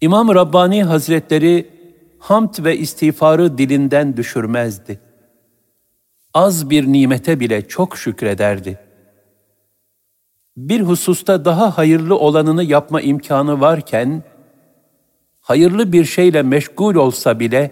İmam 0.00 0.34
Rabbani 0.34 0.84
Hazretleri 0.84 1.70
hamd 2.18 2.64
ve 2.64 2.76
istiğfarı 2.76 3.58
dilinden 3.58 4.16
düşürmezdi. 4.16 5.00
Az 6.34 6.70
bir 6.70 6.92
nimete 6.92 7.40
bile 7.40 7.68
çok 7.68 7.96
şükrederdi. 7.96 8.87
Bir 10.58 10.80
hususta 10.80 11.44
daha 11.44 11.78
hayırlı 11.78 12.18
olanını 12.18 12.64
yapma 12.64 13.00
imkanı 13.00 13.60
varken, 13.60 14.22
hayırlı 15.40 15.92
bir 15.92 16.04
şeyle 16.04 16.42
meşgul 16.42 16.94
olsa 16.94 17.40
bile, 17.40 17.70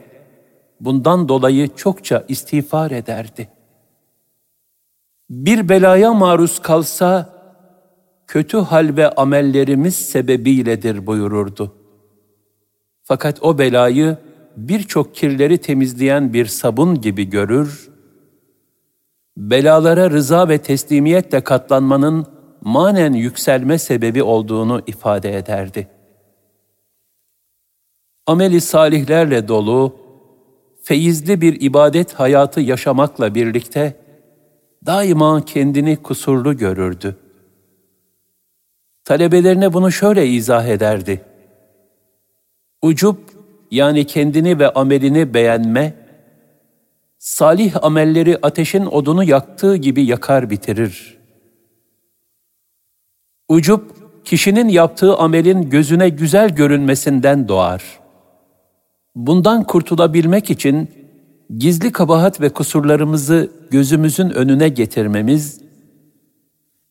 bundan 0.81 1.29
dolayı 1.29 1.69
çokça 1.77 2.25
istiğfar 2.29 2.91
ederdi. 2.91 3.49
Bir 5.31 5.69
belaya 5.69 6.15
maruz 6.15 6.63
kalsa, 6.63 7.35
kötü 8.27 8.59
hal 8.59 8.97
ve 8.97 9.11
amellerimiz 9.11 9.97
sebebiyledir 9.97 11.07
buyururdu. 11.07 11.75
Fakat 13.03 13.43
o 13.43 13.59
belayı 13.59 14.17
birçok 14.57 15.15
kirleri 15.15 15.59
temizleyen 15.59 16.33
bir 16.33 16.47
sabun 16.47 17.01
gibi 17.01 17.31
görür, 17.31 17.91
belalara 19.37 20.11
rıza 20.11 20.49
ve 20.49 20.59
teslimiyetle 20.59 21.41
katlanmanın 21.41 22.36
manen 22.61 23.13
yükselme 23.13 23.79
sebebi 23.79 24.23
olduğunu 24.23 24.83
ifade 24.87 25.37
ederdi. 25.37 25.89
ameli 28.27 28.61
salihlerle 28.61 29.49
dolu, 29.49 29.97
feyizli 30.83 31.41
bir 31.41 31.61
ibadet 31.61 32.13
hayatı 32.13 32.61
yaşamakla 32.61 33.35
birlikte 33.35 33.97
daima 34.87 35.45
kendini 35.45 35.97
kusurlu 35.97 36.57
görürdü. 36.57 37.17
Talebelerine 39.05 39.73
bunu 39.73 39.93
şöyle 39.93 40.27
izah 40.27 40.67
ederdi. 40.67 41.21
Ucup 42.83 43.19
yani 43.71 44.07
kendini 44.07 44.59
ve 44.59 44.71
amelini 44.71 45.35
beğenme, 45.35 45.95
salih 47.19 47.85
amelleri 47.85 48.39
ateşin 48.43 48.87
odunu 48.87 49.25
yaktığı 49.25 49.77
gibi 49.77 50.05
yakar 50.05 50.51
bitirir. 50.51 51.19
Ucup, 53.49 53.97
kişinin 54.25 54.69
yaptığı 54.69 55.17
amelin 55.17 55.71
gözüne 55.71 56.09
güzel 56.09 56.55
görünmesinden 56.55 57.49
doğar. 57.49 58.01
Bundan 59.15 59.65
kurtulabilmek 59.65 60.51
için 60.51 60.91
gizli 61.59 61.93
kabahat 61.93 62.41
ve 62.41 62.49
kusurlarımızı 62.49 63.51
gözümüzün 63.71 64.31
önüne 64.31 64.69
getirmemiz 64.69 65.61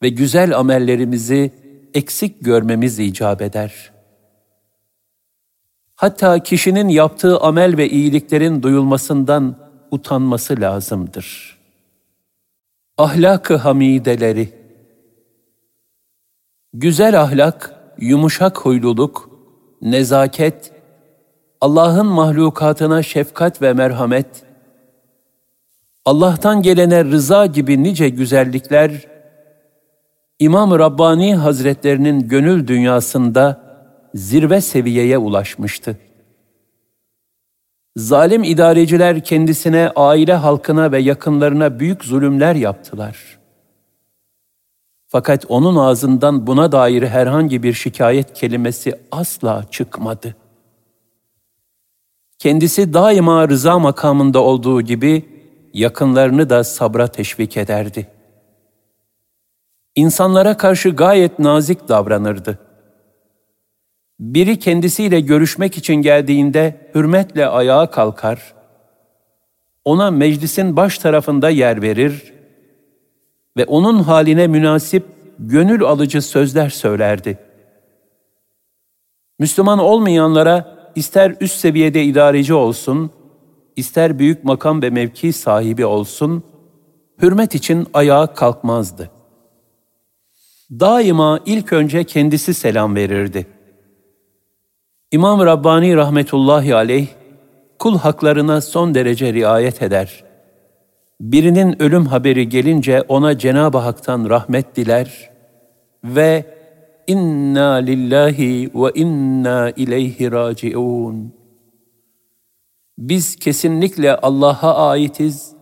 ve 0.04 0.10
güzel 0.10 0.58
amellerimizi 0.58 1.52
eksik 1.94 2.42
görmemiz 2.42 3.00
icap 3.00 3.42
eder. 3.42 3.92
Hatta 5.96 6.44
kişinin 6.44 6.88
yaptığı 6.88 7.40
amel 7.40 7.78
ve 7.78 7.90
iyiliklerin 7.90 8.64
duyulmasından 8.64 9.58
utanması 9.92 10.62
lazımdır. 10.62 11.58
Ahlak-ı 12.98 13.56
hamideleri 13.56 14.65
Güzel 16.78 17.22
ahlak, 17.22 17.74
yumuşak 17.98 18.58
huyluluk, 18.58 19.30
nezaket, 19.82 20.72
Allah'ın 21.62 22.06
mahlukatına 22.06 23.04
şefkat 23.04 23.62
ve 23.62 23.74
merhamet, 23.74 24.44
Allah'tan 26.06 26.62
gelene 26.62 27.06
rıza 27.06 27.46
gibi 27.46 27.84
nice 27.84 28.10
güzellikler, 28.10 29.08
İmam 30.40 30.80
Rabbani 30.80 31.36
Hazretlerinin 31.36 32.28
gönül 32.28 32.68
dünyasında 32.68 33.62
zirve 34.14 34.62
seviyeye 34.62 35.18
ulaşmıştı. 35.18 35.98
Zalim 37.98 38.44
idareciler 38.44 39.24
kendisine, 39.24 39.92
aile 39.96 40.34
halkına 40.34 40.92
ve 40.92 41.00
yakınlarına 41.00 41.80
büyük 41.80 42.04
zulümler 42.04 42.56
yaptılar. 42.56 43.45
Fakat 45.16 45.46
onun 45.50 45.76
ağzından 45.76 46.48
buna 46.48 46.72
dair 46.72 47.04
herhangi 47.04 47.64
bir 47.64 47.74
şikayet 47.74 48.34
kelimesi 48.34 49.00
asla 49.12 49.66
çıkmadı. 49.72 50.36
Kendisi 52.40 52.94
daima 52.94 53.50
rıza 53.50 53.80
makamında 53.80 54.40
olduğu 54.44 54.82
gibi 54.82 55.26
yakınlarını 55.74 56.50
da 56.50 56.64
sabra 56.64 57.08
teşvik 57.08 57.58
ederdi. 57.58 58.08
İnsanlara 59.96 60.58
karşı 60.58 60.90
gayet 60.90 61.40
nazik 61.40 61.88
davranırdı. 61.88 62.60
Biri 64.20 64.60
kendisiyle 64.60 65.20
görüşmek 65.20 65.78
için 65.78 65.96
geldiğinde 65.96 66.90
hürmetle 66.96 67.48
ayağa 67.48 67.92
kalkar, 67.92 68.54
ona 69.86 70.12
meclisin 70.12 70.76
baş 70.78 70.98
tarafında 70.98 71.50
yer 71.50 71.82
verir 71.82 72.35
ve 73.58 73.66
onun 73.66 74.00
haline 74.00 74.48
münasip 74.48 75.06
gönül 75.40 75.84
alıcı 75.84 76.22
sözler 76.22 76.70
söylerdi. 76.70 77.38
Müslüman 79.40 79.80
olmayanlara 79.80 80.76
ister 80.96 81.36
üst 81.40 81.56
seviyede 81.56 82.04
idareci 82.04 82.54
olsun, 82.54 83.12
ister 83.76 84.20
büyük 84.20 84.44
makam 84.44 84.82
ve 84.82 84.90
mevki 84.90 85.34
sahibi 85.34 85.86
olsun, 85.86 86.44
hürmet 87.22 87.56
için 87.56 87.88
ayağa 87.94 88.34
kalkmazdı. 88.34 89.12
Daima 90.72 91.40
ilk 91.46 91.74
önce 91.74 92.04
kendisi 92.04 92.54
selam 92.54 92.96
verirdi. 92.96 93.48
İmam 95.12 95.46
Rabbani 95.46 95.96
rahmetullahi 95.96 96.76
aleyh, 96.76 97.08
kul 97.80 97.98
haklarına 97.98 98.62
son 98.62 98.96
derece 98.96 99.34
riayet 99.34 99.82
eder. 99.82 100.24
Birinin 101.32 101.82
ölüm 101.82 102.06
haberi 102.06 102.50
gelince 102.50 103.02
ona 103.02 103.38
Cenab-ı 103.38 103.78
Hak'tan 103.78 104.30
rahmet 104.30 104.76
diler 104.76 105.30
ve 106.04 106.46
inna 107.08 107.74
lillahi 107.74 108.72
ve 108.76 108.92
inna 108.96 109.72
ileyhi 109.72 110.32
raciun. 110.32 111.34
Biz 112.98 113.36
kesinlikle 113.36 114.16
Allah'a 114.16 114.90
aitiz 114.90 115.54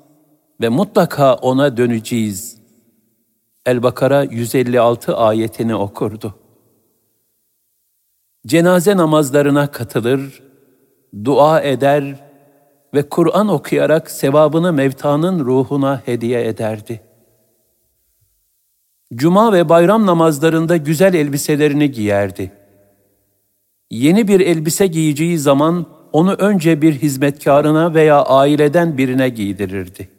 ve 0.61 0.69
mutlaka 0.69 1.33
ona 1.33 1.77
döneceğiz. 1.77 2.57
El-Bakara 3.65 4.23
156 4.23 5.17
ayetini 5.17 5.75
okurdu. 5.75 6.35
Cenaze 8.47 8.97
namazlarına 8.97 9.71
katılır, 9.71 10.43
dua 11.25 11.61
eder 11.61 12.15
ve 12.93 13.09
Kur'an 13.09 13.47
okuyarak 13.47 14.11
sevabını 14.11 14.73
mevtanın 14.73 15.45
ruhuna 15.45 16.01
hediye 16.05 16.47
ederdi. 16.47 17.01
Cuma 19.15 19.53
ve 19.53 19.69
bayram 19.69 20.05
namazlarında 20.05 20.77
güzel 20.77 21.13
elbiselerini 21.13 21.91
giyerdi. 21.91 22.51
Yeni 23.91 24.27
bir 24.27 24.39
elbise 24.39 24.87
giyeceği 24.87 25.39
zaman 25.39 25.85
onu 26.13 26.33
önce 26.33 26.81
bir 26.81 26.93
hizmetkarına 26.93 27.93
veya 27.93 28.21
aileden 28.21 28.97
birine 28.97 29.29
giydirirdi. 29.29 30.09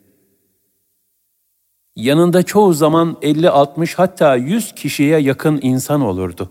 Yanında 1.97 2.43
çoğu 2.43 2.73
zaman 2.73 3.17
50-60 3.23 3.95
hatta 3.95 4.37
100 4.37 4.75
kişiye 4.75 5.19
yakın 5.19 5.59
insan 5.63 6.01
olurdu. 6.01 6.51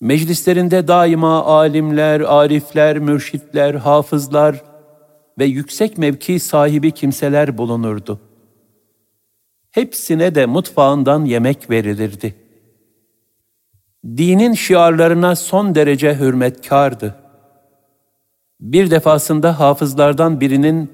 Meclislerinde 0.00 0.88
daima 0.88 1.44
alimler, 1.44 2.20
arifler, 2.20 2.98
mürşitler, 2.98 3.74
hafızlar 3.74 4.64
ve 5.38 5.44
yüksek 5.44 5.98
mevki 5.98 6.40
sahibi 6.40 6.90
kimseler 6.90 7.58
bulunurdu. 7.58 8.20
Hepsine 9.70 10.34
de 10.34 10.46
mutfağından 10.46 11.24
yemek 11.24 11.70
verilirdi. 11.70 12.34
Dinin 14.04 14.52
şiarlarına 14.52 15.36
son 15.36 15.74
derece 15.74 16.18
hürmetkardı. 16.18 17.14
Bir 18.60 18.90
defasında 18.90 19.60
hafızlardan 19.60 20.40
birinin 20.40 20.92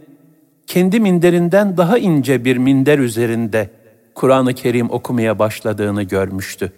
kendi 0.66 1.01
minderinden 1.01 1.76
daha 1.76 1.98
ince 1.98 2.44
bir 2.44 2.57
minder 2.57 2.98
üzerinde 2.98 3.70
Kur'an-ı 4.14 4.55
Kerim 4.55 4.90
okumaya 4.90 5.38
başladığını 5.38 6.03
görmüştü. 6.03 6.72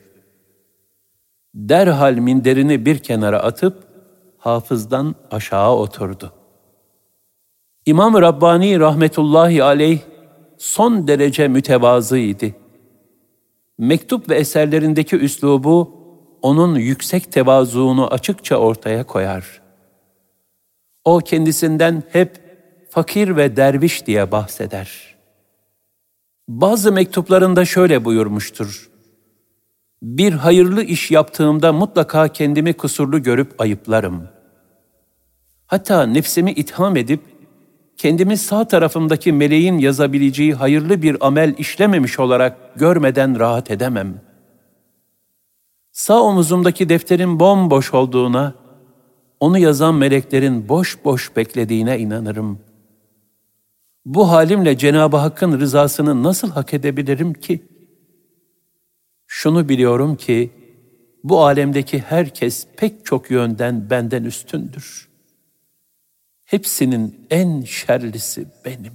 Derhal 1.55 2.15
minderini 2.15 2.87
bir 2.87 2.99
kenara 2.99 3.39
atıp 3.43 3.85
hafızdan 4.39 5.15
aşağı 5.31 5.73
oturdu. 5.77 6.33
İmam 7.87 8.23
Rabbani 8.23 8.81
rahmetullahi 8.81 9.63
aleyh 9.63 10.01
son 10.59 11.09
derece 11.09 11.49
mütevazıydı. 11.49 12.47
Mektup 13.79 14.29
ve 14.31 14.35
eserlerindeki 14.35 15.17
üslubu 15.17 16.03
onun 16.43 16.75
yüksek 16.75 17.33
tevazuunu 17.33 18.07
açıkça 18.07 18.57
ortaya 18.57 19.05
koyar. 19.05 19.63
O 21.05 21.19
kendisinden 21.19 22.03
hep 22.13 22.41
fakir 22.91 23.37
ve 23.37 23.57
derviş 23.57 24.07
diye 24.07 24.33
bahseder. 24.33 25.17
Bazı 26.49 26.93
mektuplarında 26.93 27.65
şöyle 27.65 28.05
buyurmuştur. 28.05 28.92
Bir 30.03 30.33
hayırlı 30.33 30.83
iş 30.83 31.11
yaptığımda 31.11 31.73
mutlaka 31.73 32.29
kendimi 32.29 32.73
kusurlu 32.73 33.23
görüp 33.23 33.61
ayıplarım. 33.61 34.29
Hatta 35.67 36.07
nefsimi 36.07 36.53
itham 36.53 36.97
edip 36.97 37.21
kendimi 37.97 38.37
sağ 38.37 38.69
tarafımdaki 38.69 39.33
meleğin 39.33 39.79
yazabileceği 39.79 40.55
hayırlı 40.55 41.03
bir 41.03 41.27
amel 41.27 41.55
işlememiş 41.59 42.21
olarak 42.21 42.75
görmeden 42.77 43.39
rahat 43.39 43.71
edemem. 43.71 44.21
Sağ 45.93 46.23
omuzumdaki 46.23 46.89
defterin 46.89 47.41
bomboş 47.41 47.95
olduğuna, 47.95 48.55
onu 49.41 49.59
yazan 49.59 49.95
meleklerin 49.95 50.69
boş 50.69 51.05
boş 51.05 51.37
beklediğine 51.37 51.99
inanırım. 51.99 52.59
Bu 54.05 54.31
halimle 54.31 54.79
Cenab-ı 54.79 55.17
Hakk'ın 55.17 55.61
rızasını 55.61 56.23
nasıl 56.23 56.51
hak 56.51 56.75
edebilirim 56.75 57.35
ki? 57.35 57.72
Şunu 59.43 59.69
biliyorum 59.69 60.17
ki, 60.17 60.51
bu 61.25 61.45
alemdeki 61.45 61.99
herkes 61.99 62.67
pek 62.77 63.07
çok 63.07 63.31
yönden 63.31 63.91
benden 63.91 64.25
üstündür. 64.25 65.09
Hepsinin 66.45 67.27
en 67.31 67.61
şerlisi 67.61 68.47
benim. 68.65 68.93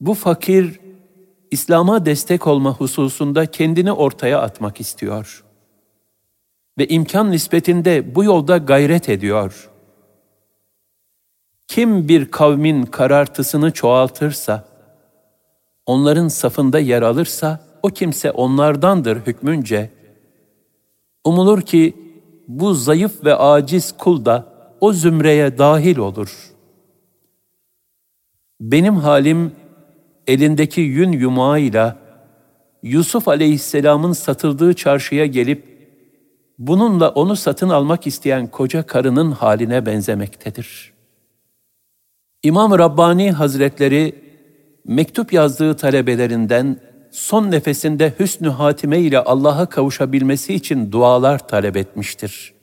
Bu 0.00 0.14
fakir, 0.14 0.80
İslam'a 1.50 2.06
destek 2.06 2.46
olma 2.46 2.74
hususunda 2.74 3.46
kendini 3.46 3.92
ortaya 3.92 4.40
atmak 4.40 4.80
istiyor. 4.80 5.44
ve 6.78 6.88
imkan 6.88 7.30
nispetinde 7.30 8.14
bu 8.14 8.24
yolda 8.24 8.56
gayret 8.56 9.08
ediyor. 9.08 9.70
Kim 11.68 12.08
bir 12.08 12.30
kavmin 12.30 12.82
karartısını 12.82 13.72
çoğaltırsa, 13.72 14.64
onların 15.86 16.28
safında 16.28 16.78
yer 16.78 17.02
alırsa, 17.02 17.65
o 17.86 17.88
kimse 17.88 18.30
onlardandır 18.30 19.16
hükmünce. 19.16 19.90
Umulur 21.24 21.62
ki 21.62 21.96
bu 22.48 22.74
zayıf 22.74 23.24
ve 23.24 23.34
aciz 23.34 23.92
kul 23.92 24.24
da 24.24 24.52
o 24.80 24.92
zümreye 24.92 25.58
dahil 25.58 25.96
olur. 25.96 26.50
Benim 28.60 28.96
halim 28.96 29.52
elindeki 30.26 30.80
yün 30.80 31.12
yumağıyla 31.12 31.96
Yusuf 32.82 33.28
aleyhisselamın 33.28 34.12
satıldığı 34.12 34.74
çarşıya 34.74 35.26
gelip 35.26 35.76
bununla 36.58 37.08
onu 37.08 37.36
satın 37.36 37.68
almak 37.68 38.06
isteyen 38.06 38.46
koca 38.46 38.86
karının 38.86 39.30
haline 39.30 39.86
benzemektedir. 39.86 40.92
İmam 42.42 42.78
Rabbani 42.78 43.32
Hazretleri 43.32 44.14
mektup 44.84 45.32
yazdığı 45.32 45.76
talebelerinden 45.76 46.80
son 47.16 47.50
nefesinde 47.50 48.14
hüsnü 48.18 48.48
hatime 48.48 49.00
ile 49.00 49.18
Allah'a 49.18 49.66
kavuşabilmesi 49.66 50.54
için 50.54 50.92
dualar 50.92 51.48
talep 51.48 51.76
etmiştir. 51.76 52.54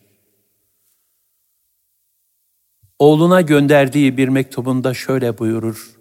Oğluna 3.00 3.42
gönderdiği 3.42 4.18
bir 4.18 4.28
mektubunda 4.28 4.94
şöyle 4.94 5.38
buyurur. 5.38 6.00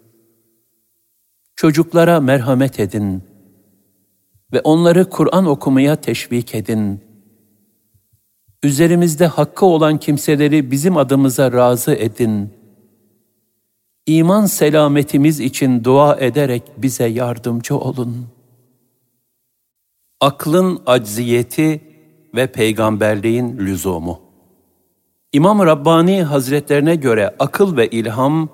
Çocuklara 1.55 2.19
merhamet 2.19 2.79
edin 2.79 3.23
ve 4.53 4.61
onları 4.61 5.09
Kur'an 5.09 5.45
okumaya 5.45 5.95
teşvik 5.95 6.55
edin. 6.55 7.01
Üzerimizde 8.63 9.27
hakkı 9.27 9.65
olan 9.65 9.97
kimseleri 9.97 10.71
bizim 10.71 10.97
adımıza 10.97 11.51
razı 11.51 11.93
edin. 11.95 12.53
İman 14.05 14.45
selametimiz 14.45 15.39
için 15.39 15.83
dua 15.83 16.15
ederek 16.15 16.63
bize 16.77 17.05
yardımcı 17.05 17.77
olun. 17.77 18.32
Aklın 20.23 20.81
acziyeti 20.85 21.81
ve 22.35 22.47
peygamberliğin 22.47 23.57
lüzumu. 23.57 24.21
İmam 25.33 25.59
Rabbani 25.59 26.23
Hazretlerine 26.23 26.95
göre 26.95 27.35
akıl 27.39 27.77
ve 27.77 27.87
ilham, 27.87 28.49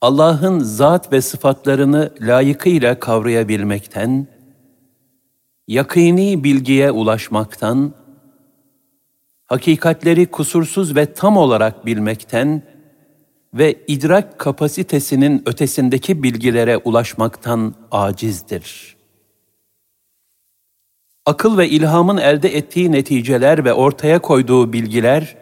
Allah'ın 0.00 0.58
zat 0.60 1.12
ve 1.12 1.20
sıfatlarını 1.22 2.10
layıkıyla 2.20 3.00
kavrayabilmekten, 3.00 4.26
yakini 5.68 6.44
bilgiye 6.44 6.90
ulaşmaktan, 6.90 7.94
hakikatleri 9.46 10.26
kusursuz 10.26 10.96
ve 10.96 11.12
tam 11.12 11.36
olarak 11.36 11.86
bilmekten 11.86 12.62
ve 13.54 13.84
idrak 13.88 14.38
kapasitesinin 14.38 15.42
ötesindeki 15.46 16.22
bilgilere 16.22 16.76
ulaşmaktan 16.76 17.74
acizdir. 17.90 18.97
Akıl 21.28 21.58
ve 21.58 21.68
ilhamın 21.68 22.16
elde 22.16 22.56
ettiği 22.56 22.92
neticeler 22.92 23.64
ve 23.64 23.72
ortaya 23.72 24.18
koyduğu 24.18 24.72
bilgiler, 24.72 25.36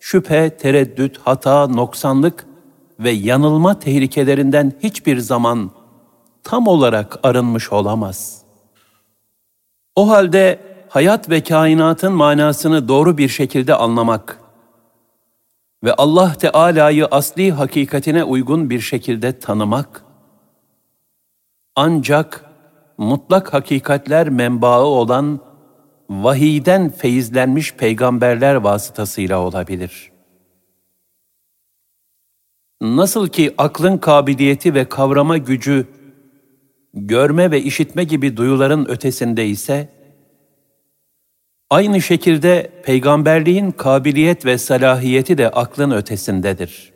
şüphe, 0.00 0.56
tereddüt, 0.56 1.18
hata, 1.24 1.66
noksanlık 1.66 2.46
ve 3.00 3.10
yanılma 3.10 3.78
tehlikelerinden 3.78 4.72
hiçbir 4.82 5.18
zaman 5.18 5.70
tam 6.42 6.66
olarak 6.66 7.18
arınmış 7.22 7.72
olamaz. 7.72 8.42
O 9.94 10.08
halde 10.08 10.60
hayat 10.88 11.30
ve 11.30 11.42
kainatın 11.42 12.12
manasını 12.12 12.88
doğru 12.88 13.18
bir 13.18 13.28
şekilde 13.28 13.74
anlamak 13.74 14.40
ve 15.84 15.94
Allah 15.94 16.32
Teala'yı 16.32 17.06
asli 17.06 17.52
hakikatine 17.52 18.24
uygun 18.24 18.70
bir 18.70 18.80
şekilde 18.80 19.38
tanımak 19.38 20.04
ancak 21.76 22.45
mutlak 22.98 23.54
hakikatler 23.54 24.28
menbaı 24.28 24.84
olan 24.84 25.40
vahiyden 26.10 26.90
feyizlenmiş 26.90 27.74
peygamberler 27.74 28.54
vasıtasıyla 28.54 29.40
olabilir. 29.40 30.12
Nasıl 32.82 33.28
ki 33.28 33.54
aklın 33.58 33.98
kabiliyeti 33.98 34.74
ve 34.74 34.88
kavrama 34.88 35.38
gücü 35.38 35.86
görme 36.94 37.50
ve 37.50 37.62
işitme 37.62 38.04
gibi 38.04 38.36
duyuların 38.36 38.86
ötesinde 38.88 39.46
ise, 39.46 39.88
aynı 41.70 42.02
şekilde 42.02 42.70
peygamberliğin 42.84 43.70
kabiliyet 43.70 44.46
ve 44.46 44.58
salahiyeti 44.58 45.38
de 45.38 45.50
aklın 45.50 45.90
ötesindedir. 45.90 46.92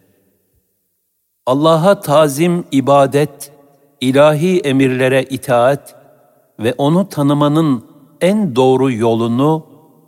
Allah'a 1.46 2.00
tazim, 2.00 2.64
ibadet, 2.72 3.52
ilahi 4.00 4.60
emirlere 4.60 5.22
itaat 5.22 5.94
ve 6.58 6.74
onu 6.78 7.08
tanımanın 7.08 7.84
en 8.20 8.56
doğru 8.56 8.92
yolunu 8.92 9.66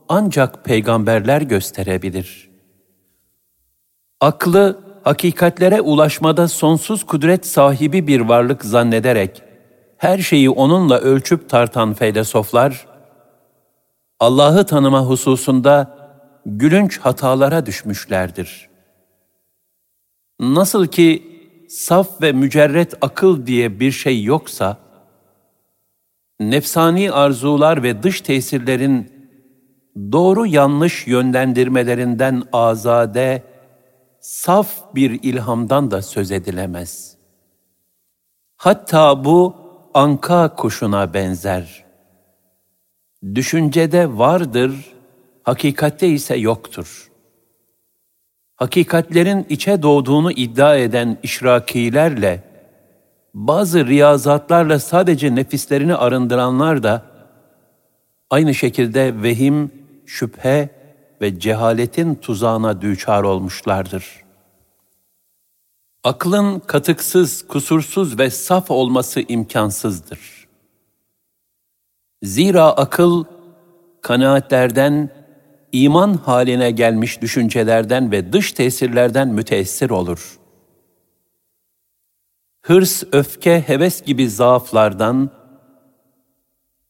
ancak 0.08 0.64
peygamberler 0.64 1.42
gösterebilir. 1.42 2.50
Aklı 4.20 4.78
hakikatlere 5.04 5.80
ulaşmada 5.80 6.48
sonsuz 6.48 7.04
kudret 7.06 7.46
sahibi 7.46 8.06
bir 8.06 8.20
varlık 8.20 8.64
zannederek 8.64 9.42
her 9.98 10.18
şeyi 10.18 10.50
onunla 10.50 10.98
ölçüp 10.98 11.48
tartan 11.48 11.94
filozoflar 11.94 12.86
Allah'ı 14.20 14.66
tanıma 14.66 15.00
hususunda 15.00 15.96
gülünç 16.46 16.98
hatalara 16.98 17.66
düşmüşlerdir. 17.66 18.68
Nasıl 20.40 20.86
ki 20.86 21.31
saf 21.72 22.22
ve 22.22 22.32
mücerret 22.32 22.94
akıl 23.00 23.46
diye 23.46 23.80
bir 23.80 23.92
şey 23.92 24.24
yoksa, 24.24 24.76
nefsani 26.40 27.12
arzular 27.12 27.82
ve 27.82 28.02
dış 28.02 28.20
tesirlerin 28.20 29.12
doğru 30.12 30.46
yanlış 30.46 31.06
yönlendirmelerinden 31.06 32.42
azade, 32.52 33.42
saf 34.20 34.94
bir 34.94 35.22
ilhamdan 35.22 35.90
da 35.90 36.02
söz 36.02 36.30
edilemez. 36.30 37.16
Hatta 38.56 39.24
bu 39.24 39.56
anka 39.94 40.54
kuşuna 40.56 41.14
benzer. 41.14 41.84
Düşüncede 43.34 44.18
vardır, 44.18 44.94
hakikatte 45.42 46.08
ise 46.08 46.36
yoktur.'' 46.36 47.11
Hakikatlerin 48.62 49.46
içe 49.48 49.82
doğduğunu 49.82 50.32
iddia 50.32 50.76
eden 50.76 51.18
işrakilerle, 51.22 52.42
bazı 53.34 53.86
riyazatlarla 53.86 54.78
sadece 54.78 55.34
nefislerini 55.34 55.94
arındıranlar 55.94 56.82
da, 56.82 57.02
aynı 58.30 58.54
şekilde 58.54 59.22
vehim, 59.22 59.70
şüphe 60.06 60.68
ve 61.20 61.40
cehaletin 61.40 62.14
tuzağına 62.14 62.82
düçar 62.82 63.22
olmuşlardır. 63.22 64.22
Aklın 66.04 66.58
katıksız, 66.58 67.46
kusursuz 67.48 68.18
ve 68.18 68.30
saf 68.30 68.70
olması 68.70 69.20
imkansızdır. 69.28 70.48
Zira 72.22 72.64
akıl, 72.64 73.24
kanaatlerden, 74.02 75.10
iman 75.72 76.14
haline 76.14 76.70
gelmiş 76.70 77.22
düşüncelerden 77.22 78.12
ve 78.12 78.32
dış 78.32 78.52
tesirlerden 78.52 79.28
müteessir 79.28 79.90
olur. 79.90 80.38
Hırs, 82.62 83.02
öfke, 83.12 83.60
heves 83.60 84.02
gibi 84.02 84.30
zaaflardan, 84.30 85.30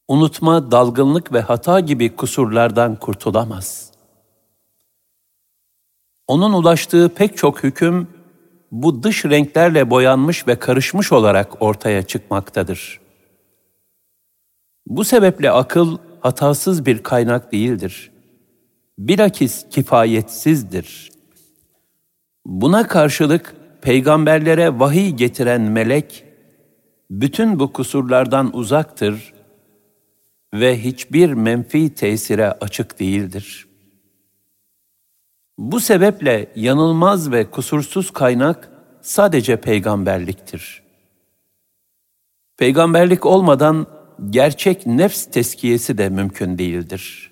unutma, 0.09 0.71
dalgınlık 0.71 1.33
ve 1.33 1.41
hata 1.41 1.81
gibi 1.81 2.17
kusurlardan 2.17 2.97
kurtulamaz. 2.97 3.93
Onun 6.27 6.53
ulaştığı 6.53 7.09
pek 7.15 7.37
çok 7.37 7.65
hüküm, 7.65 8.09
bu 8.73 9.03
dış 9.03 9.25
renklerle 9.25 9.91
boyanmış 9.91 10.49
ve 10.49 10.59
karışmış 10.59 11.13
olarak 11.13 11.63
ortaya 11.63 12.03
çıkmaktadır. 12.03 13.01
Bu 14.87 15.05
sebeple 15.05 15.51
akıl 15.51 15.99
hatasız 16.21 16.87
bir 16.87 17.03
kaynak 17.03 17.53
değildir 17.53 18.13
bilakis 19.09 19.67
kifayetsizdir. 19.71 21.13
Buna 22.47 22.89
karşılık 22.89 23.55
peygamberlere 23.83 24.79
vahiy 24.79 25.11
getiren 25.11 25.61
melek, 25.61 26.25
bütün 27.11 27.61
bu 27.61 27.73
kusurlardan 27.73 28.57
uzaktır 28.57 29.35
ve 30.55 30.85
hiçbir 30.85 31.33
menfi 31.33 31.95
tesire 31.95 32.53
açık 32.53 32.99
değildir. 32.99 33.67
Bu 35.59 35.81
sebeple 35.81 36.53
yanılmaz 36.57 37.33
ve 37.33 37.51
kusursuz 37.51 38.11
kaynak 38.11 38.71
sadece 39.01 39.61
peygamberliktir. 39.61 40.83
Peygamberlik 42.57 43.27
olmadan 43.27 43.87
gerçek 44.31 44.87
nefs 44.87 45.27
teskiyesi 45.27 45.99
de 45.99 46.09
mümkün 46.09 46.59
değildir.'' 46.59 47.32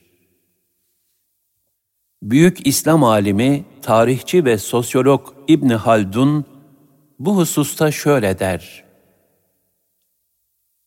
Büyük 2.22 2.66
İslam 2.66 3.04
alimi, 3.04 3.64
tarihçi 3.82 4.44
ve 4.44 4.58
sosyolog 4.58 5.34
İbni 5.48 5.74
Haldun 5.74 6.44
bu 7.18 7.36
hususta 7.36 7.90
şöyle 7.90 8.38
der. 8.38 8.84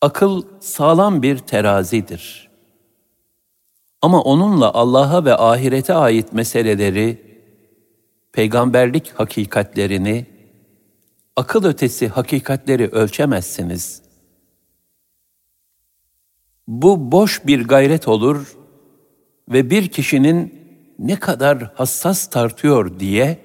Akıl 0.02 0.44
sağlam 0.60 1.22
bir 1.22 1.38
terazidir. 1.38 2.50
Ama 4.02 4.22
onunla 4.22 4.74
Allah'a 4.74 5.26
ve 5.26 5.36
ahirete 5.36 5.94
ait 5.94 6.34
meseleleri, 6.34 7.22
peygamberlik 8.32 9.12
hakikatlerini, 9.12 10.26
akıl 11.36 11.66
ötesi 11.66 12.08
hakikatleri 12.08 12.88
ölçemezsiniz. 12.88 14.02
Bu 16.68 17.12
boş 17.12 17.46
bir 17.48 17.68
gayret 17.68 18.08
olur 18.08 18.58
ve 19.50 19.70
bir 19.70 19.88
kişinin 19.88 20.63
ne 21.00 21.20
kadar 21.20 21.74
hassas 21.76 22.30
tartıyor 22.30 23.00
diye 23.00 23.40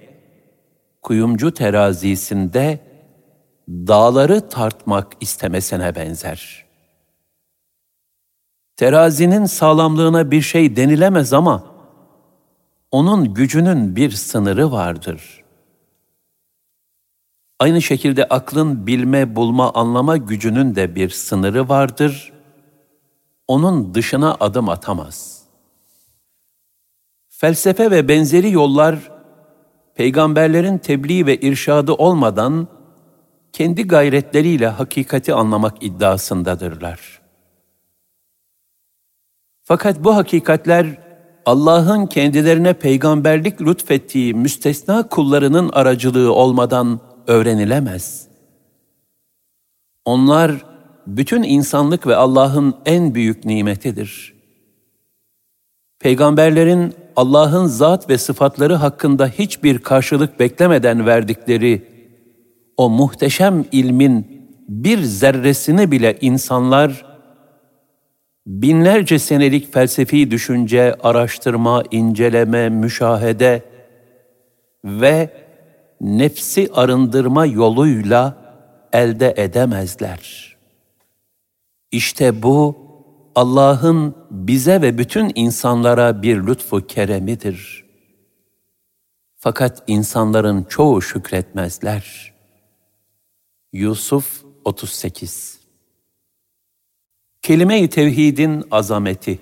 kuyumcu 1.03 1.55
terazisinde 1.55 2.80
dağları 3.68 4.49
tartmak 4.49 5.12
istemesine 5.20 5.94
benzer. 5.94 6.64
Terazinin 8.76 9.44
sağlamlığına 9.44 10.30
bir 10.30 10.42
şey 10.42 10.76
denilemez 10.76 11.32
ama 11.32 11.64
onun 12.90 13.34
gücünün 13.34 13.96
bir 13.96 14.11
sınırı 14.11 14.72
vardır. 14.72 15.44
Aynı 17.59 17.82
şekilde 17.82 18.24
aklın 18.28 18.86
bilme, 18.86 19.36
bulma, 19.36 19.72
anlama 19.72 20.16
gücünün 20.16 20.74
de 20.74 20.94
bir 20.94 21.11
sınırı 21.11 21.68
vardır. 21.68 22.32
Onun 23.49 23.94
dışına 23.94 24.36
adım 24.40 24.68
atamaz. 24.68 25.38
Felsefe 27.41 27.91
ve 27.91 28.09
benzeri 28.09 28.51
yollar 28.51 29.11
peygamberlerin 29.95 30.78
tebliğ 30.78 31.26
ve 31.26 31.36
irşadı 31.36 31.93
olmadan 31.93 32.68
kendi 33.53 33.86
gayretleriyle 33.86 34.68
hakikati 34.68 35.34
anlamak 35.34 35.82
iddiasındadırlar. 35.82 37.20
Fakat 39.62 40.05
bu 40.05 40.16
hakikatler 40.16 40.86
Allah'ın 41.47 42.07
kendilerine 42.07 42.72
peygamberlik 42.72 43.61
lütfettiği 43.61 44.34
müstesna 44.34 45.09
kullarının 45.09 45.70
aracılığı 45.72 46.32
olmadan 46.32 47.01
öğrenilemez. 47.26 48.28
Onlar 50.05 50.53
bütün 51.07 51.43
insanlık 51.43 52.07
ve 52.07 52.16
Allah'ın 52.16 52.74
en 52.86 53.14
büyük 53.14 53.45
nimetidir. 53.45 54.34
Peygamberlerin 55.99 56.95
Allah'ın 57.18 57.66
zat 57.66 58.10
ve 58.10 58.18
sıfatları 58.18 58.74
hakkında 58.74 59.26
hiçbir 59.26 59.78
karşılık 59.78 60.40
beklemeden 60.40 61.06
verdikleri 61.06 61.82
o 62.76 62.90
muhteşem 62.90 63.64
ilmin 63.72 64.46
bir 64.68 65.02
zerresini 65.02 65.90
bile 65.90 66.18
insanlar 66.20 67.06
binlerce 68.46 69.18
senelik 69.18 69.72
felsefi 69.72 70.30
düşünce, 70.30 70.94
araştırma, 71.02 71.82
inceleme, 71.90 72.68
müşahede 72.68 73.62
ve 74.84 75.30
nefsi 76.00 76.70
arındırma 76.74 77.46
yoluyla 77.46 78.36
elde 78.92 79.34
edemezler. 79.36 80.56
İşte 81.92 82.42
bu 82.42 82.88
Allah'ın 83.39 84.14
bize 84.30 84.82
ve 84.82 84.99
bütün 84.99 85.32
insanlara 85.34 86.22
bir 86.22 86.47
lütfu 86.47 86.86
keremidir. 86.86 87.84
Fakat 89.36 89.84
insanların 89.86 90.64
çoğu 90.64 91.03
şükretmezler. 91.03 92.34
Yusuf 93.72 94.45
38 94.64 95.61
Kelime-i 97.43 97.89
Tevhidin 97.89 98.64
azameti 98.70 99.39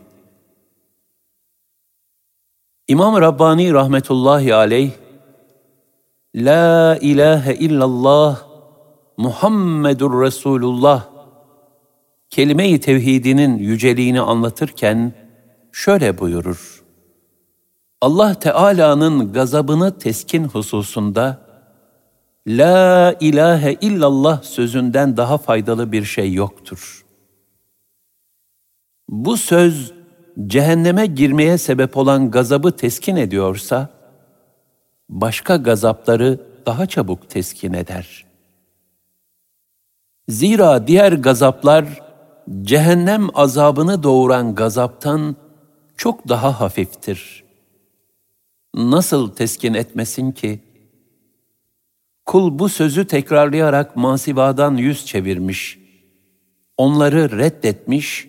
İmam 2.88 3.20
Rabbani 3.20 3.72
rahmetullahi 3.72 4.54
aleyh 4.54 4.92
La 6.34 6.98
ilahe 7.00 7.54
illallah 7.54 8.42
Muhammedur 9.16 10.22
Resulullah 10.22 11.15
kelime-i 12.36 12.80
tevhidinin 12.80 13.58
yüceliğini 13.58 14.20
anlatırken 14.20 15.12
şöyle 15.72 16.18
buyurur. 16.18 16.84
Allah 18.00 18.34
Teala'nın 18.34 19.32
gazabını 19.32 19.98
teskin 19.98 20.44
hususunda 20.44 21.38
La 22.46 23.14
ilahe 23.20 23.72
illallah 23.80 24.42
sözünden 24.42 25.16
daha 25.16 25.38
faydalı 25.38 25.92
bir 25.92 26.04
şey 26.04 26.32
yoktur. 26.32 27.04
Bu 29.08 29.36
söz 29.36 29.92
cehenneme 30.46 31.06
girmeye 31.06 31.58
sebep 31.58 31.96
olan 31.96 32.30
gazabı 32.30 32.72
teskin 32.76 33.16
ediyorsa, 33.16 33.88
başka 35.08 35.56
gazapları 35.56 36.40
daha 36.66 36.86
çabuk 36.86 37.30
teskin 37.30 37.72
eder. 37.72 38.26
Zira 40.28 40.86
diğer 40.86 41.12
gazaplar 41.12 42.05
cehennem 42.62 43.28
azabını 43.34 44.02
doğuran 44.02 44.54
gazaptan 44.54 45.36
çok 45.96 46.28
daha 46.28 46.60
hafiftir. 46.60 47.44
Nasıl 48.74 49.30
teskin 49.30 49.74
etmesin 49.74 50.32
ki? 50.32 50.60
Kul 52.26 52.58
bu 52.58 52.68
sözü 52.68 53.06
tekrarlayarak 53.06 53.96
masivadan 53.96 54.76
yüz 54.76 55.06
çevirmiş, 55.06 55.78
onları 56.76 57.38
reddetmiş 57.38 58.28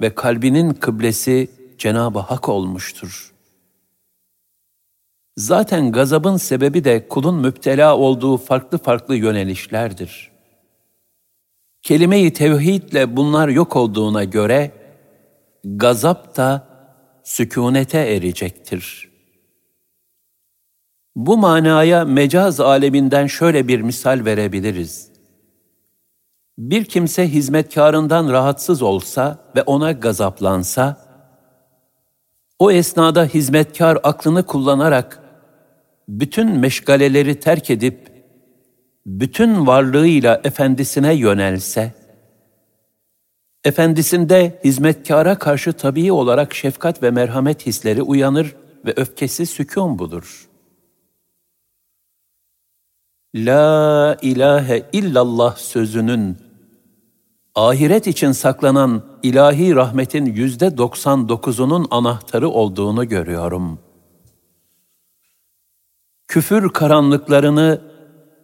ve 0.00 0.14
kalbinin 0.14 0.74
kıblesi 0.74 1.50
Cenab-ı 1.78 2.18
Hak 2.18 2.48
olmuştur. 2.48 3.34
Zaten 5.36 5.92
gazabın 5.92 6.36
sebebi 6.36 6.84
de 6.84 7.08
kulun 7.08 7.34
müptela 7.34 7.96
olduğu 7.96 8.36
farklı 8.36 8.78
farklı 8.78 9.16
yönelişlerdir.'' 9.16 10.33
Kelime-i 11.84 12.32
tevhidle 12.32 13.16
bunlar 13.16 13.48
yok 13.48 13.76
olduğuna 13.76 14.24
göre 14.24 14.70
gazap 15.64 16.36
da 16.36 16.68
sükunete 17.24 17.98
erecektir. 17.98 19.10
Bu 21.16 21.36
manaya 21.36 22.04
mecaz 22.04 22.60
aleminden 22.60 23.26
şöyle 23.26 23.68
bir 23.68 23.80
misal 23.80 24.24
verebiliriz. 24.24 25.12
Bir 26.58 26.84
kimse 26.84 27.28
hizmetkarından 27.28 28.32
rahatsız 28.32 28.82
olsa 28.82 29.38
ve 29.56 29.62
ona 29.62 29.92
gazaplansa, 29.92 31.04
o 32.58 32.70
esnada 32.70 33.24
hizmetkar 33.24 33.98
aklını 34.02 34.46
kullanarak 34.46 35.22
bütün 36.08 36.58
meşgaleleri 36.58 37.40
terk 37.40 37.70
edip 37.70 38.13
bütün 39.06 39.66
varlığıyla 39.66 40.40
efendisine 40.44 41.14
yönelse, 41.14 41.94
efendisinde 43.64 44.60
hizmetkara 44.64 45.38
karşı 45.38 45.72
tabii 45.72 46.12
olarak 46.12 46.54
şefkat 46.54 47.02
ve 47.02 47.10
merhamet 47.10 47.66
hisleri 47.66 48.02
uyanır 48.02 48.56
ve 48.84 48.92
öfkesi 48.96 49.46
sükun 49.46 49.98
bulur. 49.98 50.48
La 53.34 54.16
ilahe 54.22 54.82
illallah 54.92 55.56
sözünün 55.56 56.36
ahiret 57.54 58.06
için 58.06 58.32
saklanan 58.32 59.02
ilahi 59.22 59.74
rahmetin 59.74 60.26
yüzde 60.26 60.78
doksan 60.78 61.28
dokuzunun 61.28 61.86
anahtarı 61.90 62.48
olduğunu 62.48 63.08
görüyorum. 63.08 63.78
Küfür 66.28 66.68
karanlıklarını 66.68 67.93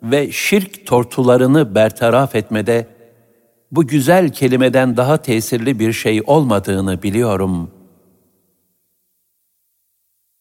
ve 0.03 0.33
şirk 0.33 0.87
tortularını 0.87 1.75
bertaraf 1.75 2.35
etmede 2.35 2.87
bu 3.71 3.87
güzel 3.87 4.33
kelimeden 4.33 4.97
daha 4.97 5.17
tesirli 5.23 5.79
bir 5.79 5.93
şey 5.93 6.23
olmadığını 6.27 7.03
biliyorum. 7.03 7.71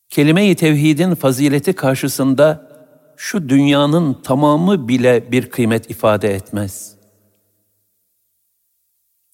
Kelime-i 0.09 0.55
tevhidin 0.55 1.15
fazileti 1.15 1.73
karşısında 1.73 2.69
şu 3.17 3.49
dünyanın 3.49 4.13
tamamı 4.13 4.87
bile 4.87 5.31
bir 5.31 5.49
kıymet 5.49 5.89
ifade 5.89 6.33
etmez. 6.33 6.95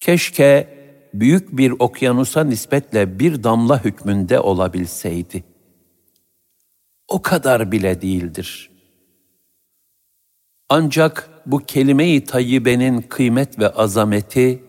Keşke 0.00 0.76
büyük 1.14 1.56
bir 1.56 1.74
okyanusa 1.78 2.44
nispetle 2.44 3.18
bir 3.18 3.44
damla 3.44 3.84
hükmünde 3.84 4.40
olabilseydi. 4.40 5.44
O 7.08 7.22
kadar 7.22 7.72
bile 7.72 8.02
değildir.'' 8.02 8.75
Ancak 10.68 11.30
bu 11.46 11.58
kelime-i 11.58 12.24
tayyibenin 12.24 13.02
kıymet 13.02 13.58
ve 13.58 13.68
azameti, 13.68 14.64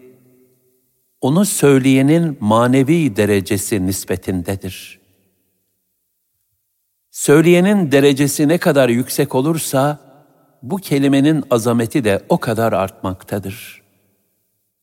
onu 1.21 1.45
söyleyenin 1.45 2.37
manevi 2.39 3.15
derecesi 3.15 3.85
nispetindedir. 3.85 4.99
Söyleyenin 7.11 7.91
derecesi 7.91 8.47
ne 8.47 8.57
kadar 8.57 8.89
yüksek 8.89 9.35
olursa, 9.35 9.99
bu 10.61 10.77
kelimenin 10.77 11.43
azameti 11.49 12.03
de 12.03 12.25
o 12.29 12.37
kadar 12.37 12.73
artmaktadır. 12.73 13.81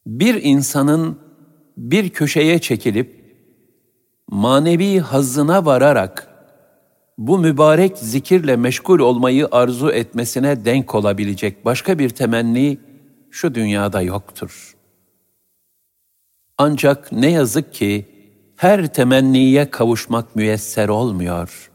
Bir 0.06 0.42
insanın 0.42 1.18
bir 1.76 2.10
köşeye 2.10 2.58
çekilip, 2.58 3.24
manevi 4.28 5.00
hazzına 5.00 5.64
vararak, 5.64 6.33
bu 7.18 7.38
mübarek 7.38 7.98
zikirle 7.98 8.56
meşgul 8.56 8.98
olmayı 8.98 9.48
arzu 9.52 9.90
etmesine 9.90 10.64
denk 10.64 10.94
olabilecek 10.94 11.64
başka 11.64 11.98
bir 11.98 12.08
temenni 12.08 12.78
şu 13.30 13.54
dünyada 13.54 14.02
yoktur. 14.02 14.76
Ancak 16.58 17.12
ne 17.12 17.30
yazık 17.30 17.74
ki 17.74 18.06
her 18.56 18.94
temenniye 18.94 19.70
kavuşmak 19.70 20.36
müyesser 20.36 20.88
olmuyor. 20.88 21.70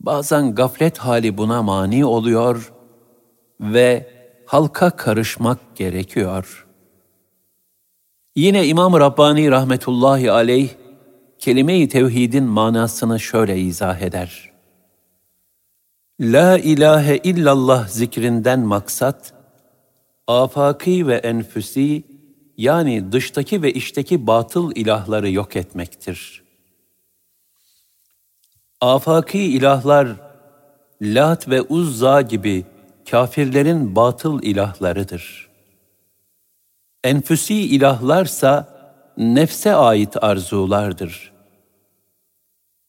Bazen 0.00 0.54
gaflet 0.54 0.98
hali 0.98 1.38
buna 1.38 1.62
mani 1.62 2.04
oluyor 2.04 2.72
ve 3.60 4.10
halka 4.46 4.90
karışmak 4.90 5.76
gerekiyor. 5.76 6.66
Yine 8.36 8.66
İmam 8.66 9.00
Rabbani 9.00 9.50
rahmetullahi 9.50 10.30
aleyh 10.30 10.68
kelime-i 11.44 11.88
tevhidin 11.88 12.44
manasını 12.44 13.20
şöyle 13.20 13.58
izah 13.58 14.00
eder. 14.00 14.50
La 16.20 16.58
ilahe 16.58 17.16
illallah 17.16 17.88
zikrinden 17.88 18.60
maksat, 18.60 19.34
afaki 20.26 21.06
ve 21.06 21.14
enfüsi 21.14 22.02
yani 22.56 23.12
dıştaki 23.12 23.62
ve 23.62 23.72
içteki 23.72 24.26
batıl 24.26 24.72
ilahları 24.74 25.30
yok 25.30 25.56
etmektir. 25.56 26.42
Afaki 28.80 29.38
ilahlar, 29.38 30.08
Lat 31.02 31.48
ve 31.48 31.62
Uzza 31.62 32.22
gibi 32.22 32.64
kafirlerin 33.10 33.96
batıl 33.96 34.42
ilahlarıdır. 34.42 35.48
Enfüsi 37.04 37.54
ilahlarsa 37.54 38.68
nefse 39.16 39.74
ait 39.74 40.24
arzulardır. 40.24 41.33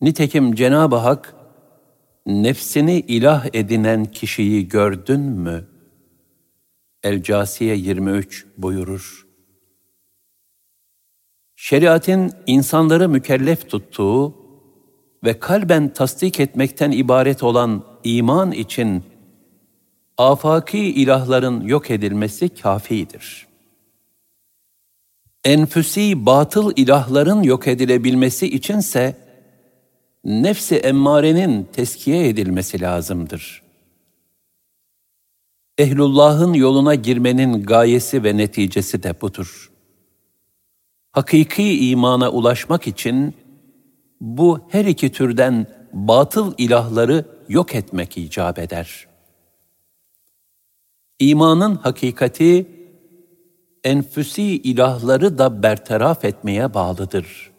Nitekim 0.01 0.55
Cenab-ı 0.55 0.95
Hak, 0.95 1.35
nefsini 2.25 2.99
ilah 2.99 3.45
edinen 3.53 4.05
kişiyi 4.05 4.67
gördün 4.67 5.19
mü? 5.19 5.67
El-Casiye 7.03 7.75
23 7.75 8.45
buyurur. 8.57 9.27
Şeriatin 11.55 12.31
insanları 12.47 13.09
mükellef 13.09 13.69
tuttuğu 13.69 14.35
ve 15.23 15.39
kalben 15.39 15.93
tasdik 15.93 16.39
etmekten 16.39 16.91
ibaret 16.91 17.43
olan 17.43 17.83
iman 18.03 18.51
için 18.51 19.03
afaki 20.17 20.79
ilahların 20.79 21.61
yok 21.61 21.91
edilmesi 21.91 22.49
kafidir. 22.49 23.47
Enfüsi 25.43 26.25
batıl 26.25 26.73
ilahların 26.75 27.43
yok 27.43 27.67
edilebilmesi 27.67 28.47
içinse 28.47 29.24
nefsi 30.25 30.75
emmarenin 30.75 31.63
teskiye 31.73 32.29
edilmesi 32.29 32.81
lazımdır. 32.81 33.63
Ehlullah'ın 35.77 36.53
yoluna 36.53 36.95
girmenin 36.95 37.63
gayesi 37.63 38.23
ve 38.23 38.37
neticesi 38.37 39.03
de 39.03 39.21
budur. 39.21 39.71
Hakiki 41.11 41.89
imana 41.89 42.29
ulaşmak 42.29 42.87
için 42.87 43.33
bu 44.21 44.59
her 44.69 44.85
iki 44.85 45.11
türden 45.11 45.67
batıl 45.93 46.53
ilahları 46.57 47.25
yok 47.49 47.75
etmek 47.75 48.17
icap 48.17 48.59
eder. 48.59 49.07
İmanın 51.19 51.75
hakikati, 51.75 52.67
enfüsi 53.83 54.43
ilahları 54.43 55.37
da 55.37 55.63
bertaraf 55.63 56.25
etmeye 56.25 56.73
bağlıdır.'' 56.73 57.54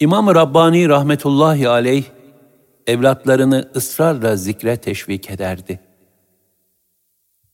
İmam 0.00 0.34
Rabbani 0.34 0.88
rahmetullahi 0.88 1.68
aleyh 1.68 2.04
evlatlarını 2.86 3.70
ısrarla 3.76 4.36
zikre 4.36 4.76
teşvik 4.76 5.30
ederdi. 5.30 5.80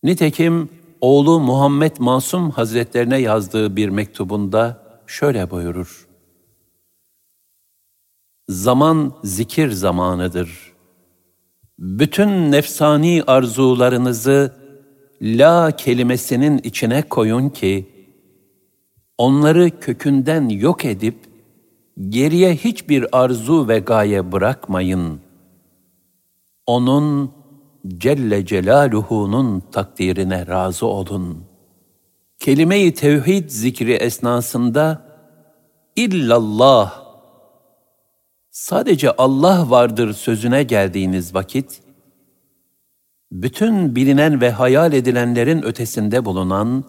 Nitekim 0.02 0.68
oğlu 1.00 1.40
Muhammed 1.40 1.96
Masum 1.98 2.50
Hazretlerine 2.50 3.18
yazdığı 3.18 3.76
bir 3.76 3.88
mektubunda 3.88 4.82
şöyle 5.06 5.50
buyurur. 5.50 6.08
Zaman 8.48 9.12
zikir 9.24 9.70
zamanıdır. 9.70 10.72
Bütün 11.78 12.52
nefsani 12.52 13.22
arzularınızı 13.26 14.56
la 15.22 15.76
kelimesinin 15.76 16.58
içine 16.58 17.02
koyun 17.02 17.48
ki, 17.48 17.88
onları 19.18 19.80
kökünden 19.80 20.48
yok 20.48 20.84
edip, 20.84 21.31
geriye 22.08 22.54
hiçbir 22.54 23.06
arzu 23.22 23.68
ve 23.68 23.78
gaye 23.78 24.32
bırakmayın. 24.32 25.20
Onun 26.66 27.32
Celle 27.88 28.46
Celaluhu'nun 28.46 29.60
takdirine 29.60 30.46
razı 30.46 30.86
olun. 30.86 31.44
Kelime-i 32.38 32.94
tevhid 32.94 33.48
zikri 33.48 33.92
esnasında 33.92 35.04
illallah 35.96 37.02
sadece 38.50 39.10
Allah 39.10 39.70
vardır 39.70 40.12
sözüne 40.12 40.62
geldiğiniz 40.62 41.34
vakit 41.34 41.82
bütün 43.32 43.96
bilinen 43.96 44.40
ve 44.40 44.50
hayal 44.50 44.92
edilenlerin 44.92 45.62
ötesinde 45.62 46.24
bulunan 46.24 46.84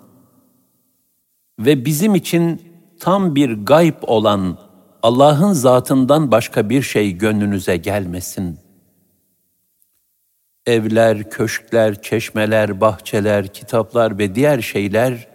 ve 1.60 1.86
bizim 1.86 2.16
için 2.16 2.62
tam 3.00 3.36
bir 3.36 3.66
gayb 3.66 3.96
olan 4.02 4.58
Allah'ın 5.04 5.54
zatından 5.54 6.32
başka 6.32 6.70
bir 6.70 6.82
şey 6.82 7.12
gönlünüze 7.12 7.78
gelmesin. 7.78 8.60
Evler, 10.66 11.30
köşkler, 11.30 12.02
çeşmeler, 12.02 12.82
bahçeler, 12.82 13.54
kitaplar 13.54 14.18
ve 14.18 14.36
diğer 14.36 14.62
şeyler 14.62 15.28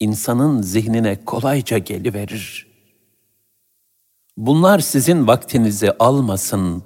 insanın 0.00 0.62
zihnine 0.62 1.24
kolayca 1.24 1.78
geliverir. 1.78 2.66
Bunlar 4.36 4.78
sizin 4.78 5.26
vaktinizi 5.26 5.92
almasın. 5.98 6.82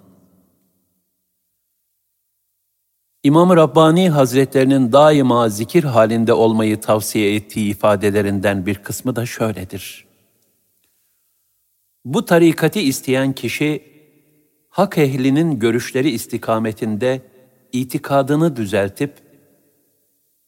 İmam 3.23 3.57
Rabbani 3.57 4.11
Hazretlerinin 4.11 4.93
daima 4.93 5.49
zikir 5.49 5.85
halinde 5.85 6.33
olmayı 6.33 6.81
tavsiye 6.81 7.35
ettiği 7.35 7.71
ifadelerinden 7.71 8.67
bir 8.67 8.75
kısmı 8.75 9.17
da 9.17 9.27
şöyledir. 9.27 10.14
Bu 12.05 12.25
tarikati 12.25 12.81
isteyen 12.81 13.33
kişi, 13.33 13.83
hak 14.69 14.99
ehlinin 14.99 15.59
görüşleri 15.59 16.11
istikametinde 16.11 17.23
itikadını 17.73 18.57
düzeltip, 18.57 19.13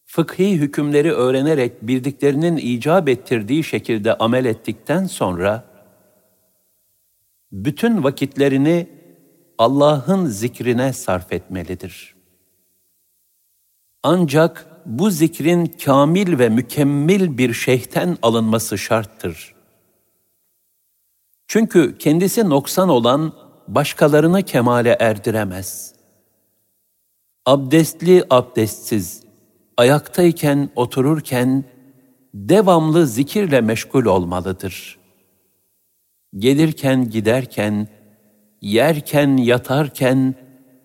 fıkhi 0.05 0.53
hükümleri 0.53 1.12
öğrenerek 1.12 1.83
bildiklerinin 1.83 2.57
icap 2.57 3.09
ettirdiği 3.09 3.65
şekilde 3.65 4.15
amel 4.15 4.45
ettikten 4.45 5.07
sonra, 5.07 5.65
bütün 7.53 8.05
vakitlerini 8.05 8.89
Allah'ın 9.59 10.27
zikrine 10.27 10.93
sarf 10.93 11.33
etmelidir. 11.33 12.16
Ancak 14.03 14.66
bu 14.87 15.11
zikrin 15.11 15.66
kamil 15.85 16.39
ve 16.39 16.49
mükemmel 16.49 17.39
bir 17.39 17.53
şeyhten 17.53 18.19
alınması 18.23 18.78
şarttır. 18.78 19.56
Çünkü 21.48 21.98
kendisi 21.98 22.48
noksan 22.51 22.89
olan 22.89 23.32
başkalarını 23.68 24.43
kemale 24.43 24.97
erdiremez. 25.01 25.94
Abdestli 27.47 28.24
abdestsiz, 28.31 29.23
ayaktayken 29.77 30.70
otururken 30.77 31.64
devamlı 32.35 33.06
zikirle 33.06 33.60
meşgul 33.60 34.05
olmalıdır. 34.05 34.98
Gelirken 36.36 37.10
giderken, 37.10 37.89
yerken 38.60 39.36
yatarken 39.36 40.35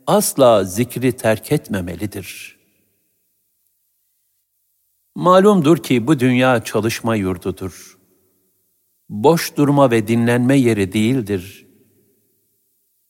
asla 0.07 0.63
zikri 0.63 1.11
terk 1.11 1.51
etmemelidir. 1.51 2.59
Malumdur 5.15 5.77
ki 5.77 6.07
bu 6.07 6.19
dünya 6.19 6.63
çalışma 6.63 7.15
yurdudur 7.15 8.00
boş 9.11 9.57
durma 9.57 9.91
ve 9.91 10.07
dinlenme 10.07 10.57
yeri 10.57 10.93
değildir. 10.93 11.67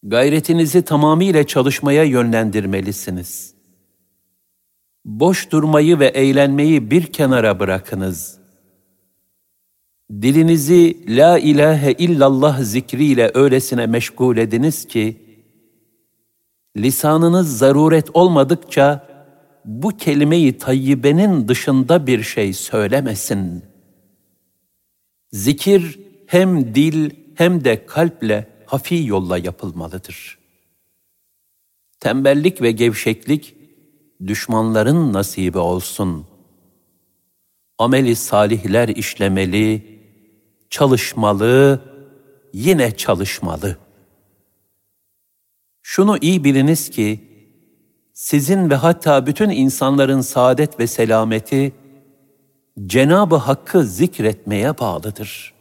Gayretinizi 0.04 0.82
tamamıyla 0.82 1.48
çalışmaya 1.48 2.04
yönlendirmelisiniz. 2.04 3.54
Boş 5.06 5.52
durmayı 5.52 6.00
ve 6.00 6.08
eğlenmeyi 6.08 6.92
bir 6.92 7.06
kenara 7.06 7.60
bırakınız. 7.60 8.38
Dilinizi 10.12 11.06
la 11.18 11.40
ilahe 11.40 11.92
illallah 11.92 12.60
zikriyle 12.62 13.32
öylesine 13.34 13.88
meşgul 13.88 14.38
ediniz 14.38 14.88
ki, 14.88 15.22
lisanınız 16.78 17.58
zaruret 17.58 18.10
olmadıkça 18.14 19.08
bu 19.66 19.90
kelimeyi 19.90 20.58
tayyibenin 20.58 21.48
dışında 21.48 22.08
bir 22.08 22.24
şey 22.24 22.54
söylemesin. 22.54 23.71
Zikir 25.32 26.00
hem 26.28 26.76
dil 26.76 27.12
hem 27.36 27.64
de 27.64 27.86
kalple 27.86 28.48
hafi 28.66 29.06
yolla 29.06 29.38
yapılmalıdır. 29.38 30.38
Tembellik 32.00 32.62
ve 32.62 32.72
gevşeklik 32.72 33.56
düşmanların 34.28 35.14
nasibi 35.14 35.58
olsun. 35.58 36.28
Ameli 37.78 38.16
salihler 38.16 38.90
işlemeli, 38.90 40.00
çalışmalı, 40.70 41.82
yine 42.54 42.98
çalışmalı. 42.98 43.78
Şunu 45.82 46.18
iyi 46.22 46.44
biliniz 46.44 46.90
ki, 46.90 47.20
sizin 48.14 48.70
ve 48.70 48.76
hatta 48.76 49.26
bütün 49.26 49.50
insanların 49.50 50.22
saadet 50.22 50.80
ve 50.80 50.88
selameti, 50.88 51.74
Cenab-ı 52.86 53.36
Hakk'ı 53.36 53.84
zikretmeye 53.84 54.80
bağlıdır. 54.80 55.54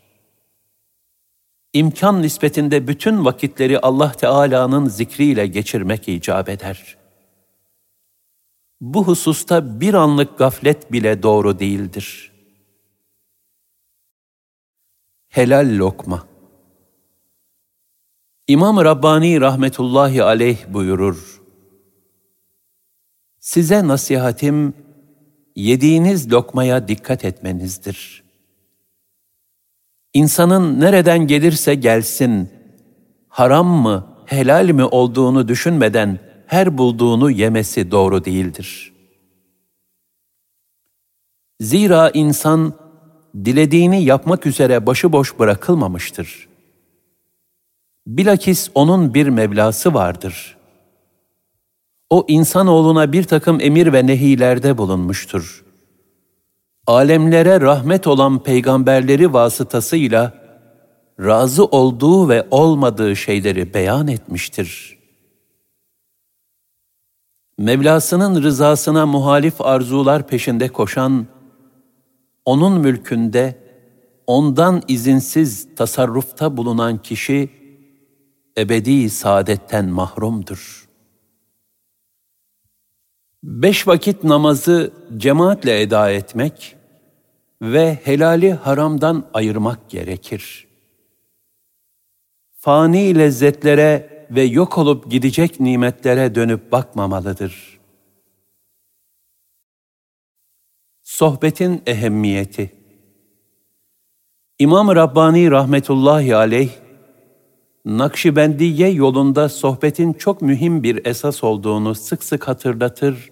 İmkan 1.73 2.23
nispetinde 2.23 2.89
bütün 2.89 3.24
vakitleri 3.24 3.78
Allah 3.78 4.12
Teala'nın 4.12 4.89
zikriyle 4.89 5.47
geçirmek 5.47 6.09
icap 6.09 6.49
eder. 6.49 6.97
Bu 8.81 9.07
hususta 9.07 9.81
bir 9.81 9.95
anlık 9.95 10.39
gaflet 10.39 10.93
bile 10.93 11.23
doğru 11.23 11.59
değildir. 11.59 12.32
Helal 15.28 15.78
lokma 15.78 16.31
İmam 18.51 18.85
Rabbani 18.85 19.41
rahmetullahi 19.41 20.23
aleyh 20.23 20.59
buyurur. 20.69 21.41
Size 23.41 23.89
nasihatim, 23.89 24.74
yediğiniz 25.56 26.32
lokmaya 26.32 26.89
dikkat 26.89 27.24
etmenizdir. 27.24 28.22
İnsanın 30.14 30.81
nereden 30.81 31.27
gelirse 31.27 31.74
gelsin, 31.74 32.51
haram 33.28 33.66
mı, 33.66 34.06
helal 34.27 34.70
mi 34.70 34.85
olduğunu 34.85 35.48
düşünmeden 35.48 36.18
her 36.47 36.78
bulduğunu 36.78 37.31
yemesi 37.31 37.90
doğru 37.90 38.24
değildir. 38.24 38.93
Zira 41.60 42.10
insan 42.10 42.74
dilediğini 43.35 44.05
yapmak 44.05 44.47
üzere 44.47 44.86
başıboş 44.86 45.39
bırakılmamıştır. 45.39 46.48
Bilakis 48.06 48.70
onun 48.74 49.14
bir 49.14 49.28
Mevlası 49.28 49.94
vardır. 49.94 50.56
O 52.11 52.24
insanoğluna 52.28 53.12
bir 53.12 53.24
takım 53.24 53.61
emir 53.61 53.93
ve 53.93 54.07
nehilerde 54.07 54.78
bulunmuştur. 54.78 55.65
Alemlere 56.87 57.61
rahmet 57.61 58.07
olan 58.07 58.43
peygamberleri 58.43 59.32
vasıtasıyla 59.32 60.35
razı 61.20 61.65
olduğu 61.65 62.28
ve 62.28 62.47
olmadığı 62.51 63.16
şeyleri 63.16 63.74
beyan 63.74 64.09
etmiştir. 64.09 64.99
Mevlasının 67.59 68.43
rızasına 68.43 69.07
muhalif 69.07 69.61
arzular 69.61 70.27
peşinde 70.27 70.69
koşan, 70.69 71.27
onun 72.45 72.81
mülkünde 72.81 73.59
ondan 74.27 74.82
izinsiz 74.89 75.74
tasarrufta 75.77 76.57
bulunan 76.57 77.03
kişi 77.03 77.51
ebedi 78.59 79.11
saadetten 79.11 79.87
mahrumdur. 79.87 80.89
Beş 83.42 83.88
vakit 83.88 84.24
namazı 84.24 84.92
cemaatle 85.16 85.80
eda 85.80 86.10
etmek 86.10 86.76
ve 87.62 87.94
helali 88.04 88.52
haramdan 88.52 89.30
ayırmak 89.34 89.90
gerekir. 89.90 90.68
Fani 92.56 93.18
lezzetlere 93.18 94.26
ve 94.30 94.42
yok 94.42 94.78
olup 94.78 95.10
gidecek 95.10 95.60
nimetlere 95.60 96.34
dönüp 96.34 96.72
bakmamalıdır. 96.72 97.80
Sohbetin 101.02 101.82
ehemmiyeti 101.86 102.70
İmam 104.58 104.88
Rabbani 104.96 105.50
rahmetullahi 105.50 106.36
aleyh 106.36 106.70
Nakşibendiye 107.85 108.89
yolunda 108.89 109.48
sohbetin 109.48 110.12
çok 110.12 110.43
mühim 110.43 110.82
bir 110.82 111.07
esas 111.07 111.44
olduğunu 111.44 111.94
sık 111.94 112.24
sık 112.24 112.48
hatırlatır 112.48 113.31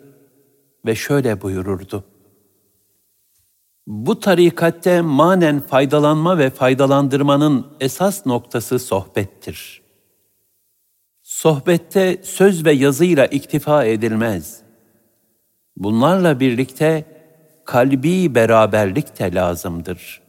ve 0.87 0.95
şöyle 0.95 1.43
buyururdu. 1.43 2.05
Bu 3.87 4.21
tarikatte 4.21 5.01
manen 5.01 5.61
faydalanma 5.61 6.39
ve 6.39 6.51
faydalandırmanın 6.51 7.67
esas 7.81 8.27
noktası 8.27 8.79
sohbettir. 8.79 9.83
Sohbette 11.23 12.21
söz 12.23 12.65
ve 12.65 12.73
yazıyla 12.73 13.27
iktifa 13.27 13.85
edilmez. 13.85 14.61
Bunlarla 15.77 16.41
birlikte 16.41 17.05
kalbi 17.65 18.35
beraberlik 18.35 19.19
de 19.19 19.35
lazımdır.'' 19.35 20.28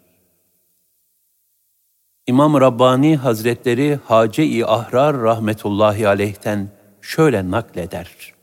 İmam 2.29 2.61
Rabbani 2.61 3.17
Hazretleri 3.17 3.99
Hace-i 4.05 4.65
Ahrar 4.65 5.21
rahmetullahi 5.21 6.07
aleyhten 6.07 6.69
şöyle 7.01 7.51
nakleder. 7.51 8.33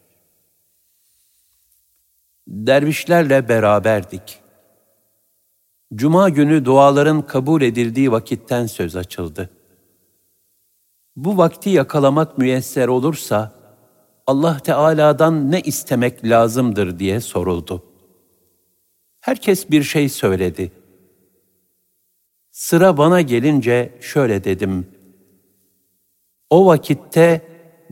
Dervişlerle 2.48 3.48
beraberdik. 3.48 4.40
Cuma 5.94 6.28
günü 6.28 6.64
duaların 6.64 7.22
kabul 7.22 7.62
edildiği 7.62 8.12
vakitten 8.12 8.66
söz 8.66 8.96
açıldı. 8.96 9.50
Bu 11.16 11.36
vakti 11.36 11.70
yakalamak 11.70 12.38
müyesser 12.38 12.88
olursa 12.88 13.52
Allah 14.26 14.58
Teala'dan 14.58 15.50
ne 15.52 15.60
istemek 15.60 16.24
lazımdır 16.24 16.98
diye 16.98 17.20
soruldu. 17.20 17.82
Herkes 19.20 19.70
bir 19.70 19.82
şey 19.82 20.08
söyledi. 20.08 20.72
Sıra 22.56 22.96
bana 22.96 23.20
gelince 23.20 23.98
şöyle 24.00 24.44
dedim. 24.44 24.86
O 26.50 26.66
vakitte 26.66 27.42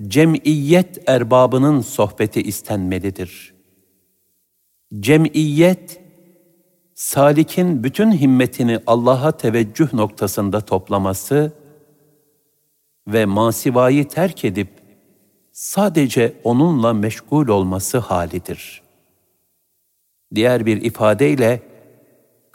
cemiyet 0.09 1.09
erbabının 1.09 1.81
sohbeti 1.81 2.43
istenmelidir. 2.43 3.55
Cemiyet, 5.01 6.01
salikin 6.95 7.85
bütün 7.85 8.13
himmetini 8.13 8.81
Allah'a 8.87 9.33
teveccüh 9.33 9.93
noktasında 9.93 10.61
toplaması 10.61 11.53
ve 13.09 13.25
masivayı 13.25 14.09
terk 14.09 14.45
edip 14.45 14.69
sadece 15.53 16.41
onunla 16.45 16.93
meşgul 16.93 17.49
olması 17.49 17.99
halidir. 17.99 18.83
Diğer 20.35 20.67
bir 20.67 20.83
ifadeyle, 20.83 21.74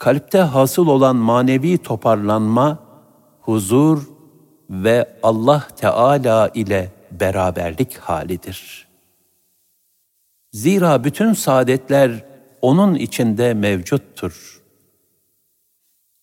kalpte 0.00 0.38
hasıl 0.38 0.86
olan 0.86 1.16
manevi 1.16 1.78
toparlanma, 1.78 2.78
huzur 3.40 4.02
ve 4.70 5.18
Allah 5.22 5.68
Teala 5.76 6.50
ile 6.54 6.92
beraberlik 7.10 7.96
halidir. 7.96 8.88
Zira 10.52 11.04
bütün 11.04 11.32
saadetler 11.32 12.24
onun 12.62 12.94
içinde 12.94 13.54
mevcuttur. 13.54 14.62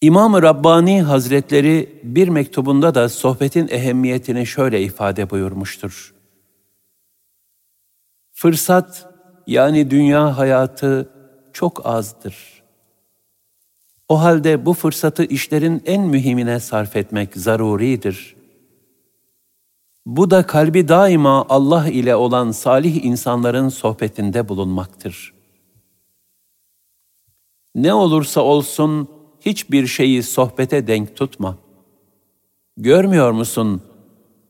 İmam-ı 0.01 0.41
Rabbani 0.41 1.01
Hazretleri 1.01 2.01
bir 2.03 2.27
mektubunda 2.27 2.95
da 2.95 3.09
sohbetin 3.09 3.67
ehemmiyetini 3.67 4.45
şöyle 4.45 4.81
ifade 4.81 5.29
buyurmuştur. 5.29 6.13
Fırsat 8.31 9.13
yani 9.47 9.91
dünya 9.91 10.37
hayatı 10.37 11.09
çok 11.53 11.85
azdır. 11.85 12.56
O 14.09 14.21
halde 14.21 14.65
bu 14.65 14.73
fırsatı 14.73 15.23
işlerin 15.23 15.81
en 15.85 16.01
mühimine 16.01 16.59
sarf 16.59 16.95
etmek 16.95 17.37
zaruridir. 17.37 18.35
Bu 20.05 20.31
da 20.31 20.45
kalbi 20.45 20.87
daima 20.87 21.45
Allah 21.49 21.87
ile 21.89 22.15
olan 22.15 22.51
salih 22.51 23.05
insanların 23.05 23.69
sohbetinde 23.69 24.49
bulunmaktır. 24.49 25.33
Ne 27.75 27.93
olursa 27.93 28.41
olsun 28.41 29.07
hiçbir 29.39 29.87
şeyi 29.87 30.23
sohbete 30.23 30.87
denk 30.87 31.15
tutma. 31.15 31.57
Görmüyor 32.77 33.31
musun? 33.31 33.81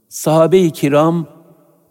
Sahabe-i 0.09 0.71
kiram 0.71 1.27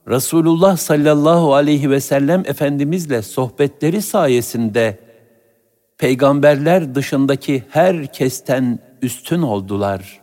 Resulullah 0.09 0.76
sallallahu 0.76 1.55
aleyhi 1.55 1.90
ve 1.90 2.01
sellem 2.01 2.43
Efendimizle 2.47 3.22
sohbetleri 3.22 4.02
sayesinde 4.02 5.05
peygamberler 5.98 6.94
dışındaki 6.94 7.64
herkesten 7.70 8.78
üstün 9.02 9.43
oldular. 9.43 10.20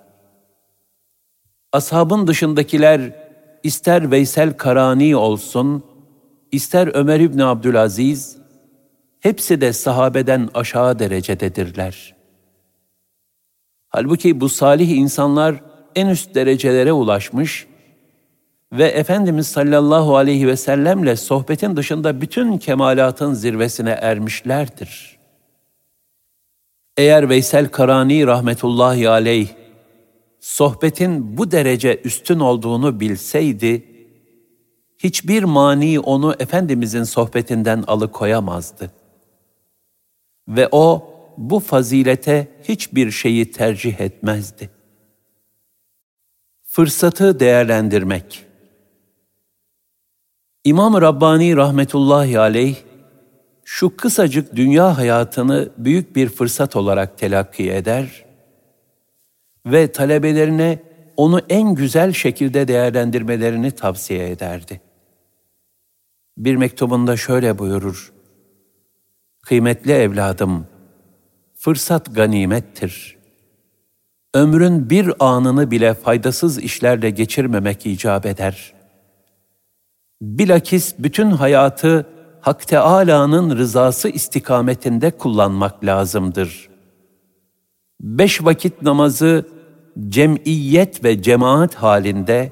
Ashabın 1.72 2.28
dışındakiler 2.28 3.12
ister 3.64 4.12
Veysel 4.12 4.58
Karani 4.58 5.16
olsun, 5.16 5.84
ister 6.52 6.90
Ömer 6.94 7.20
İbni 7.20 7.44
Abdülaziz, 7.44 8.38
hepsi 9.20 9.62
de 9.62 9.74
sahabeden 9.74 10.50
aşağı 10.54 11.00
derecededirler. 11.00 12.16
Halbuki 13.90 14.42
bu 14.42 14.50
salih 14.50 14.90
insanlar 14.90 15.56
en 15.96 16.08
üst 16.08 16.36
derecelere 16.36 16.92
ulaşmış 16.92 17.68
ve 18.72 18.88
Efendimiz 18.88 19.48
sallallahu 19.48 20.18
aleyhi 20.18 20.48
ve 20.48 20.58
sellemle 20.58 21.16
sohbetin 21.16 21.76
dışında 21.76 22.22
bütün 22.22 22.58
kemalatın 22.58 23.34
zirvesine 23.34 23.90
ermişlerdir. 23.90 25.13
Eğer 26.98 27.30
Veysel 27.30 27.70
Karani 27.70 28.28
rahmetullahi 28.28 29.10
aleyh 29.10 29.50
sohbetin 30.40 31.38
bu 31.38 31.52
derece 31.52 32.02
üstün 32.04 32.40
olduğunu 32.40 33.00
bilseydi, 33.00 33.84
hiçbir 34.98 35.44
mani 35.44 36.00
onu 36.00 36.36
Efendimizin 36.40 37.04
sohbetinden 37.04 37.84
alıkoyamazdı. 37.88 38.92
Ve 40.48 40.70
o 40.72 41.10
bu 41.38 41.60
fazilete 41.60 42.48
hiçbir 42.64 43.12
şeyi 43.12 43.52
tercih 43.52 44.00
etmezdi. 44.00 44.70
Fırsatı 46.64 47.40
değerlendirmek 47.40 48.46
İmam 50.64 51.02
Rabbani 51.02 51.56
rahmetullahi 51.56 52.40
aleyh, 52.40 52.76
şu 53.76 53.96
kısacık 53.96 54.56
dünya 54.56 54.98
hayatını 54.98 55.70
büyük 55.78 56.16
bir 56.16 56.30
fırsat 56.30 56.76
olarak 56.76 57.18
telakki 57.18 57.72
eder 57.72 58.26
ve 59.66 59.92
talebelerine 59.92 60.80
onu 61.18 61.42
en 61.50 61.76
güzel 61.76 62.14
şekilde 62.14 62.68
değerlendirmelerini 62.68 63.72
tavsiye 63.72 64.30
ederdi. 64.30 64.82
Bir 66.38 66.56
mektubunda 66.56 67.18
şöyle 67.18 67.60
buyurur, 67.60 68.14
Kıymetli 69.42 69.92
evladım, 69.92 70.68
fırsat 71.56 72.16
ganimettir. 72.16 73.18
Ömrün 74.34 74.90
bir 74.90 75.14
anını 75.20 75.72
bile 75.72 75.94
faydasız 75.94 76.58
işlerle 76.58 77.10
geçirmemek 77.10 77.86
icap 77.86 78.26
eder. 78.26 78.74
Bilakis 80.22 80.96
bütün 81.00 81.32
hayatı 81.32 82.13
Hak 82.44 82.68
Teâlâ'nın 82.68 83.58
rızası 83.58 84.10
istikametinde 84.10 85.12
kullanmak 85.12 85.86
lazımdır. 85.86 86.70
Beş 88.02 88.44
vakit 88.46 88.82
namazı 88.82 89.48
cemiyet 90.08 91.04
ve 91.04 91.22
cemaat 91.22 91.76
halinde 91.76 92.52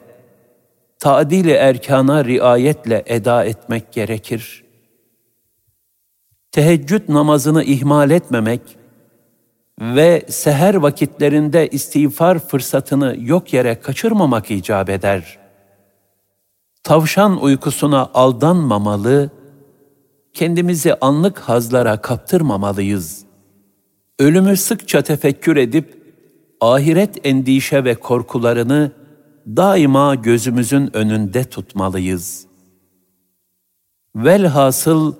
tadil-i 0.99 1.51
erkana 1.51 2.25
riayetle 2.25 3.03
eda 3.05 3.45
etmek 3.45 3.93
gerekir. 3.93 4.63
Teheccüd 6.51 7.09
namazını 7.09 7.63
ihmal 7.63 8.11
etmemek 8.11 8.61
ve 9.79 10.25
seher 10.29 10.75
vakitlerinde 10.75 11.67
istiğfar 11.67 12.39
fırsatını 12.39 13.15
yok 13.19 13.53
yere 13.53 13.79
kaçırmamak 13.79 14.51
icap 14.51 14.89
eder. 14.89 15.39
Tavşan 16.83 17.41
uykusuna 17.41 18.09
aldanmamalı, 18.13 19.40
kendimizi 20.33 20.95
anlık 20.95 21.39
hazlara 21.39 22.01
kaptırmamalıyız. 22.01 23.25
Ölümü 24.19 24.57
sıkça 24.57 25.01
tefekkür 25.01 25.55
edip, 25.57 26.01
ahiret 26.61 27.25
endişe 27.27 27.83
ve 27.83 27.95
korkularını 27.95 28.91
daima 29.47 30.15
gözümüzün 30.15 30.97
önünde 30.97 31.43
tutmalıyız. 31.43 32.45
Velhasıl 34.15 35.13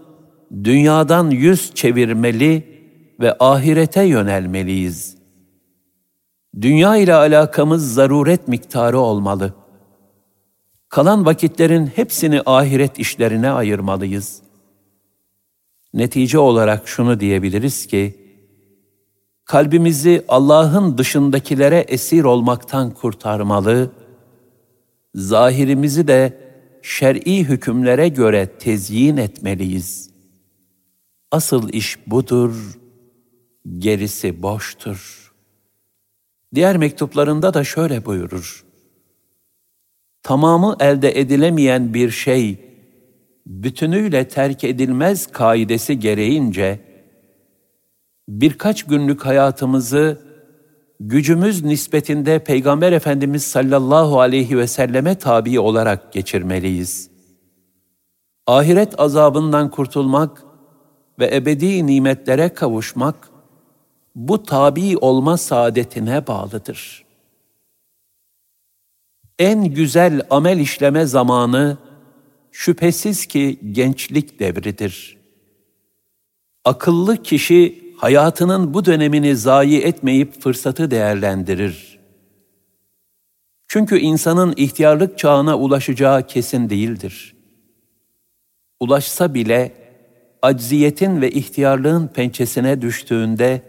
dünyadan 0.63 1.29
yüz 1.29 1.73
çevirmeli 1.73 2.81
ve 3.19 3.35
ahirete 3.39 4.03
yönelmeliyiz. 4.03 5.17
Dünya 6.61 6.95
ile 6.95 7.13
alakamız 7.13 7.93
zaruret 7.93 8.47
miktarı 8.47 8.99
olmalı. 8.99 9.53
Kalan 10.89 11.25
vakitlerin 11.25 11.87
hepsini 11.87 12.41
ahiret 12.45 12.99
işlerine 12.99 13.49
ayırmalıyız. 13.49 14.50
Netice 15.93 16.39
olarak 16.39 16.87
şunu 16.87 17.19
diyebiliriz 17.19 17.87
ki, 17.87 18.15
kalbimizi 19.45 20.25
Allah'ın 20.27 20.97
dışındakilere 20.97 21.79
esir 21.79 22.23
olmaktan 22.23 22.93
kurtarmalı, 22.93 23.91
zahirimizi 25.15 26.07
de 26.07 26.37
şer'i 26.81 27.43
hükümlere 27.43 28.07
göre 28.07 28.57
tezyin 28.59 29.17
etmeliyiz. 29.17 30.11
Asıl 31.31 31.69
iş 31.69 32.07
budur, 32.07 32.79
gerisi 33.77 34.41
boştur. 34.41 35.31
Diğer 36.55 36.77
mektuplarında 36.77 37.53
da 37.53 37.63
şöyle 37.63 38.05
buyurur. 38.05 38.65
Tamamı 40.23 40.75
elde 40.79 41.19
edilemeyen 41.19 41.93
bir 41.93 42.09
şey, 42.11 42.70
bütünüyle 43.45 44.27
terk 44.27 44.63
edilmez 44.63 45.27
kaidesi 45.27 45.99
gereğince, 45.99 46.79
birkaç 48.29 48.83
günlük 48.83 49.25
hayatımızı 49.25 50.21
gücümüz 50.99 51.63
nispetinde 51.63 52.39
Peygamber 52.39 52.91
Efendimiz 52.91 53.43
sallallahu 53.43 54.19
aleyhi 54.19 54.57
ve 54.57 54.67
selleme 54.67 55.15
tabi 55.15 55.59
olarak 55.59 56.13
geçirmeliyiz. 56.13 57.11
Ahiret 58.47 58.99
azabından 58.99 59.69
kurtulmak 59.69 60.43
ve 61.19 61.35
ebedi 61.35 61.87
nimetlere 61.87 62.49
kavuşmak, 62.49 63.29
bu 64.15 64.43
tabi 64.43 64.97
olma 64.97 65.37
saadetine 65.37 66.27
bağlıdır. 66.27 67.05
En 69.39 69.63
güzel 69.63 70.21
amel 70.29 70.59
işleme 70.59 71.05
zamanı, 71.05 71.77
şüphesiz 72.51 73.25
ki 73.25 73.59
gençlik 73.71 74.39
devridir. 74.39 75.17
Akıllı 76.65 77.23
kişi 77.23 77.93
hayatının 77.97 78.73
bu 78.73 78.85
dönemini 78.85 79.35
zayi 79.35 79.81
etmeyip 79.81 80.41
fırsatı 80.41 80.91
değerlendirir. 80.91 81.99
Çünkü 83.67 83.99
insanın 83.99 84.53
ihtiyarlık 84.57 85.17
çağına 85.17 85.57
ulaşacağı 85.57 86.27
kesin 86.27 86.69
değildir. 86.69 87.35
Ulaşsa 88.79 89.33
bile 89.33 89.71
acziyetin 90.41 91.21
ve 91.21 91.31
ihtiyarlığın 91.31 92.07
pençesine 92.07 92.81
düştüğünde 92.81 93.61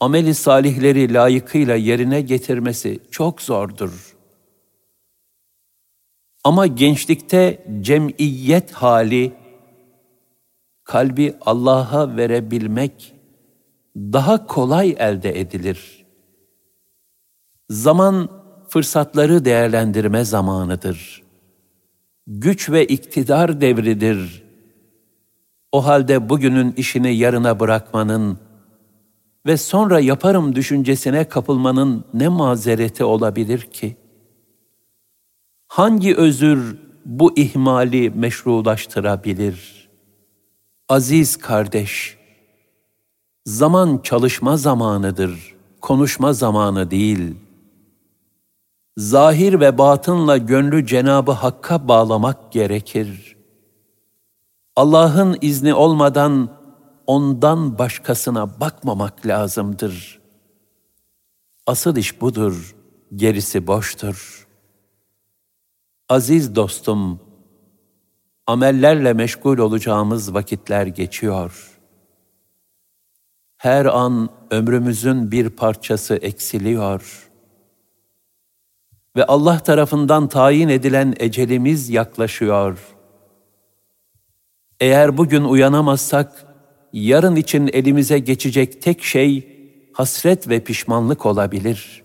ameli 0.00 0.34
salihleri 0.34 1.14
layıkıyla 1.14 1.74
yerine 1.74 2.20
getirmesi 2.20 3.00
çok 3.10 3.42
zordur. 3.42 4.13
Ama 6.44 6.66
gençlikte 6.66 7.66
cemiyet 7.80 8.72
hali, 8.72 9.32
kalbi 10.84 11.34
Allah'a 11.40 12.16
verebilmek 12.16 13.14
daha 13.96 14.46
kolay 14.46 14.96
elde 14.98 15.40
edilir. 15.40 16.04
Zaman 17.70 18.28
fırsatları 18.68 19.44
değerlendirme 19.44 20.24
zamanıdır. 20.24 21.22
Güç 22.26 22.70
ve 22.70 22.86
iktidar 22.86 23.60
devridir. 23.60 24.44
O 25.72 25.84
halde 25.84 26.28
bugünün 26.28 26.72
işini 26.72 27.16
yarına 27.16 27.60
bırakmanın 27.60 28.38
ve 29.46 29.56
sonra 29.56 30.00
yaparım 30.00 30.54
düşüncesine 30.54 31.28
kapılmanın 31.28 32.04
ne 32.14 32.28
mazereti 32.28 33.04
olabilir 33.04 33.60
ki? 33.60 33.96
Hangi 35.74 36.16
özür 36.16 36.76
bu 37.04 37.38
ihmali 37.38 38.10
meşrulaştırabilir? 38.10 39.88
Aziz 40.88 41.36
kardeş, 41.36 42.18
zaman 43.46 44.00
çalışma 44.02 44.56
zamanıdır, 44.56 45.54
konuşma 45.80 46.32
zamanı 46.32 46.90
değil. 46.90 47.36
Zahir 48.96 49.60
ve 49.60 49.78
batınla 49.78 50.36
gönlü 50.36 50.86
Cenabı 50.86 51.32
Hakk'a 51.32 51.88
bağlamak 51.88 52.52
gerekir. 52.52 53.36
Allah'ın 54.76 55.38
izni 55.40 55.74
olmadan 55.74 56.50
ondan 57.06 57.78
başkasına 57.78 58.60
bakmamak 58.60 59.26
lazımdır. 59.26 60.20
Asıl 61.66 61.96
iş 61.96 62.20
budur, 62.20 62.74
gerisi 63.16 63.66
boştur. 63.66 64.43
Aziz 66.08 66.54
dostum, 66.54 67.20
amellerle 68.46 69.12
meşgul 69.12 69.58
olacağımız 69.58 70.34
vakitler 70.34 70.86
geçiyor. 70.86 71.80
Her 73.56 73.86
an 73.86 74.28
ömrümüzün 74.50 75.30
bir 75.30 75.50
parçası 75.50 76.16
eksiliyor. 76.16 77.30
Ve 79.16 79.24
Allah 79.24 79.58
tarafından 79.58 80.28
tayin 80.28 80.68
edilen 80.68 81.14
ecelimiz 81.18 81.90
yaklaşıyor. 81.90 82.78
Eğer 84.80 85.16
bugün 85.16 85.44
uyanamazsak, 85.44 86.46
yarın 86.92 87.36
için 87.36 87.70
elimize 87.72 88.18
geçecek 88.18 88.82
tek 88.82 89.02
şey 89.02 89.48
hasret 89.92 90.48
ve 90.48 90.60
pişmanlık 90.60 91.26
olabilir. 91.26 92.03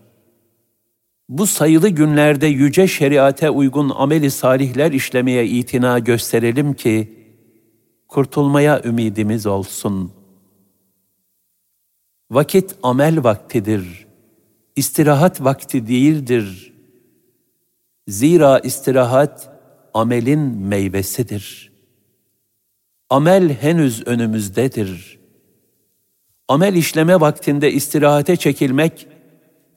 Bu 1.29 1.47
sayılı 1.47 1.89
günlerde 1.89 2.47
yüce 2.47 2.87
şeriate 2.87 3.49
uygun 3.49 3.89
ameli 3.89 4.31
salihler 4.31 4.91
işlemeye 4.91 5.47
itina 5.47 5.99
gösterelim 5.99 6.73
ki, 6.73 7.13
kurtulmaya 8.07 8.81
ümidimiz 8.83 9.45
olsun. 9.45 10.11
Vakit 12.31 12.75
amel 12.83 13.23
vaktidir, 13.23 14.07
istirahat 14.75 15.43
vakti 15.43 15.87
değildir. 15.87 16.73
Zira 18.07 18.59
istirahat 18.59 19.49
amelin 19.93 20.39
meyvesidir. 20.39 21.71
Amel 23.09 23.53
henüz 23.53 24.07
önümüzdedir. 24.07 25.19
Amel 26.47 26.75
işleme 26.75 27.19
vaktinde 27.19 27.71
istirahate 27.71 28.35
çekilmek, 28.35 29.07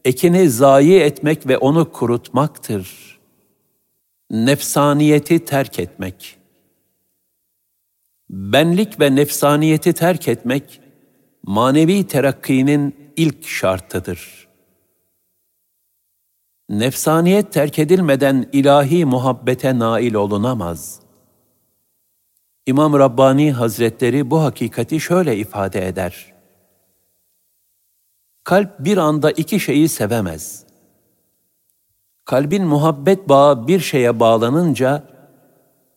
ekini 0.05 0.51
zayi 0.51 1.01
etmek 1.01 1.49
ve 1.49 1.59
onu 1.59 1.93
kurutmaktır. 1.93 3.19
Nefsaniyeti 4.31 5.45
terk 5.45 5.79
etmek. 5.79 6.39
Benlik 8.31 9.01
ve 9.01 9.17
nefsaniyeti 9.17 9.93
terk 9.93 10.29
etmek, 10.29 10.81
manevi 11.43 12.07
terakkinin 12.07 13.13
ilk 13.17 13.49
şartıdır. 13.49 14.49
Nefsaniyet 16.69 17.53
terk 17.53 17.79
edilmeden 17.79 18.49
ilahi 18.53 19.05
muhabbete 19.05 19.79
nail 19.79 20.15
olunamaz. 20.15 21.01
İmam 22.67 22.99
Rabbani 22.99 23.53
Hazretleri 23.53 24.31
bu 24.31 24.43
hakikati 24.43 25.01
şöyle 25.01 25.37
ifade 25.37 25.89
eder. 25.89 26.32
Kalp 28.45 28.79
bir 28.79 28.97
anda 28.97 29.31
iki 29.31 29.61
şeyi 29.61 29.89
sevemez. 29.89 30.65
Kalbin 32.25 32.65
muhabbet 32.65 33.29
bağı 33.29 33.69
bir 33.69 33.81
şeye 33.81 34.21
bağlanınca 34.21 35.03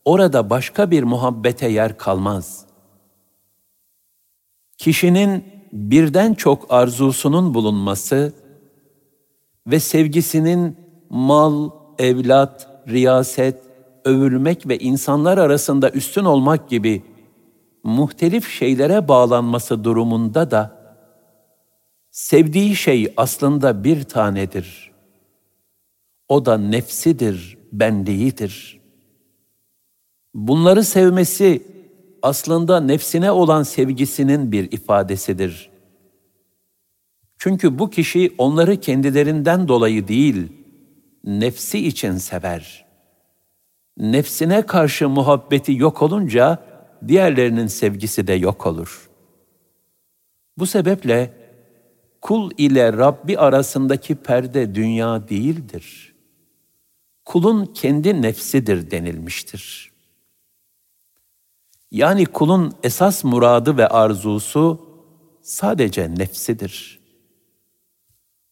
orada 0.04 0.50
başka 0.50 0.90
bir 0.90 1.02
muhabbete 1.02 1.68
yer 1.68 1.98
kalmaz. 1.98 2.66
Kişinin 4.78 5.44
birden 5.72 6.34
çok 6.34 6.66
arzusunun 6.72 7.54
bulunması 7.54 8.32
ve 9.66 9.80
sevgisinin 9.80 10.76
mal, 11.10 11.70
evlat, 11.98 12.68
riyaset, 12.88 13.62
övülmek 14.04 14.68
ve 14.68 14.78
insanlar 14.78 15.38
arasında 15.38 15.90
üstün 15.90 16.24
olmak 16.24 16.68
gibi 16.68 17.02
muhtelif 17.84 18.50
şeylere 18.50 19.08
bağlanması 19.08 19.84
durumunda 19.84 20.50
da 20.50 20.75
sevdiği 22.16 22.76
şey 22.76 23.12
aslında 23.16 23.84
bir 23.84 24.04
tanedir. 24.04 24.92
O 26.28 26.46
da 26.46 26.58
nefsidir, 26.58 27.58
benliğidir. 27.72 28.80
Bunları 30.34 30.84
sevmesi 30.84 31.62
aslında 32.22 32.80
nefsine 32.80 33.30
olan 33.30 33.62
sevgisinin 33.62 34.52
bir 34.52 34.72
ifadesidir. 34.72 35.70
Çünkü 37.38 37.78
bu 37.78 37.90
kişi 37.90 38.34
onları 38.38 38.80
kendilerinden 38.80 39.68
dolayı 39.68 40.08
değil, 40.08 40.52
nefsi 41.24 41.86
için 41.86 42.16
sever. 42.16 42.86
Nefsine 43.98 44.66
karşı 44.66 45.08
muhabbeti 45.08 45.74
yok 45.74 46.02
olunca 46.02 46.58
diğerlerinin 47.08 47.66
sevgisi 47.66 48.26
de 48.26 48.32
yok 48.32 48.66
olur. 48.66 49.10
Bu 50.58 50.66
sebeple 50.66 51.35
kul 52.26 52.50
ile 52.58 52.92
Rabbi 52.92 53.38
arasındaki 53.38 54.14
perde 54.14 54.74
dünya 54.74 55.28
değildir. 55.28 56.14
Kulun 57.24 57.66
kendi 57.66 58.22
nefsidir 58.22 58.90
denilmiştir. 58.90 59.92
Yani 61.90 62.26
kulun 62.26 62.72
esas 62.82 63.24
muradı 63.24 63.76
ve 63.76 63.88
arzusu 63.88 64.80
sadece 65.42 66.14
nefsidir. 66.14 67.00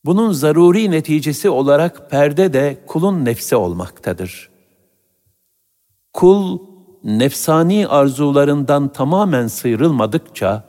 Bunun 0.05 0.33
zaruri 0.33 0.91
neticesi 0.91 1.51
olarak 1.51 2.11
perde 2.11 2.53
de 2.53 2.85
kulun 2.87 3.25
nefsi 3.25 3.57
olmaktadır. 3.57 4.51
Kul, 6.13 6.59
nefsani 7.05 7.89
arzularından 7.89 8.93
tamamen 8.93 9.47
sıyrılmadıkça, 9.47 10.65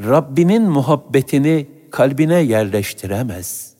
Rabbinin 0.00 0.62
muhabbetini 0.62 1.73
kalbine 1.94 2.40
yerleştiremez. 2.40 3.74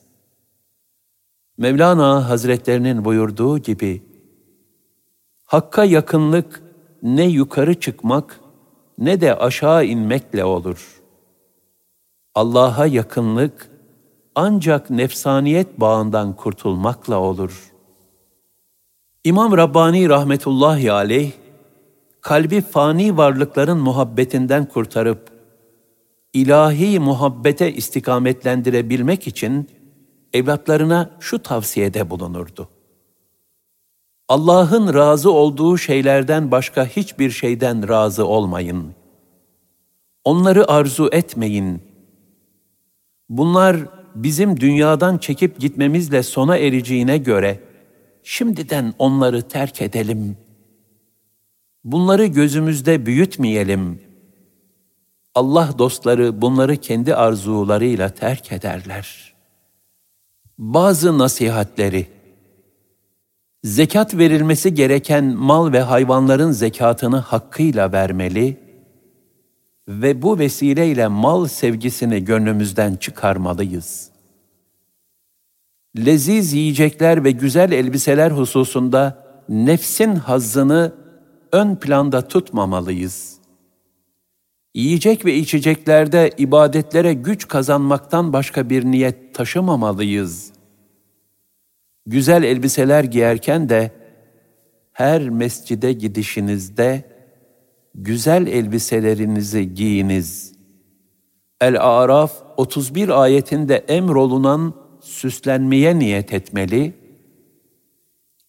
Mevlana 1.59 2.29
Hazretlerinin 2.29 3.05
buyurduğu 3.05 3.59
gibi, 3.59 4.03
Hakka 5.45 5.85
yakınlık 5.85 6.63
ne 7.03 7.25
yukarı 7.25 7.81
çıkmak 7.81 8.41
ne 8.99 9.21
de 9.21 9.35
aşağı 9.35 9.85
inmekle 9.87 10.45
olur. 10.45 11.03
Allah'a 12.35 12.87
yakınlık 12.87 13.71
ancak 14.35 14.91
nefsaniyet 14.91 15.81
bağından 15.81 16.37
kurtulmakla 16.37 17.21
olur. 17.21 17.73
İmam 19.25 19.57
Rabbani 19.57 20.09
rahmetullahi 20.09 20.93
aleyh, 20.93 21.33
kalbi 22.21 22.61
fani 22.61 23.17
varlıkların 23.17 23.79
muhabbetinden 23.79 24.65
kurtarıp, 24.69 25.34
ilahi 26.35 26.99
muhabbete 26.99 27.73
istikametlendirebilmek 27.73 29.27
için 29.27 29.69
evlatlarına 30.33 31.11
şu 31.21 31.43
tavsiyede 31.43 32.11
bulunurdu. 32.11 32.69
Allah'ın 34.29 34.95
razı 34.95 35.31
olduğu 35.31 35.79
şeylerden 35.79 36.51
başka 36.51 36.87
hiçbir 36.87 37.31
şeyden 37.31 37.89
razı 37.89 38.27
olmayın. 38.27 38.95
Onları 40.25 40.71
arzu 40.71 41.09
etmeyin. 41.13 41.83
Bunlar 43.29 43.77
bizim 44.15 44.61
dünyadan 44.61 45.19
çekip 45.19 45.61
gitmemizle 45.61 46.23
sona 46.23 46.57
ereceğine 46.57 47.19
göre 47.19 47.61
şimdiden 48.23 48.95
onları 48.99 49.43
terk 49.43 49.83
edelim. 49.83 50.37
Bunları 51.85 52.27
gözümüzde 52.27 53.07
büyütmeyelim. 53.07 54.01
Allah 55.35 55.71
dostları 55.79 56.43
bunları 56.43 56.77
kendi 56.77 57.15
arzularıyla 57.15 58.09
terk 58.09 58.53
ederler. 58.53 59.35
Bazı 60.59 61.19
nasihatleri 61.19 62.07
zekat 63.65 64.15
verilmesi 64.15 64.75
gereken 64.75 65.25
mal 65.25 65.73
ve 65.73 65.81
hayvanların 65.81 66.53
zekatını 66.53 67.17
hakkıyla 67.17 67.93
vermeli 67.93 68.65
ve 69.89 70.23
bu 70.23 70.39
vesileyle 70.39 71.09
mal 71.09 71.47
sevgisini 71.47 72.25
gönlümüzden 72.25 72.97
çıkarmalıyız. 72.97 74.11
Leziz 75.97 76.53
yiyecekler 76.53 77.25
ve 77.25 77.31
güzel 77.31 77.73
elbiseler 77.73 78.31
hususunda 78.31 79.25
nefsin 79.49 80.15
hazzını 80.15 80.93
ön 81.53 81.77
planda 81.77 82.29
tutmamalıyız. 82.29 83.34
Yiyecek 84.75 85.25
ve 85.25 85.35
içeceklerde 85.35 86.31
ibadetlere 86.39 87.15
güç 87.15 87.49
kazanmaktan 87.49 88.33
başka 88.33 88.71
bir 88.71 88.85
niyet 88.85 89.35
taşımamalıyız.'' 89.35 90.55
güzel 92.07 92.43
elbiseler 92.43 93.05
giyerken 93.05 93.69
de 93.69 93.93
her 94.93 95.29
mescide 95.29 95.93
gidişinizde 95.93 97.05
güzel 97.95 98.47
elbiselerinizi 98.47 99.75
giyiniz. 99.75 100.55
El-Araf 101.61 102.33
31 102.57 103.23
ayetinde 103.23 103.77
emrolunan 103.77 104.75
süslenmeye 105.01 105.99
niyet 105.99 106.33
etmeli, 106.33 106.95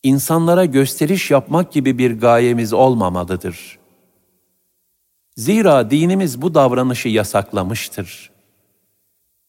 insanlara 0.04 0.66
gösteriş 0.66 1.32
yapmak 1.32 1.72
gibi 1.72 1.98
bir 1.98 2.20
gayemiz 2.20 2.74
olmamalıdır. 2.74 3.80
Zira 5.38 5.92
dinimiz 5.92 6.42
bu 6.42 6.54
davranışı 6.54 7.10
yasaklamıştır. 7.10 8.32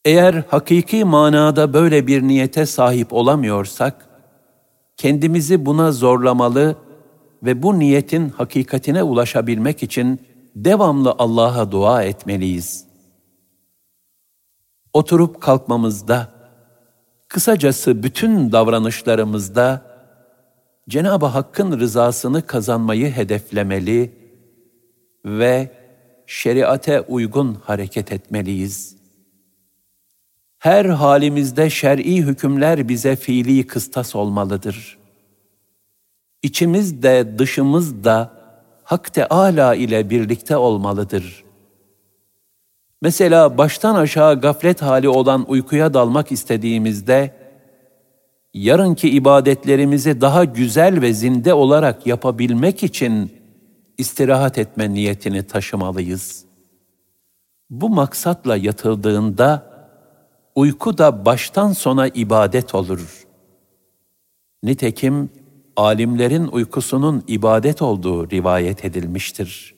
Eğer 0.04 0.34
hakiki 0.48 1.04
manada 1.04 1.72
böyle 1.72 2.06
bir 2.06 2.22
niyete 2.22 2.66
sahip 2.66 3.12
olamıyorsak, 3.12 4.08
kendimizi 4.96 5.66
buna 5.66 5.92
zorlamalı 5.92 6.76
ve 7.42 7.62
bu 7.62 7.78
niyetin 7.78 8.28
hakikatine 8.28 9.02
ulaşabilmek 9.02 9.82
için 9.82 10.20
devamlı 10.56 11.14
Allah'a 11.18 11.72
dua 11.72 12.02
etmeliyiz. 12.02 12.86
oturup 14.92 15.40
kalkmamızda, 15.40 16.28
kısacası 17.28 18.02
bütün 18.02 18.52
davranışlarımızda 18.52 19.82
Cenab-ı 20.88 21.26
Hakk'ın 21.26 21.80
rızasını 21.80 22.46
kazanmayı 22.46 23.10
hedeflemeli 23.10 24.25
ve 25.26 25.70
şeriate 26.26 27.00
uygun 27.00 27.54
hareket 27.54 28.12
etmeliyiz. 28.12 28.96
Her 30.58 30.84
halimizde 30.84 31.70
şer'i 31.70 32.16
hükümler 32.16 32.88
bize 32.88 33.16
fiili 33.16 33.66
kıstas 33.66 34.16
olmalıdır. 34.16 34.98
İçimiz 36.42 37.02
de 37.02 37.38
dışımız 37.38 38.04
da 38.04 38.32
Hak 38.82 39.14
Teâlâ 39.14 39.74
ile 39.74 40.10
birlikte 40.10 40.56
olmalıdır. 40.56 41.44
Mesela 43.02 43.58
baştan 43.58 43.94
aşağı 43.94 44.40
gaflet 44.40 44.82
hali 44.82 45.08
olan 45.08 45.50
uykuya 45.50 45.94
dalmak 45.94 46.32
istediğimizde, 46.32 47.34
yarınki 48.54 49.10
ibadetlerimizi 49.10 50.20
daha 50.20 50.44
güzel 50.44 51.00
ve 51.00 51.12
zinde 51.12 51.54
olarak 51.54 52.06
yapabilmek 52.06 52.82
için 52.82 53.35
istirahat 53.98 54.58
etme 54.58 54.94
niyetini 54.94 55.42
taşımalıyız. 55.42 56.44
Bu 57.70 57.88
maksatla 57.88 58.56
yatıldığında, 58.56 59.76
uyku 60.54 60.98
da 60.98 61.24
baştan 61.24 61.72
sona 61.72 62.08
ibadet 62.08 62.74
olur. 62.74 63.26
Nitekim, 64.62 65.30
alimlerin 65.76 66.46
uykusunun 66.46 67.24
ibadet 67.28 67.82
olduğu 67.82 68.30
rivayet 68.30 68.84
edilmiştir. 68.84 69.74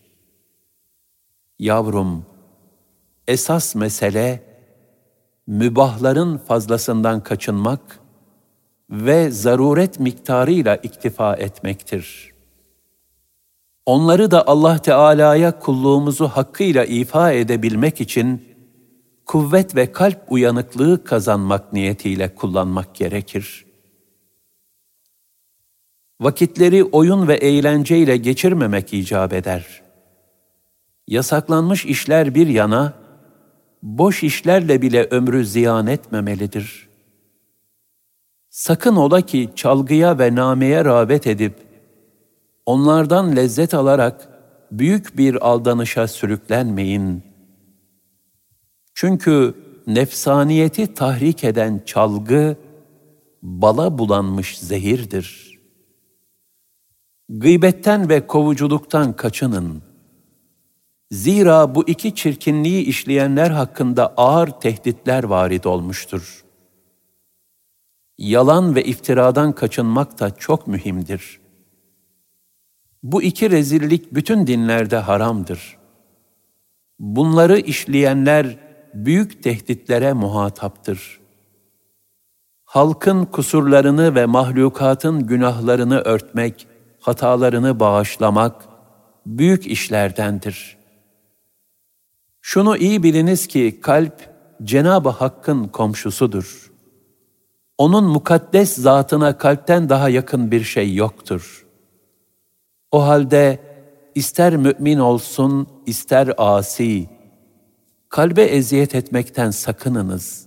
Yavrum, 1.59 2.27
esas 3.29 3.75
mesele 3.75 4.43
mübahların 5.47 6.39
fazlasından 6.39 7.23
kaçınmak 7.23 8.01
ve 8.91 9.31
zaruret 9.31 10.01
miktarıyla 10.01 10.77
iktifa 10.77 11.37
etmektir. 11.37 12.28
Onları 13.89 14.31
da 14.31 14.47
Allah 14.47 14.79
Teala'ya 14.79 15.59
kulluğumuzu 15.59 16.29
hakkıyla 16.29 16.85
ifa 16.85 17.33
edebilmek 17.33 18.01
için 18.01 18.45
kuvvet 19.27 19.77
ve 19.77 19.93
kalp 19.93 20.33
uyanıklığı 20.33 21.05
kazanmak 21.05 21.73
niyetiyle 21.73 22.35
kullanmak 22.35 22.95
gerekir. 22.95 23.67
Vakitleri 26.21 26.85
oyun 26.85 27.29
ve 27.29 27.35
eğlenceyle 27.35 28.17
geçirmemek 28.17 28.95
icap 28.95 29.33
eder. 29.33 29.83
Yasaklanmış 31.07 31.85
işler 31.85 32.35
bir 32.35 32.47
yana, 32.47 32.93
boş 33.83 34.23
işlerle 34.23 34.83
bile 34.83 35.05
ömrü 35.11 35.47
ziyan 35.47 35.87
etmemelidir. 35.87 36.89
Sakın 38.51 38.97
ola 38.97 39.21
ki 39.21 39.51
çalgıya 39.57 40.19
ve 40.19 40.35
nameye 40.35 40.85
rağbet 40.85 41.27
edip, 41.27 41.68
onlardan 42.69 43.37
lezzet 43.37 43.75
alarak 43.75 44.29
büyük 44.73 45.19
bir 45.19 45.49
aldanışa 45.49 46.09
sürüklenmeyin. 46.09 47.23
Çünkü 48.95 49.55
nefsaniyeti 49.87 50.95
tahrik 50.95 51.45
eden 51.45 51.83
çalgı, 51.87 52.57
bala 53.43 53.99
bulanmış 53.99 54.59
zehirdir. 54.59 55.59
Gıybetten 57.29 58.09
ve 58.09 58.27
kovuculuktan 58.27 59.17
kaçının.'' 59.17 59.83
Zira 61.11 61.75
bu 61.75 61.89
iki 61.89 62.15
çirkinliği 62.15 62.85
işleyenler 62.85 63.51
hakkında 63.51 64.15
ağır 64.17 64.49
tehditler 64.49 65.25
varid 65.25 65.65
olmuştur. 65.65 66.45
Yalan 68.19 68.75
ve 68.75 68.85
iftiradan 68.85 69.53
kaçınmak 69.53 70.21
da 70.21 70.37
çok 70.37 70.67
mühimdir. 70.67 71.48
Bu 73.03 73.23
iki 73.23 73.51
rezillik 73.51 74.15
bütün 74.15 74.47
dinlerde 74.47 74.97
haramdır. 74.97 75.79
Bunları 76.99 77.59
işleyenler 77.59 78.59
büyük 78.95 79.43
tehditlere 79.43 80.13
muhataptır. 80.13 81.21
Halkın 82.65 83.25
kusurlarını 83.25 84.15
ve 84.15 84.27
mahlukatın 84.27 85.27
günahlarını 85.27 85.99
örtmek, 85.99 86.67
hatalarını 87.01 87.81
bağışlamak 87.81 88.65
büyük 89.27 89.67
işlerdendir.'' 89.67 90.79
Şunu 92.51 92.77
iyi 92.77 93.03
biliniz 93.03 93.47
ki 93.47 93.81
kalp 93.83 94.35
Cenab-ı 94.65 95.09
Hakk'ın 95.09 95.69
komşusudur. 95.69 96.73
Onun 97.79 98.05
mukaddes 98.05 98.75
zatına 98.75 99.39
kalpten 99.39 99.89
daha 99.89 100.09
yakın 100.09 100.51
bir 100.51 100.65
şey 100.65 100.95
yoktur. 100.95 101.67
O 102.93 103.07
halde 103.07 103.59
ister 104.15 104.57
mümin 104.57 104.99
olsun, 104.99 105.69
ister 105.87 106.33
asi, 106.39 107.09
kalbe 108.09 108.43
eziyet 108.43 108.95
etmekten 108.95 109.51
sakınınız. 109.51 110.47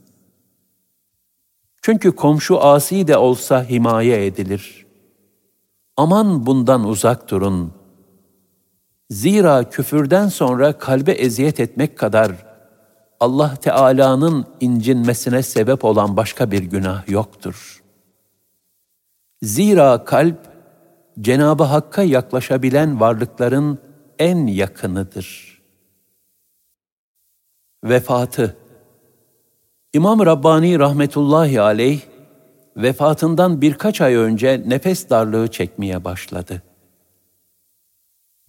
Çünkü 1.82 2.16
komşu 2.16 2.64
asi 2.64 3.08
de 3.08 3.18
olsa 3.18 3.64
himaye 3.64 4.26
edilir. 4.26 4.86
Aman 5.98 6.46
bundan 6.46 6.84
uzak 6.88 7.30
durun.'' 7.30 7.82
Zira 9.12 9.70
küfürden 9.70 10.28
sonra 10.28 10.78
kalbe 10.78 11.12
eziyet 11.12 11.60
etmek 11.60 11.98
kadar 11.98 12.32
Allah 13.20 13.56
Teala'nın 13.56 14.46
incinmesine 14.60 15.44
sebep 15.44 15.86
olan 15.86 16.18
başka 16.18 16.52
bir 16.52 16.64
günah 16.64 17.10
yoktur. 17.10 17.84
Zira 19.42 20.06
kalp 20.06 20.51
Cenab-ı 21.20 21.64
Hakk'a 21.64 22.04
yaklaşabilen 22.04 23.00
varlıkların 23.00 23.80
en 24.20 24.48
yakınıdır. 24.48 25.62
Vefatı 27.84 28.58
İmam 29.94 30.26
Rabbani 30.26 30.80
rahmetullahi 30.80 31.62
aleyh 31.62 32.02
vefatından 32.78 33.62
birkaç 33.62 34.02
ay 34.02 34.16
önce 34.16 34.64
nefes 34.68 35.10
darlığı 35.10 35.48
çekmeye 35.48 36.04
başladı. 36.04 36.62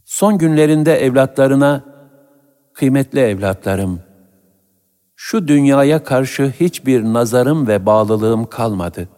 Son 0.05 0.39
günlerinde 0.39 0.94
evlatlarına, 0.94 1.84
kıymetli 2.74 3.20
evlatlarım, 3.20 4.01
şu 5.16 5.48
dünyaya 5.48 6.05
karşı 6.05 6.55
hiçbir 6.60 7.05
nazarım 7.05 7.66
ve 7.66 7.86
bağlılığım 7.86 8.47
kalmadı. 8.47 9.09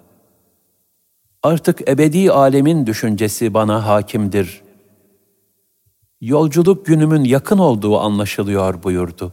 Artık 1.45 1.89
ebedi 1.89 2.33
alemin 2.33 2.87
düşüncesi 2.87 3.55
bana 3.55 3.87
hakimdir. 3.87 4.63
Yolculuk 6.21 6.87
günümün 6.87 7.25
yakın 7.25 7.59
olduğu 7.59 7.99
anlaşılıyor 7.99 8.83
buyurdu. 8.83 9.33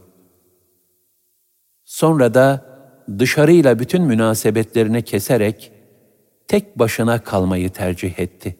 Sonra 1.84 2.34
da 2.34 2.64
dışarıyla 3.18 3.78
bütün 3.78 4.02
münasebetlerini 4.02 5.02
keserek 5.02 5.72
tek 6.48 6.78
başına 6.78 7.22
kalmayı 7.22 7.70
tercih 7.70 8.18
etti 8.18 8.58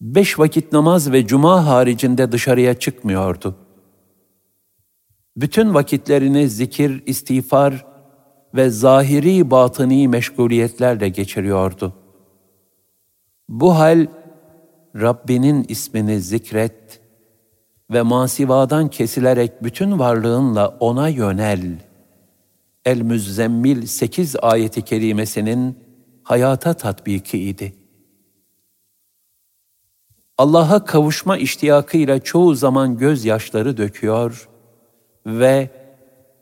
beş 0.00 0.38
vakit 0.38 0.72
namaz 0.72 1.12
ve 1.12 1.26
cuma 1.26 1.66
haricinde 1.66 2.32
dışarıya 2.32 2.78
çıkmıyordu. 2.78 3.56
Bütün 5.36 5.74
vakitlerini 5.74 6.48
zikir, 6.48 7.02
istiğfar 7.06 7.86
ve 8.54 8.70
zahiri 8.70 9.50
batıni 9.50 10.08
meşguliyetlerle 10.08 11.08
geçiriyordu. 11.08 11.92
Bu 13.48 13.78
hal 13.78 14.06
Rabbinin 14.96 15.66
ismini 15.68 16.20
zikret 16.20 17.00
ve 17.90 18.02
masivadan 18.02 18.88
kesilerek 18.88 19.62
bütün 19.62 19.98
varlığınla 19.98 20.68
ona 20.80 21.08
yönel. 21.08 21.78
El-Müzzemmil 22.84 23.86
8 23.86 24.36
ayeti 24.42 24.82
kerimesinin 24.82 25.78
hayata 26.22 26.74
tatbiki 26.74 27.38
idi. 27.38 27.74
Allah'a 30.38 30.84
kavuşma 30.84 31.36
iştiyakıyla 31.36 32.20
çoğu 32.20 32.54
zaman 32.54 32.98
gözyaşları 32.98 33.76
döküyor 33.76 34.48
ve 35.26 35.70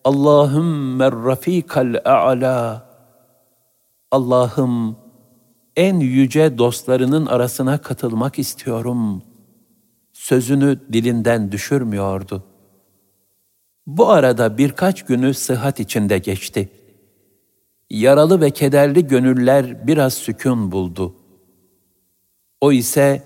Allahümme 0.07 1.13
rafikal 1.13 2.01
a'la 2.05 2.87
Allah'ım 4.11 4.97
en 5.77 6.01
yüce 6.01 6.59
dostlarının 6.59 7.27
arasına 7.27 7.79
katılmak 7.79 8.39
istiyorum. 8.39 9.23
Sözünü 10.13 10.81
dilinden 10.93 11.53
düşürmüyordu. 11.53 12.45
Bu 13.87 14.11
arada 14.11 14.59
birkaç 14.59 15.05
günü 15.05 15.35
sıhhat 15.35 15.81
içinde 15.81 16.19
geçti. 16.19 16.69
Yaralı 17.91 18.41
ve 18.41 18.51
kederli 18.51 19.07
gönüller 19.07 19.87
biraz 19.87 20.15
sükun 20.15 20.73
buldu. 20.73 21.15
O 22.61 22.73
ise 22.73 23.23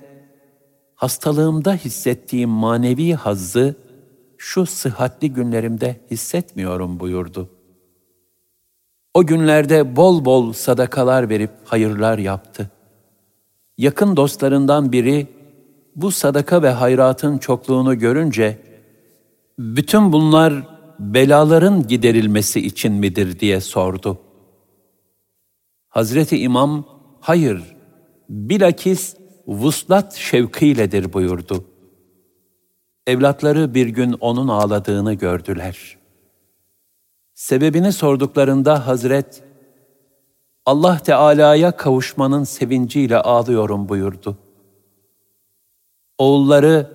hastalığımda 0.94 1.74
hissettiğim 1.74 2.50
manevi 2.50 3.12
hazzı 3.14 3.89
şu 4.42 4.66
sıhhatli 4.66 5.32
günlerimde 5.32 6.00
hissetmiyorum 6.10 7.00
buyurdu. 7.00 7.50
O 9.14 9.26
günlerde 9.26 9.96
bol 9.96 10.24
bol 10.24 10.52
sadakalar 10.52 11.28
verip 11.28 11.50
hayırlar 11.64 12.18
yaptı. 12.18 12.70
Yakın 13.78 14.16
dostlarından 14.16 14.92
biri 14.92 15.26
bu 15.96 16.10
sadaka 16.10 16.62
ve 16.62 16.70
hayratın 16.70 17.38
çokluğunu 17.38 17.98
görünce 17.98 18.58
bütün 19.58 20.12
bunlar 20.12 20.54
belaların 20.98 21.86
giderilmesi 21.86 22.60
için 22.60 22.92
midir 22.92 23.40
diye 23.40 23.60
sordu. 23.60 24.18
Hazreti 25.88 26.38
İmam, 26.38 26.84
hayır, 27.20 27.76
bilakis 28.28 29.16
vuslat 29.46 30.14
şevkiyledir 30.14 31.12
buyurdu. 31.12 31.64
Evlatları 33.06 33.74
bir 33.74 33.86
gün 33.86 34.12
onun 34.12 34.48
ağladığını 34.48 35.14
gördüler. 35.14 35.98
Sebebini 37.34 37.92
sorduklarında 37.92 38.86
Hazret, 38.86 39.42
Allah 40.66 40.98
Teala'ya 40.98 41.76
kavuşmanın 41.76 42.44
sevinciyle 42.44 43.16
ağlıyorum 43.18 43.88
buyurdu. 43.88 44.36
Oğulları, 46.18 46.90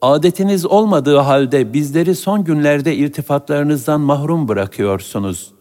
adetiniz 0.00 0.66
olmadığı 0.66 1.16
halde 1.16 1.72
bizleri 1.72 2.14
son 2.14 2.44
günlerde 2.44 2.96
irtifatlarınızdan 2.96 4.00
mahrum 4.00 4.48
bırakıyorsunuz. 4.48 5.54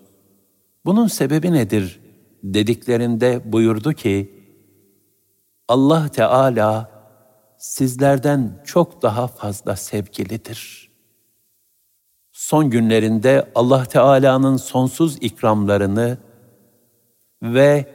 Bunun 0.86 1.08
sebebi 1.08 1.54
nedir? 1.54 2.00
dediklerinde 2.44 3.42
buyurdu 3.46 3.94
ki, 3.94 4.32
Allah 5.68 6.08
Teala 6.10 6.92
sizlerden 7.60 8.62
çok 8.66 9.02
daha 9.02 9.28
fazla 9.28 9.76
sevgilidir. 9.76 10.90
Son 12.32 12.70
günlerinde 12.70 13.52
Allah 13.56 13.86
Teala'nın 13.86 14.58
sonsuz 14.58 15.18
ikramlarını 15.22 16.18
ve 17.44 17.86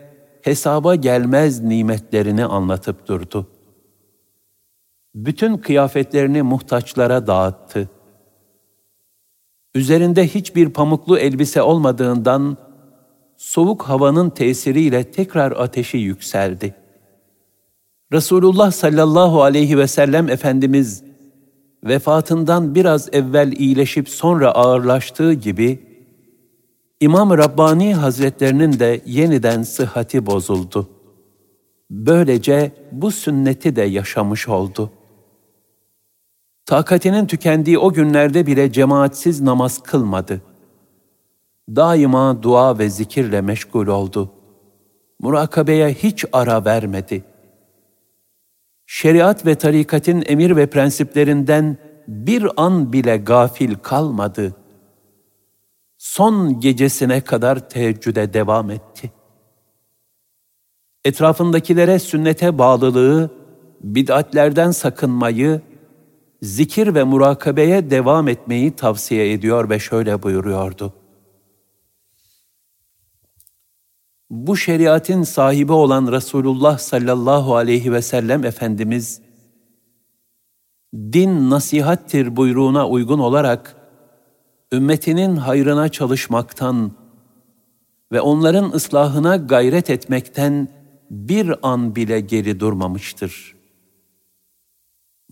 hesaba 0.42 0.94
gelmez 0.94 1.60
nimetlerini 1.60 2.44
anlatıp 2.44 3.08
durdu. 3.08 3.46
Bütün 5.14 5.56
kıyafetlerini 5.56 6.42
muhtaçlara 6.42 7.26
dağıttı. 7.26 7.88
Üzerinde 9.74 10.28
hiçbir 10.28 10.68
pamuklu 10.70 11.18
elbise 11.18 11.62
olmadığından 11.62 12.56
soğuk 13.36 13.82
havanın 13.82 14.30
tesiriyle 14.30 15.10
tekrar 15.10 15.52
ateşi 15.52 15.98
yükseldi. 15.98 16.83
Resulullah 18.14 18.70
sallallahu 18.70 19.42
aleyhi 19.42 19.78
ve 19.78 19.86
sellem 19.86 20.28
Efendimiz 20.28 21.02
vefatından 21.84 22.74
biraz 22.74 23.08
evvel 23.12 23.52
iyileşip 23.52 24.08
sonra 24.08 24.50
ağırlaştığı 24.50 25.32
gibi 25.32 25.82
İmam 27.00 27.30
Rabbani 27.38 27.94
Hazretlerinin 27.94 28.78
de 28.78 29.00
yeniden 29.06 29.62
sıhhati 29.62 30.26
bozuldu. 30.26 30.88
Böylece 31.90 32.72
bu 32.92 33.10
sünneti 33.10 33.76
de 33.76 33.82
yaşamış 33.82 34.48
oldu. 34.48 34.90
Takatinin 36.66 37.26
tükendiği 37.26 37.78
o 37.78 37.92
günlerde 37.92 38.46
bile 38.46 38.72
cemaatsiz 38.72 39.40
namaz 39.40 39.82
kılmadı. 39.82 40.42
Daima 41.68 42.42
dua 42.42 42.78
ve 42.78 42.90
zikirle 42.90 43.40
meşgul 43.40 43.86
oldu. 43.86 44.30
Murakabeye 45.20 45.88
hiç 45.88 46.24
ara 46.32 46.64
vermedi. 46.64 47.33
Şeriat 48.86 49.46
ve 49.46 49.54
tarikatin 49.54 50.24
emir 50.26 50.56
ve 50.56 50.66
prensiplerinden 50.66 51.76
bir 52.08 52.46
an 52.56 52.92
bile 52.92 53.16
gafil 53.16 53.74
kalmadı.'' 53.74 54.64
son 56.04 56.60
gecesine 56.60 57.20
kadar 57.20 57.68
teheccüde 57.68 58.32
devam 58.34 58.70
etti. 58.70 59.12
Etrafındakilere 61.04 61.98
sünnete 61.98 62.58
bağlılığı, 62.58 63.30
bid'atlerden 63.80 64.70
sakınmayı, 64.70 65.60
zikir 66.42 66.94
ve 66.94 67.04
murakabeye 67.04 67.90
devam 67.90 68.28
etmeyi 68.28 68.76
tavsiye 68.76 69.32
ediyor 69.32 69.70
ve 69.70 69.78
şöyle 69.78 70.22
buyuruyordu. 70.22 70.92
Bu 74.30 74.56
şeriatin 74.56 75.22
sahibi 75.22 75.72
olan 75.72 76.12
Resulullah 76.12 76.78
sallallahu 76.78 77.56
aleyhi 77.56 77.92
ve 77.92 78.02
sellem 78.02 78.44
Efendimiz, 78.44 79.20
din 80.94 81.50
nasihattir 81.50 82.36
buyruğuna 82.36 82.88
uygun 82.88 83.18
olarak, 83.18 83.76
ümmetinin 84.72 85.36
hayrına 85.36 85.88
çalışmaktan 85.88 86.92
ve 88.12 88.20
onların 88.20 88.70
ıslahına 88.70 89.36
gayret 89.36 89.90
etmekten 89.90 90.68
bir 91.10 91.54
an 91.62 91.96
bile 91.96 92.20
geri 92.20 92.60
durmamıştır. 92.60 93.54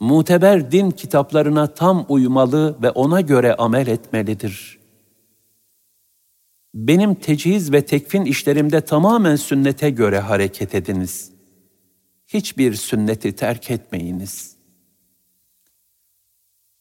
Muteber 0.00 0.72
din 0.72 0.90
kitaplarına 0.90 1.66
tam 1.66 2.06
uymalı 2.08 2.82
ve 2.82 2.90
ona 2.90 3.20
göre 3.20 3.54
amel 3.54 3.86
etmelidir. 3.86 4.81
Benim 6.74 7.14
tecihiz 7.14 7.72
ve 7.72 7.84
tekfin 7.84 8.24
işlerimde 8.24 8.80
tamamen 8.80 9.36
sünnete 9.36 9.90
göre 9.90 10.18
hareket 10.18 10.74
ediniz. 10.74 11.32
Hiçbir 12.26 12.74
sünneti 12.74 13.32
terk 13.32 13.70
etmeyiniz. 13.70 14.56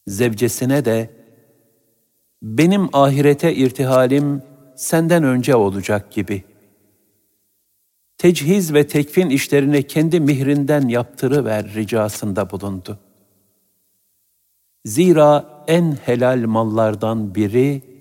Zevcesine 0.06 0.84
de 0.84 1.10
benim 2.42 2.96
ahirete 2.96 3.54
irtihalim 3.54 4.42
senden 4.76 5.24
önce 5.24 5.56
olacak 5.56 6.12
gibi. 6.12 6.44
Tecihiz 8.18 8.74
ve 8.74 8.86
tekfin 8.86 9.30
işlerini 9.30 9.86
kendi 9.86 10.20
mihrinden 10.20 10.88
yaptırıver 10.88 11.74
ricasında 11.74 12.50
bulundu. 12.50 12.98
Zira 14.84 15.64
en 15.66 15.92
helal 15.92 16.44
mallardan 16.46 17.34
biri 17.34 17.91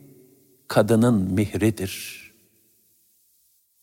kadının 0.71 1.33
mihridir. 1.33 2.21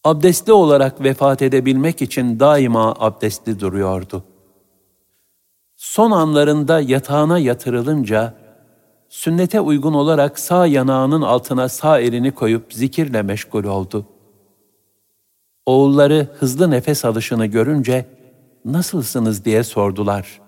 Abdestli 0.05 0.53
olarak 0.53 1.05
vefat 1.05 1.43
edebilmek 1.43 2.03
için 2.03 2.41
daima 2.41 2.95
abdestli 2.99 3.61
duruyordu. 3.61 4.25
Son 5.77 6.11
anlarında 6.11 6.81
yatağına 6.81 7.39
yatırılınca 7.39 8.35
sünnete 9.09 9.61
uygun 9.61 9.95
olarak 9.95 10.39
sağ 10.39 10.67
yanağının 10.67 11.23
altına 11.23 11.69
sağ 11.69 12.01
elini 12.01 12.31
koyup 12.31 12.73
zikirle 12.73 13.23
meşgul 13.23 13.65
oldu. 13.65 14.07
Oğulları 15.67 16.29
hızlı 16.39 16.71
nefes 16.71 17.05
alışını 17.05 17.47
görünce 17.47 18.07
nasılsınız 18.65 19.45
diye 19.45 19.65
sordular. 19.65 20.41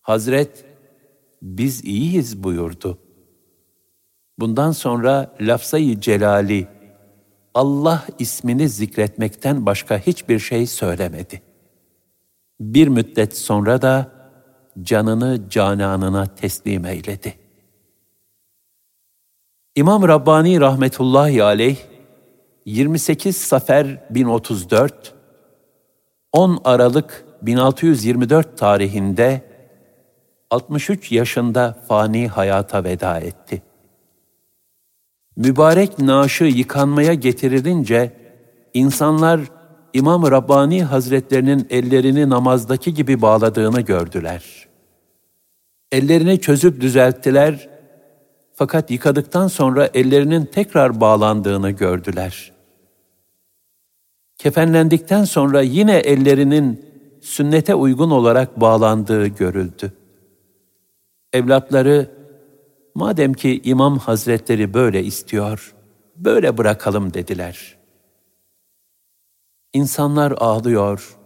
Hazret, 0.00 0.64
biz 1.42 1.84
iyiyiz 1.84 2.42
buyurdu. 2.42 2.98
Bundan 4.38 4.72
sonra 4.72 5.36
lafzayı 5.40 6.00
celali, 6.00 6.68
Allah 7.54 8.04
ismini 8.18 8.68
zikretmekten 8.68 9.66
başka 9.66 9.98
hiçbir 9.98 10.38
şey 10.38 10.66
söylemedi. 10.66 11.42
Bir 12.60 12.88
müddet 12.88 13.36
sonra 13.38 13.82
da 13.82 14.12
canını 14.82 15.48
cananına 15.48 16.26
teslim 16.26 16.84
eyledi. 16.84 17.34
İmam 19.76 20.08
Rabbani 20.08 20.60
rahmetullahi 20.60 21.44
aleyh 21.44 21.76
28 22.66 23.36
Safer 23.36 24.06
1034 24.10 25.14
10 26.32 26.60
Aralık 26.64 27.24
1624 27.42 28.58
tarihinde 28.58 29.42
63 30.50 31.12
yaşında 31.12 31.76
fani 31.88 32.28
hayata 32.28 32.84
veda 32.84 33.18
etti. 33.18 33.62
Mübarek 35.38 35.98
naaşı 35.98 36.44
yıkanmaya 36.44 37.14
getirilince 37.14 38.12
insanlar 38.74 39.40
İmam 39.92 40.30
Rabbani 40.30 40.84
Hazretlerinin 40.84 41.66
ellerini 41.70 42.28
namazdaki 42.28 42.94
gibi 42.94 43.22
bağladığını 43.22 43.80
gördüler. 43.80 44.68
Ellerini 45.92 46.40
çözüp 46.40 46.80
düzelttiler 46.80 47.68
fakat 48.54 48.90
yıkadıktan 48.90 49.48
sonra 49.48 49.90
ellerinin 49.94 50.44
tekrar 50.44 51.00
bağlandığını 51.00 51.70
gördüler. 51.70 52.52
Kefenlendikten 54.38 55.24
sonra 55.24 55.62
yine 55.62 55.96
ellerinin 55.96 56.86
sünnete 57.20 57.74
uygun 57.74 58.10
olarak 58.10 58.60
bağlandığı 58.60 59.26
görüldü. 59.26 59.92
Evlatları, 61.32 62.17
madem 62.98 63.32
ki 63.32 63.60
İmam 63.64 63.98
Hazretleri 63.98 64.74
böyle 64.74 65.04
istiyor, 65.04 65.74
böyle 66.16 66.58
bırakalım 66.58 67.14
dediler. 67.14 67.78
İnsanlar 69.72 70.32
ağlıyor, 70.32 71.18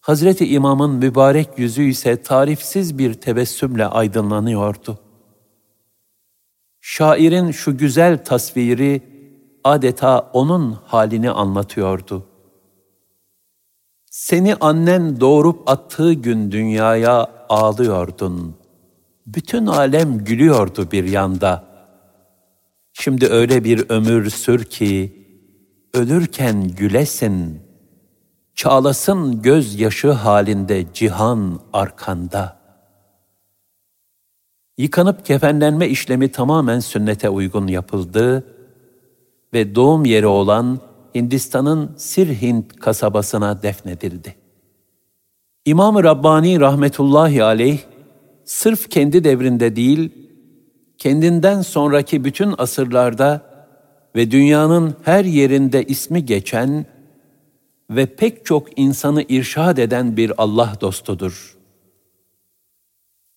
Hazreti 0.00 0.46
İmam'ın 0.46 0.90
mübarek 0.90 1.58
yüzü 1.58 1.82
ise 1.82 2.22
tarifsiz 2.22 2.98
bir 2.98 3.14
tebessümle 3.14 3.86
aydınlanıyordu. 3.86 4.98
Şairin 6.80 7.50
şu 7.50 7.78
güzel 7.78 8.24
tasviri 8.24 9.02
adeta 9.64 10.30
onun 10.32 10.72
halini 10.84 11.30
anlatıyordu. 11.30 12.26
Seni 14.10 14.54
annen 14.54 15.20
doğurup 15.20 15.70
attığı 15.70 16.12
gün 16.12 16.52
dünyaya 16.52 17.30
ağlıyordun. 17.48 18.65
Bütün 19.26 19.66
alem 19.66 20.24
gülüyordu 20.24 20.90
bir 20.90 21.04
yanda. 21.04 21.64
Şimdi 22.92 23.26
öyle 23.26 23.64
bir 23.64 23.90
ömür 23.90 24.30
sür 24.30 24.64
ki, 24.64 25.26
ölürken 25.94 26.68
gülesin, 26.68 27.62
çağlasın 28.54 29.42
gözyaşı 29.42 30.10
halinde 30.10 30.86
cihan 30.94 31.60
arkanda. 31.72 32.56
Yıkanıp 34.78 35.26
kefenlenme 35.26 35.88
işlemi 35.88 36.32
tamamen 36.32 36.80
sünnete 36.80 37.28
uygun 37.28 37.66
yapıldı 37.66 38.46
ve 39.52 39.74
doğum 39.74 40.04
yeri 40.04 40.26
olan 40.26 40.80
Hindistan'ın 41.14 41.94
Sirhind 41.96 42.70
kasabasına 42.80 43.62
defnedildi. 43.62 44.36
İmam-ı 45.64 46.04
Rabbani 46.04 46.60
rahmetullahi 46.60 47.44
aleyh, 47.44 47.78
sırf 48.46 48.90
kendi 48.90 49.24
devrinde 49.24 49.76
değil, 49.76 50.12
kendinden 50.98 51.62
sonraki 51.62 52.24
bütün 52.24 52.54
asırlarda 52.58 53.56
ve 54.16 54.30
dünyanın 54.30 54.94
her 55.02 55.24
yerinde 55.24 55.84
ismi 55.84 56.24
geçen 56.24 56.86
ve 57.90 58.06
pek 58.06 58.46
çok 58.46 58.78
insanı 58.78 59.22
irşad 59.28 59.78
eden 59.78 60.16
bir 60.16 60.32
Allah 60.38 60.72
dostudur. 60.80 61.56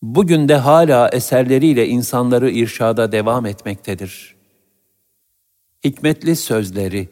Bugün 0.01 0.49
de 0.49 0.55
hala 0.55 1.09
eserleriyle 1.09 1.87
insanları 1.87 2.51
irşada 2.51 3.11
devam 3.11 3.45
etmektedir. 3.45 4.35
Hikmetli 5.83 6.35
sözleri 6.35 7.09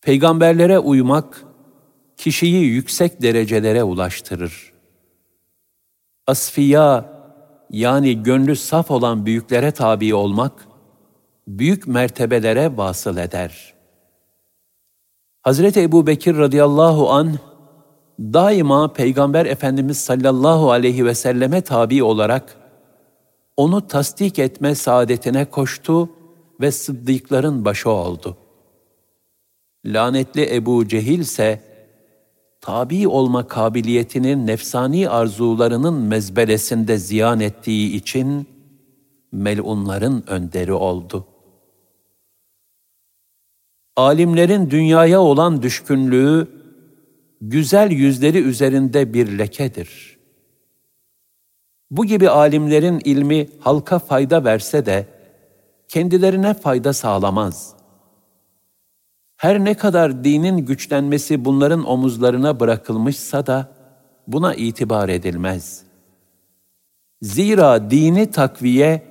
Peygamberlere 0.00 0.78
uymak, 0.78 1.44
kişiyi 2.16 2.64
yüksek 2.64 3.22
derecelere 3.22 3.82
ulaştırır. 3.82 4.69
Asfiya, 6.26 7.20
yani 7.70 8.22
gönlü 8.22 8.56
saf 8.56 8.90
olan 8.90 9.26
büyüklere 9.26 9.70
tabi 9.70 10.14
olmak, 10.14 10.52
büyük 11.48 11.86
mertebelere 11.86 12.76
vasıl 12.76 13.16
eder. 13.16 13.74
Hazreti 15.42 15.80
Ebu 15.80 16.06
Bekir 16.06 16.36
radıyallahu 16.36 17.10
an 17.10 17.38
daima 18.20 18.92
Peygamber 18.92 19.46
Efendimiz 19.46 19.98
sallallahu 19.98 20.70
aleyhi 20.70 21.04
ve 21.04 21.14
selleme 21.14 21.60
tabi 21.60 22.02
olarak 22.02 22.56
onu 23.56 23.86
tasdik 23.86 24.38
etme 24.38 24.74
saadetine 24.74 25.44
koştu 25.44 26.10
ve 26.60 26.72
sıddıkların 26.72 27.64
başı 27.64 27.90
oldu. 27.90 28.36
Lanetli 29.86 30.54
Ebu 30.54 30.88
Cehil 30.88 31.18
ise 31.18 31.69
tabi 32.60 33.08
olma 33.08 33.48
kabiliyetinin 33.48 34.46
nefsani 34.46 35.08
arzularının 35.08 35.94
mezbelesinde 35.94 36.98
ziyan 36.98 37.40
ettiği 37.40 37.96
için 37.96 38.46
melunların 39.32 40.30
önderi 40.30 40.72
oldu. 40.72 41.26
Alimlerin 43.96 44.70
dünyaya 44.70 45.20
olan 45.20 45.62
düşkünlüğü, 45.62 46.48
güzel 47.40 47.90
yüzleri 47.90 48.38
üzerinde 48.38 49.14
bir 49.14 49.38
lekedir. 49.38 50.18
Bu 51.90 52.04
gibi 52.04 52.30
alimlerin 52.30 53.00
ilmi 53.04 53.48
halka 53.60 53.98
fayda 53.98 54.44
verse 54.44 54.86
de, 54.86 55.06
kendilerine 55.88 56.54
fayda 56.54 56.92
sağlamaz. 56.92 57.79
Her 59.40 59.64
ne 59.64 59.74
kadar 59.74 60.24
dinin 60.24 60.56
güçlenmesi 60.56 61.44
bunların 61.44 61.90
omuzlarına 61.90 62.60
bırakılmışsa 62.60 63.46
da, 63.46 63.72
buna 64.26 64.54
itibar 64.54 65.08
edilmez. 65.08 65.82
Zira 67.22 67.90
dini 67.90 68.30
takviye, 68.30 69.02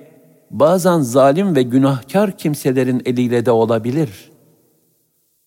bazen 0.50 1.00
zalim 1.00 1.56
ve 1.56 1.62
günahkar 1.62 2.38
kimselerin 2.38 3.02
eliyle 3.04 3.46
de 3.46 3.50
olabilir.'' 3.50 4.30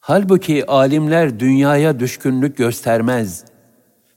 Halbuki 0.05 0.65
alimler 0.65 1.39
dünyaya 1.39 1.99
düşkünlük 1.99 2.57
göstermez 2.57 3.45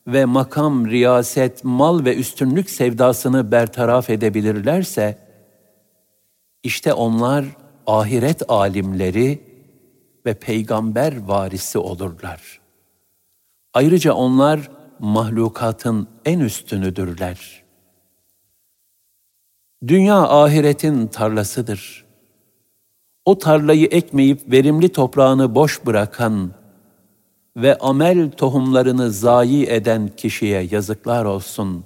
ve 0.07 0.25
makam, 0.25 0.91
riyaset, 0.91 1.65
mal 1.65 2.05
ve 2.05 2.17
üstünlük 2.17 2.71
sevdasını 2.71 3.53
bertaraf 3.53 4.11
edebilirlerse, 4.11 5.19
işte 6.63 6.93
onlar 6.93 7.45
ahiret 7.87 8.43
alimleri 8.51 9.46
ve 10.27 10.35
peygamber 10.35 11.17
varisi 11.27 11.79
olurlar. 11.79 12.61
Ayrıca 13.75 14.13
onlar 14.13 14.71
mahlukatın 14.99 16.09
en 16.25 16.41
üstünüdürler. 16.41 17.63
Dünya 19.87 20.29
ahiretin 20.29 21.07
tarlasıdır.'' 21.07 22.07
o 23.27 23.39
tarlayı 23.39 23.87
ekmeyip 23.87 24.51
verimli 24.51 24.89
toprağını 24.89 25.55
boş 25.55 25.87
bırakan 25.87 26.53
ve 27.57 27.79
amel 27.79 28.31
tohumlarını 28.31 29.11
zayi 29.11 29.67
eden 29.67 30.11
kişiye 30.17 30.69
yazıklar 30.71 31.25
olsun. 31.25 31.85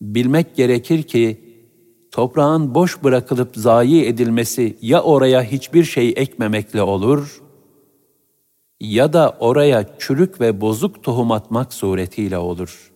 Bilmek 0.00 0.56
gerekir 0.56 1.02
ki, 1.02 1.49
toprağın 2.10 2.74
boş 2.74 3.04
bırakılıp 3.04 3.56
zayi 3.56 4.04
edilmesi 4.04 4.76
ya 4.82 5.02
oraya 5.02 5.42
hiçbir 5.42 5.84
şey 5.84 6.14
ekmemekle 6.16 6.82
olur, 6.82 7.42
ya 8.80 9.12
da 9.12 9.36
oraya 9.40 9.98
çürük 9.98 10.40
ve 10.40 10.60
bozuk 10.60 11.02
tohum 11.02 11.32
atmak 11.32 11.72
suretiyle 11.72 12.38
olur. 12.38 12.92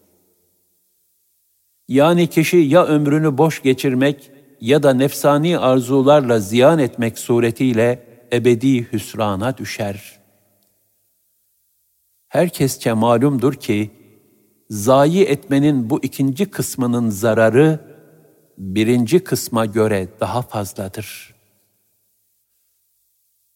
Yani 1.89 2.27
kişi 2.27 2.57
ya 2.57 2.86
ömrünü 2.86 3.39
boş 3.39 3.62
geçirmek 3.62 4.31
ya 4.61 4.82
da 4.82 4.95
nefsani 4.95 5.59
arzularla 5.59 6.41
ziyan 6.41 6.78
etmek 6.78 7.19
suretiyle 7.19 8.07
ebedi 8.32 8.93
hüsrana 8.93 9.59
düşer. 9.59 10.20
Herkesçe 12.28 12.93
malumdur 12.93 13.55
ki, 13.55 13.91
zayi 14.70 15.24
etmenin 15.24 15.91
bu 15.91 16.01
ikinci 16.03 16.47
kısmının 16.47 17.11
zararı, 17.11 17.94
birinci 18.59 19.24
kısma 19.24 19.66
göre 19.66 20.09
daha 20.20 20.43
fazladır. 20.43 21.35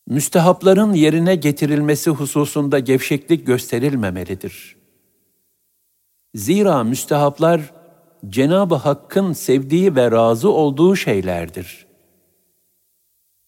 Müstehapların 0.07 0.93
yerine 0.93 1.35
getirilmesi 1.35 2.11
hususunda 2.11 2.79
gevşeklik 2.79 3.47
gösterilmemelidir. 3.47 4.77
Zira 6.35 6.85
müstehaplar, 6.85 7.73
Cenab-ı 8.29 8.75
Hakk'ın 8.75 9.33
sevdiği 9.33 9.97
ve 9.97 10.11
razı 10.11 10.51
olduğu 10.51 10.97
şeylerdir. 10.97 11.87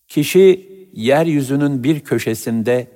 Kişi 0.08 0.70
yeryüzünün 0.92 1.84
bir 1.84 2.00
köşesinde 2.00 2.86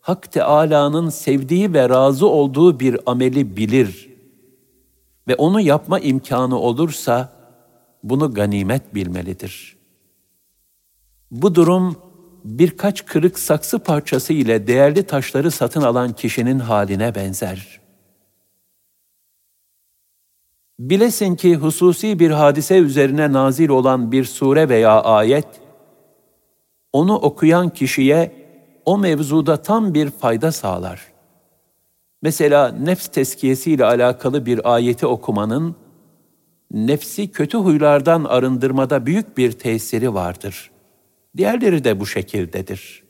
Hak 0.00 0.32
Teâlâ'nın 0.32 1.08
sevdiği 1.08 1.74
ve 1.74 1.88
razı 1.88 2.26
olduğu 2.26 2.80
bir 2.80 2.98
ameli 3.06 3.56
bilir 3.56 4.10
ve 5.28 5.34
onu 5.34 5.60
yapma 5.60 5.98
imkanı 5.98 6.58
olursa 6.58 7.32
bunu 8.04 8.34
ganimet 8.34 8.94
bilmelidir. 8.94 9.76
Bu 11.30 11.54
durum 11.54 11.96
birkaç 12.44 13.06
kırık 13.06 13.38
saksı 13.38 13.78
parçası 13.78 14.32
ile 14.32 14.66
değerli 14.66 15.02
taşları 15.02 15.50
satın 15.50 15.82
alan 15.82 16.12
kişinin 16.12 16.58
haline 16.58 17.14
benzer.'' 17.14 17.84
Bilesin 20.78 21.36
ki 21.36 21.56
hususi 21.56 22.18
bir 22.18 22.30
hadise 22.30 22.78
üzerine 22.78 23.32
nazil 23.32 23.68
olan 23.68 24.12
bir 24.12 24.24
sure 24.24 24.68
veya 24.68 25.02
ayet, 25.02 25.46
onu 26.92 27.16
okuyan 27.16 27.68
kişiye 27.68 28.32
o 28.84 28.98
mevzuda 28.98 29.56
tam 29.56 29.94
bir 29.94 30.10
fayda 30.10 30.52
sağlar. 30.52 31.00
Mesela 32.22 32.68
nefs 32.68 33.08
teskiyesiyle 33.08 33.84
alakalı 33.84 34.46
bir 34.46 34.74
ayeti 34.74 35.06
okumanın, 35.06 35.76
nefsi 36.70 37.30
kötü 37.32 37.58
huylardan 37.58 38.24
arındırmada 38.24 39.06
büyük 39.06 39.38
bir 39.38 39.52
tesiri 39.52 40.14
vardır. 40.14 40.70
Diğerleri 41.36 41.84
de 41.84 42.00
bu 42.00 42.06
şekildedir. 42.06 43.04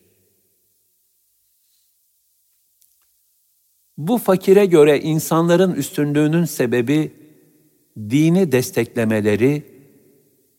Bu 3.99 4.19
fakire 4.19 4.67
göre 4.67 5.01
insanların 5.01 5.75
üstünlüğünün 5.75 6.45
sebebi, 6.45 7.13
dini 7.97 8.53
desteklemeleri 8.53 9.75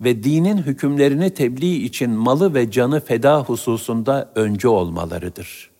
ve 0.02 0.24
dinin 0.24 0.58
hükümlerini 0.58 1.30
tebliğ 1.30 1.76
için 1.76 2.12
malı 2.12 2.54
ve 2.54 2.72
canı 2.72 3.00
feda 3.00 3.42
hususunda 3.42 4.32
önce 4.36 4.68
olmalarıdır. 4.68 5.75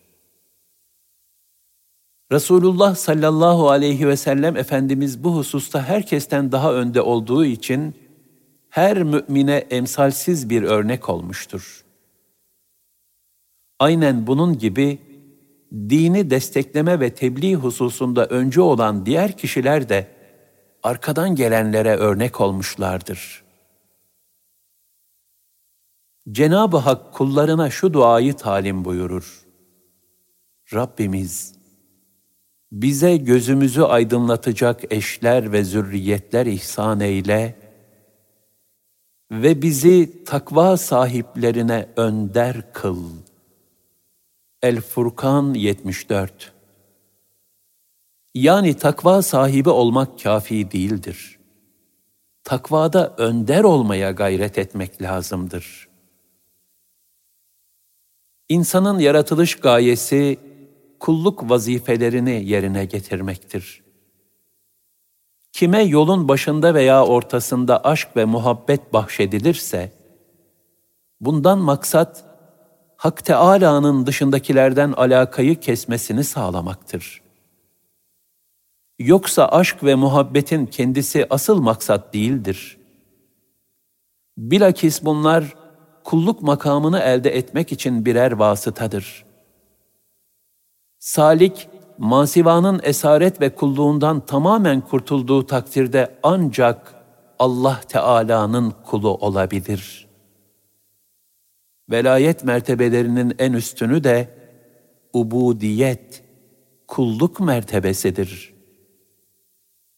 Resulullah 2.32 2.94
sallallahu 2.94 3.70
aleyhi 3.70 4.08
ve 4.08 4.16
sellem 4.16 4.56
Efendimiz 4.56 5.24
bu 5.24 5.36
hususta 5.36 5.82
herkesten 5.82 6.52
daha 6.52 6.74
önde 6.74 7.00
olduğu 7.00 7.44
için 7.44 7.94
her 8.68 9.02
mümine 9.02 9.56
emsalsiz 9.56 10.50
bir 10.50 10.62
örnek 10.62 11.08
olmuştur. 11.08 11.84
Aynen 13.78 14.26
bunun 14.26 14.58
gibi 14.58 14.98
dini 15.72 16.30
destekleme 16.30 17.00
ve 17.00 17.14
tebliğ 17.14 17.54
hususunda 17.54 18.26
öncü 18.26 18.60
olan 18.60 19.06
diğer 19.06 19.36
kişiler 19.36 19.88
de 19.88 20.08
arkadan 20.82 21.34
gelenlere 21.34 21.96
örnek 21.96 22.40
olmuşlardır. 22.40 23.44
Cenab-ı 26.30 26.76
Hak 26.76 27.14
kullarına 27.14 27.70
şu 27.70 27.92
duayı 27.92 28.34
talim 28.34 28.84
buyurur. 28.84 29.46
Rabbimiz, 30.74 31.55
bize 32.72 33.16
gözümüzü 33.16 33.82
aydınlatacak 33.82 34.92
eşler 34.92 35.52
ve 35.52 35.64
zürriyetler 35.64 36.46
ihsan 36.46 37.00
eyle 37.00 37.66
ve 39.30 39.62
bizi 39.62 40.24
takva 40.24 40.76
sahiplerine 40.76 41.88
önder 41.96 42.72
kıl. 42.72 43.02
El-Furkan 44.62 45.54
74 45.54 46.52
Yani 48.34 48.74
takva 48.74 49.22
sahibi 49.22 49.70
olmak 49.70 50.22
kafi 50.22 50.70
değildir. 50.70 51.38
Takvada 52.44 53.14
önder 53.18 53.64
olmaya 53.64 54.10
gayret 54.10 54.58
etmek 54.58 55.02
lazımdır. 55.02 55.88
İnsanın 58.48 58.98
yaratılış 58.98 59.54
gayesi 59.54 60.38
kulluk 61.00 61.50
vazifelerini 61.50 62.44
yerine 62.48 62.84
getirmektir. 62.84 63.82
Kime 65.52 65.82
yolun 65.82 66.28
başında 66.28 66.74
veya 66.74 67.06
ortasında 67.06 67.84
aşk 67.84 68.08
ve 68.16 68.24
muhabbet 68.24 68.92
bahşedilirse, 68.92 69.92
bundan 71.20 71.58
maksat 71.58 72.24
Hak 72.96 73.24
Teâlâ'nın 73.24 74.06
dışındakilerden 74.06 74.92
alakayı 74.92 75.60
kesmesini 75.60 76.24
sağlamaktır. 76.24 77.22
Yoksa 78.98 79.48
aşk 79.48 79.84
ve 79.84 79.94
muhabbetin 79.94 80.66
kendisi 80.66 81.26
asıl 81.30 81.60
maksat 81.60 82.14
değildir. 82.14 82.78
Bilakis 84.38 85.04
bunlar 85.04 85.54
kulluk 86.04 86.42
makamını 86.42 86.98
elde 86.98 87.36
etmek 87.36 87.72
için 87.72 88.04
birer 88.04 88.32
vasıtadır. 88.32 89.25
Salik, 91.06 91.68
masivanın 91.98 92.80
esaret 92.82 93.40
ve 93.40 93.54
kulluğundan 93.54 94.26
tamamen 94.26 94.80
kurtulduğu 94.80 95.46
takdirde 95.46 96.18
ancak 96.22 96.94
Allah 97.38 97.80
Teala'nın 97.88 98.70
kulu 98.70 99.14
olabilir. 99.14 100.08
Velayet 101.90 102.44
mertebelerinin 102.44 103.34
en 103.38 103.52
üstünü 103.52 104.04
de 104.04 104.38
ubudiyet, 105.12 106.24
kulluk 106.88 107.40
mertebesidir. 107.40 108.54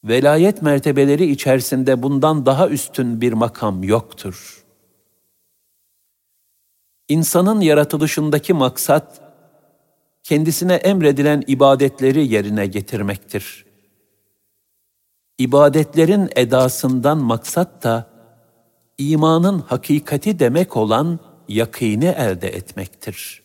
Velayet 0.04 0.62
mertebeleri 0.62 1.30
içerisinde 1.30 2.02
bundan 2.02 2.46
daha 2.46 2.68
üstün 2.68 3.20
bir 3.20 3.32
makam 3.32 3.82
yoktur. 3.82 4.64
İnsanın 7.08 7.60
yaratılışındaki 7.60 8.52
maksat, 8.52 9.27
kendisine 10.28 10.74
emredilen 10.74 11.42
ibadetleri 11.46 12.32
yerine 12.32 12.66
getirmektir. 12.66 13.64
İbadetlerin 15.38 16.28
edasından 16.36 17.18
maksat 17.18 17.84
da 17.84 18.10
imanın 18.98 19.58
hakikati 19.58 20.38
demek 20.38 20.76
olan 20.76 21.18
yakini 21.48 22.04
elde 22.04 22.48
etmektir. 22.48 23.42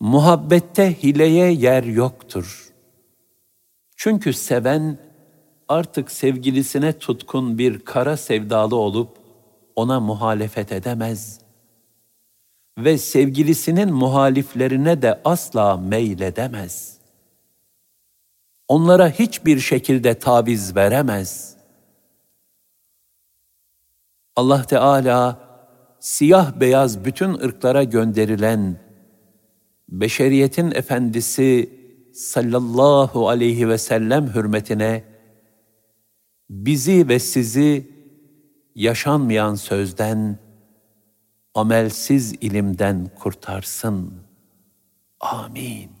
Muhabbette 0.00 1.02
hileye 1.02 1.52
yer 1.52 1.82
yoktur. 1.82 2.72
Çünkü 3.96 4.32
seven 4.32 4.98
artık 5.68 6.10
sevgilisine 6.10 6.92
tutkun 6.92 7.58
bir 7.58 7.78
kara 7.78 8.16
sevdalı 8.16 8.76
olup 8.76 9.18
ona 9.76 10.00
muhalefet 10.00 10.72
edemez.'' 10.72 11.49
Ve 12.78 12.98
sevgilisinin 12.98 13.92
muhaliflerine 13.92 15.02
de 15.02 15.20
asla 15.24 15.76
meyledemez. 15.76 16.98
Onlara 18.68 19.10
hiçbir 19.10 19.60
şekilde 19.60 20.18
taviz 20.18 20.76
veremez. 20.76 21.56
Allah 24.36 24.62
Teala 24.62 25.38
siyah 26.00 26.60
beyaz 26.60 27.04
bütün 27.04 27.34
ırklara 27.34 27.84
gönderilen 27.84 28.76
beşeriyetin 29.88 30.70
efendisi 30.70 31.70
sallallahu 32.14 33.28
aleyhi 33.28 33.68
ve 33.68 33.78
sellem 33.78 34.34
hürmetine 34.34 35.04
bizi 36.50 37.08
ve 37.08 37.18
sizi 37.18 37.90
yaşanmayan 38.74 39.54
sözden 39.54 40.38
amelsiz 41.54 42.32
ilimden 42.32 43.10
kurtarsın. 43.18 44.22
Amin. 45.20 45.99